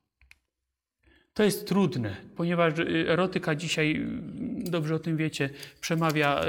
To 1.33 1.43
jest 1.43 1.67
trudne, 1.67 2.15
ponieważ 2.35 2.79
y, 2.79 3.05
erotyka 3.09 3.55
dzisiaj, 3.55 4.07
dobrze 4.55 4.95
o 4.95 4.99
tym 4.99 5.17
wiecie, 5.17 5.49
przemawia 5.81 6.41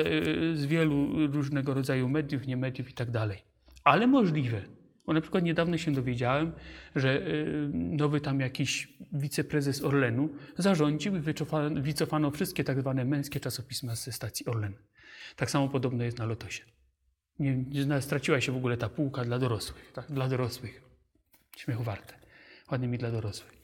z 0.54 0.66
wielu 0.66 1.26
różnego 1.26 1.74
rodzaju 1.74 2.08
mediów, 2.08 2.46
nie 2.46 2.56
mediów 2.56 2.90
i 2.90 2.94
tak 2.94 3.10
dalej. 3.10 3.38
Ale 3.84 4.06
możliwe. 4.06 4.75
Bo 5.06 5.12
na 5.12 5.20
przykład 5.20 5.44
niedawno 5.44 5.78
się 5.78 5.92
dowiedziałem, 5.92 6.52
że 6.96 7.28
y, 7.28 7.70
nowy 7.72 8.20
tam 8.20 8.40
jakiś 8.40 8.88
wiceprezes 9.12 9.84
Orlenu 9.84 10.28
zarządził 10.58 11.16
i 11.16 11.20
wycofano, 11.80 12.30
wszystkie 12.30 12.64
tak 12.64 12.80
zwane 12.80 13.04
męskie 13.04 13.40
czasopisma 13.40 13.94
ze 13.94 14.12
stacji 14.12 14.46
Orlen. 14.46 14.74
Tak 15.36 15.50
samo 15.50 15.68
podobno 15.68 16.04
jest 16.04 16.18
na 16.18 16.26
Lotosie. 16.26 16.64
Nie, 17.38 17.56
nie, 17.56 18.02
straciła 18.02 18.40
się 18.40 18.52
w 18.52 18.56
ogóle 18.56 18.76
ta 18.76 18.88
półka 18.88 19.24
dla 19.24 19.38
dorosłych. 19.38 19.92
Tak? 19.92 20.12
Dla 20.12 20.28
dorosłych. 20.28 20.82
Śmiechu 21.56 21.82
warte. 21.82 22.14
Ładnymi 22.70 22.98
dla 22.98 23.10
dorosłych. 23.10 23.56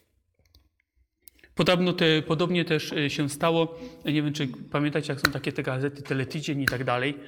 Podobno 1.55 1.93
te, 1.93 2.23
podobnie 2.23 2.65
też 2.65 2.93
e, 2.93 3.11
się 3.11 3.29
stało, 3.29 3.79
nie 4.05 4.23
wiem 4.23 4.33
czy 4.33 4.49
pamiętacie, 4.71 5.13
jak 5.13 5.21
są 5.21 5.33
takie 5.33 5.53
te 5.53 5.63
gazety 5.63 6.03
Teletydzień 6.03 6.61
i 6.61 6.67
tak 6.67 6.85
dalej, 6.85 7.19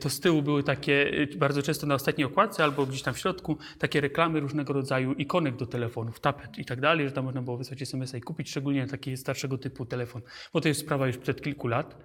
to 0.00 0.10
z 0.10 0.20
tyłu 0.20 0.42
były 0.42 0.62
takie, 0.62 0.92
y, 1.20 1.36
bardzo 1.36 1.62
często 1.62 1.86
na 1.86 1.94
ostatniej 1.94 2.24
okładce 2.24 2.64
albo 2.64 2.86
gdzieś 2.86 3.02
tam 3.02 3.14
w 3.14 3.18
środku, 3.18 3.58
takie 3.78 4.00
reklamy 4.00 4.40
różnego 4.40 4.72
rodzaju 4.72 5.12
ikonek 5.12 5.56
do 5.56 5.66
telefonów, 5.66 6.20
tapet 6.20 6.58
i 6.58 6.64
tak 6.64 6.80
dalej, 6.80 7.06
że 7.06 7.12
tam 7.12 7.24
można 7.24 7.42
było 7.42 7.56
wysłać 7.56 7.82
SMS-a 7.82 8.16
i 8.16 8.20
kupić, 8.20 8.50
szczególnie 8.50 8.86
taki 8.86 9.16
starszego 9.16 9.58
typu 9.58 9.86
telefon, 9.86 10.22
bo 10.52 10.60
to 10.60 10.68
jest 10.68 10.80
sprawa 10.80 11.06
już 11.06 11.16
przed 11.16 11.42
kilku 11.42 11.68
lat. 11.68 11.96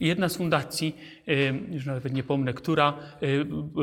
I 0.00 0.06
jedna 0.06 0.28
z 0.28 0.36
fundacji, 0.36 0.96
już 1.70 1.86
nawet 1.86 2.12
nie 2.12 2.22
pomnę, 2.22 2.52
która 2.52 2.98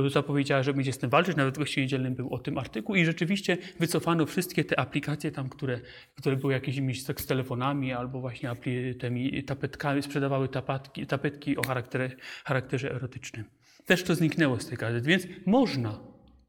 y, 0.06 0.10
zapowiedziała, 0.10 0.64
że 0.64 0.74
będzie 0.74 0.94
z 0.94 0.98
tym 0.98 1.10
walczyć, 1.10 1.36
nawet 1.36 1.56
w 1.56 1.58
Gościu 1.58 1.80
Niedzielnym 1.80 2.16
był 2.16 2.34
o 2.34 2.40
tym 2.40 2.58
artykuł 2.58 2.96
i 2.96 3.06
rzeczywiście 3.06 3.58
wycofano 3.80 4.26
wszystkie 4.26 4.64
te 4.64 4.80
aplikacje 4.80 5.32
tam, 5.32 5.50
które, 5.50 5.80
które 6.16 6.36
były 6.36 6.54
jakimiś 6.54 7.04
z 7.04 7.26
telefonami 7.26 7.94
albo 7.94 8.20
właśnie 8.22 8.56
tymi 9.00 9.44
tapetkami, 9.44 10.04
sprzedawały 10.04 10.48
tapatki, 10.48 11.08
tapetki 11.08 11.58
o 11.58 11.62
charakterze, 11.62 12.16
charakterze 12.46 13.00
erotycznym. 13.04 13.46
Też 13.86 14.04
to 14.04 14.16
zniknęło 14.16 14.60
z 14.60 14.68
tej 14.68 14.78
gazet, 14.78 15.06
więc 15.06 15.28
można, 15.46 16.00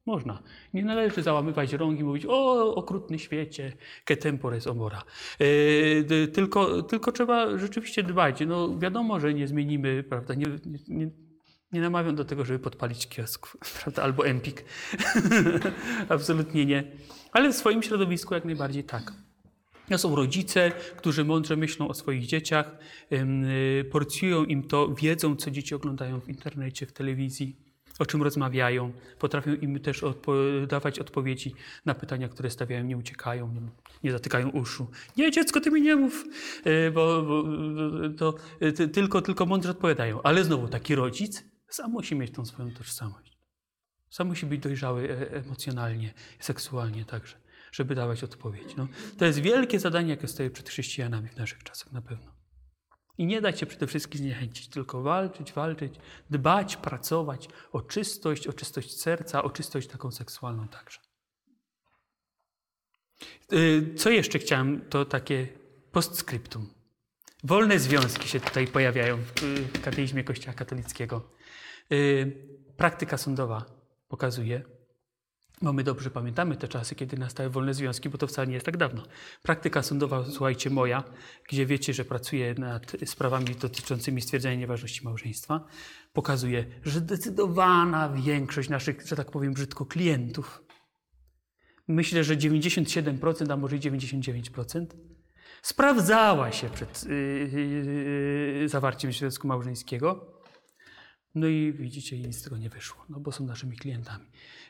można. 0.06 0.42
Nie 0.74 0.84
należy 0.84 1.22
załamywać 1.22 1.72
rąk 1.72 2.00
i 2.00 2.04
mówić 2.04 2.26
o 2.28 2.74
okrutny 2.74 3.18
świecie, 3.18 3.72
que 4.04 4.16
tempores 4.16 4.66
omora. 4.66 5.02
Yy, 5.40 6.28
tylko, 6.28 6.82
tylko 6.82 7.12
trzeba 7.12 7.58
rzeczywiście 7.58 8.02
dbać. 8.02 8.40
No 8.46 8.78
wiadomo, 8.78 9.20
że 9.20 9.34
nie 9.34 9.48
zmienimy, 9.48 10.02
prawda, 10.02 10.34
nie, 10.34 10.46
nie, 10.66 10.78
nie 10.88 11.10
nie 11.72 11.80
namawiam 11.80 12.14
do 12.16 12.24
tego, 12.24 12.44
żeby 12.44 12.58
podpalić 12.58 13.08
kiosk, 13.08 13.56
prawda? 13.82 14.02
albo 14.02 14.26
empik. 14.26 14.64
Absolutnie 16.08 16.66
nie. 16.66 16.84
Ale 17.32 17.52
w 17.52 17.56
swoim 17.56 17.82
środowisku 17.82 18.34
jak 18.34 18.44
najbardziej 18.44 18.84
tak. 18.84 19.12
To 19.88 19.98
są 19.98 20.16
rodzice, 20.16 20.72
którzy 20.96 21.24
mądrze 21.24 21.56
myślą 21.56 21.88
o 21.88 21.94
swoich 21.94 22.26
dzieciach, 22.26 22.78
y, 23.12 23.84
porcjują 23.92 24.44
im 24.44 24.62
to, 24.62 24.94
wiedzą, 24.94 25.36
co 25.36 25.50
dzieci 25.50 25.74
oglądają 25.74 26.20
w 26.20 26.28
internecie, 26.28 26.86
w 26.86 26.92
telewizji, 26.92 27.56
o 27.98 28.06
czym 28.06 28.22
rozmawiają, 28.22 28.92
potrafią 29.18 29.54
im 29.54 29.80
też 29.80 30.02
odpo- 30.02 30.66
dawać 30.66 30.98
odpowiedzi 30.98 31.54
na 31.84 31.94
pytania, 31.94 32.28
które 32.28 32.50
stawiają, 32.50 32.84
nie 32.84 32.96
uciekają, 32.96 33.52
nie, 33.52 33.60
nie 34.04 34.12
zatykają 34.12 34.48
uszu. 34.50 34.90
Nie, 35.16 35.30
dziecko, 35.30 35.60
ty 35.60 35.70
mi 35.70 35.82
nie 35.82 35.96
mów, 35.96 36.24
y, 36.66 36.90
bo, 36.90 37.22
bo 37.22 37.44
to 38.18 38.34
y, 38.62 38.72
ty, 38.72 38.88
tylko, 38.88 39.22
tylko 39.22 39.46
mądrze 39.46 39.70
odpowiadają. 39.70 40.22
Ale 40.22 40.44
znowu, 40.44 40.68
taki 40.68 40.94
rodzic 40.94 41.44
sam 41.68 41.90
musi 41.90 42.14
mieć 42.14 42.30
tą 42.30 42.44
swoją 42.44 42.70
tożsamość. 42.70 43.38
Sam 44.10 44.26
musi 44.26 44.46
być 44.46 44.60
dojrzały 44.60 45.10
e- 45.10 45.30
emocjonalnie, 45.32 46.14
seksualnie 46.38 47.04
także, 47.04 47.36
żeby 47.74 47.94
dawać 47.94 48.24
odpowiedź. 48.24 48.76
No, 48.76 48.88
to 49.18 49.24
jest 49.24 49.38
wielkie 49.38 49.80
zadanie, 49.80 50.10
jakie 50.10 50.28
stoi 50.28 50.50
przed 50.50 50.68
chrześcijanami 50.68 51.28
w 51.28 51.36
naszych 51.36 51.62
czasach 51.62 51.92
na 51.92 52.02
pewno. 52.02 52.34
I 53.18 53.26
nie 53.26 53.40
dać 53.40 53.60
się 53.60 53.66
przede 53.66 53.86
wszystkim 53.86 54.18
zniechęcić, 54.18 54.68
tylko 54.68 55.02
walczyć, 55.02 55.52
walczyć, 55.52 55.94
dbać, 56.30 56.76
pracować 56.76 57.48
o 57.72 57.80
czystość, 57.80 58.46
o 58.46 58.52
czystość 58.52 59.00
serca, 59.00 59.42
o 59.42 59.50
czystość 59.50 59.88
taką 59.88 60.10
seksualną 60.10 60.68
także. 60.68 61.00
Y, 63.52 63.94
Co 63.96 64.10
jeszcze 64.10 64.38
chciałem, 64.38 64.80
to 64.90 65.04
takie 65.04 65.48
postscriptum. 65.92 66.74
Wolne 67.44 67.78
związki 67.78 68.28
się 68.28 68.40
tutaj 68.40 68.66
pojawiają 68.66 69.16
w 69.16 69.40
w 69.74 69.80
kateizmie 69.80 70.24
Kościoła 70.24 70.54
katolickiego. 70.54 71.30
Y, 71.92 72.54
Praktyka 72.76 73.18
sądowa 73.18 73.64
pokazuje, 74.08 74.62
bo 75.64 75.72
my 75.72 75.84
dobrze 75.84 76.10
pamiętamy 76.10 76.56
te 76.56 76.68
czasy, 76.68 76.94
kiedy 76.94 77.16
nastały 77.16 77.50
wolne 77.50 77.74
związki, 77.74 78.08
bo 78.08 78.18
to 78.18 78.26
wcale 78.26 78.46
nie 78.48 78.54
jest 78.54 78.66
tak 78.66 78.76
dawno. 78.76 79.02
Praktyka 79.42 79.82
sądowa, 79.82 80.24
słuchajcie, 80.30 80.70
moja, 80.70 81.04
gdzie 81.48 81.66
wiecie, 81.66 81.94
że 81.94 82.04
pracuję 82.04 82.54
nad 82.58 82.92
sprawami 83.04 83.54
dotyczącymi 83.60 84.20
stwierdzenia 84.22 84.56
nieważności 84.56 85.04
małżeństwa, 85.04 85.64
pokazuje, 86.12 86.66
że 86.84 87.00
zdecydowana 87.00 88.08
większość 88.08 88.68
naszych, 88.68 89.06
że 89.06 89.16
tak 89.16 89.30
powiem 89.30 89.52
brzydko, 89.52 89.86
klientów, 89.86 90.62
myślę, 91.88 92.24
że 92.24 92.36
97%, 92.36 93.52
a 93.52 93.56
może 93.56 93.76
i 93.76 93.80
99%, 93.80 94.86
sprawdzała 95.62 96.52
się 96.52 96.70
przed 96.70 97.04
yy, 97.04 97.14
yy, 98.60 98.68
zawarciem 98.68 99.12
związku 99.12 99.48
małżeńskiego, 99.48 100.33
No 101.34 101.46
i 101.46 101.72
widzicie, 101.72 102.18
nic 102.18 102.38
z 102.38 102.42
tego 102.42 102.56
nie 102.58 102.70
wyszło, 102.70 103.04
no 103.08 103.20
bo 103.20 103.32
są 103.32 103.44
naszymi 103.46 103.76
klientami. 103.76 104.26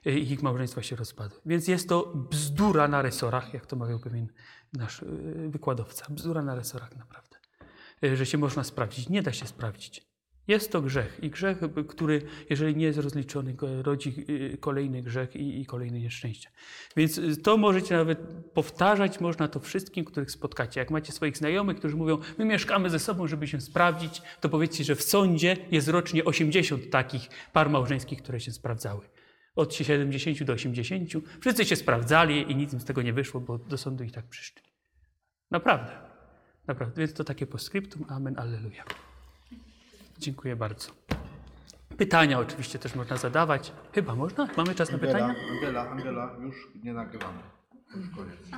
Y, 0.06 0.10
Ich 0.18 0.42
małżeństwa 0.42 0.82
się 0.82 0.96
rozpadły. 0.96 1.40
Więc 1.46 1.68
jest 1.68 1.88
to 1.88 2.12
bzdura 2.30 2.88
na 2.88 3.02
resorach, 3.02 3.54
jak 3.54 3.66
to 3.66 3.76
mawiał 3.76 3.98
pewien 3.98 4.28
nasz 4.72 5.02
y, 5.02 5.48
wykładowca. 5.50 6.06
Bzdura 6.10 6.42
na 6.42 6.54
resorach 6.54 6.96
naprawdę. 6.96 7.36
Y, 8.04 8.16
Że 8.16 8.26
się 8.26 8.38
można 8.38 8.64
sprawdzić. 8.64 9.08
Nie 9.08 9.22
da 9.22 9.32
się 9.32 9.46
sprawdzić. 9.46 10.13
Jest 10.48 10.72
to 10.72 10.82
grzech 10.82 11.18
i 11.22 11.30
grzech, 11.30 11.58
który, 11.88 12.22
jeżeli 12.50 12.76
nie 12.76 12.86
jest 12.86 12.98
rozliczony, 12.98 13.56
rodzi 13.82 14.24
y, 14.28 14.58
kolejny 14.60 15.02
grzech 15.02 15.36
i, 15.36 15.60
i 15.60 15.66
kolejne 15.66 16.00
nieszczęścia. 16.00 16.50
Więc 16.96 17.18
y, 17.18 17.36
to 17.36 17.56
możecie 17.56 17.96
nawet 17.96 18.18
powtarzać, 18.54 19.20
można 19.20 19.48
to 19.48 19.60
wszystkim, 19.60 20.04
których 20.04 20.30
spotkacie. 20.30 20.80
Jak 20.80 20.90
macie 20.90 21.12
swoich 21.12 21.36
znajomych, 21.36 21.76
którzy 21.76 21.96
mówią, 21.96 22.18
my 22.38 22.44
mieszkamy 22.44 22.90
ze 22.90 22.98
sobą, 22.98 23.26
żeby 23.26 23.46
się 23.46 23.60
sprawdzić, 23.60 24.22
to 24.40 24.48
powiedzcie, 24.48 24.84
że 24.84 24.94
w 24.94 25.02
sądzie 25.02 25.56
jest 25.70 25.88
rocznie 25.88 26.24
80 26.24 26.90
takich 26.90 27.28
par 27.52 27.70
małżeńskich, 27.70 28.22
które 28.22 28.40
się 28.40 28.52
sprawdzały. 28.52 29.00
Od 29.56 29.74
70 29.74 30.42
do 30.42 30.52
80. 30.52 31.10
Wszyscy 31.40 31.64
się 31.64 31.76
sprawdzali 31.76 32.52
i 32.52 32.56
nic 32.56 32.72
im 32.72 32.80
z 32.80 32.84
tego 32.84 33.02
nie 33.02 33.12
wyszło, 33.12 33.40
bo 33.40 33.58
do 33.58 33.78
sądu 33.78 34.04
i 34.04 34.10
tak 34.10 34.28
przyszli. 34.28 34.62
Naprawdę. 35.50 35.92
Naprawdę. 36.66 36.98
Więc 37.00 37.14
to 37.14 37.24
takie 37.24 37.46
postscriptum. 37.46 38.04
Amen. 38.08 38.38
Alleluja. 38.38 38.84
Dziękuję 40.18 40.56
bardzo. 40.56 40.90
Pytania 41.96 42.38
oczywiście 42.38 42.78
też 42.78 42.94
można 42.94 43.16
zadawać. 43.16 43.72
Chyba 43.92 44.14
można? 44.14 44.48
Mamy 44.56 44.74
czas 44.74 44.92
na 44.92 44.98
pytania? 44.98 45.24
Angela, 45.24 45.90
Angela, 45.90 45.90
Angela, 45.90 46.36
już 46.46 46.68
nie 46.84 46.92
nagrywamy. 46.92 47.38
Już 47.96 48.10
koniec. 48.10 48.48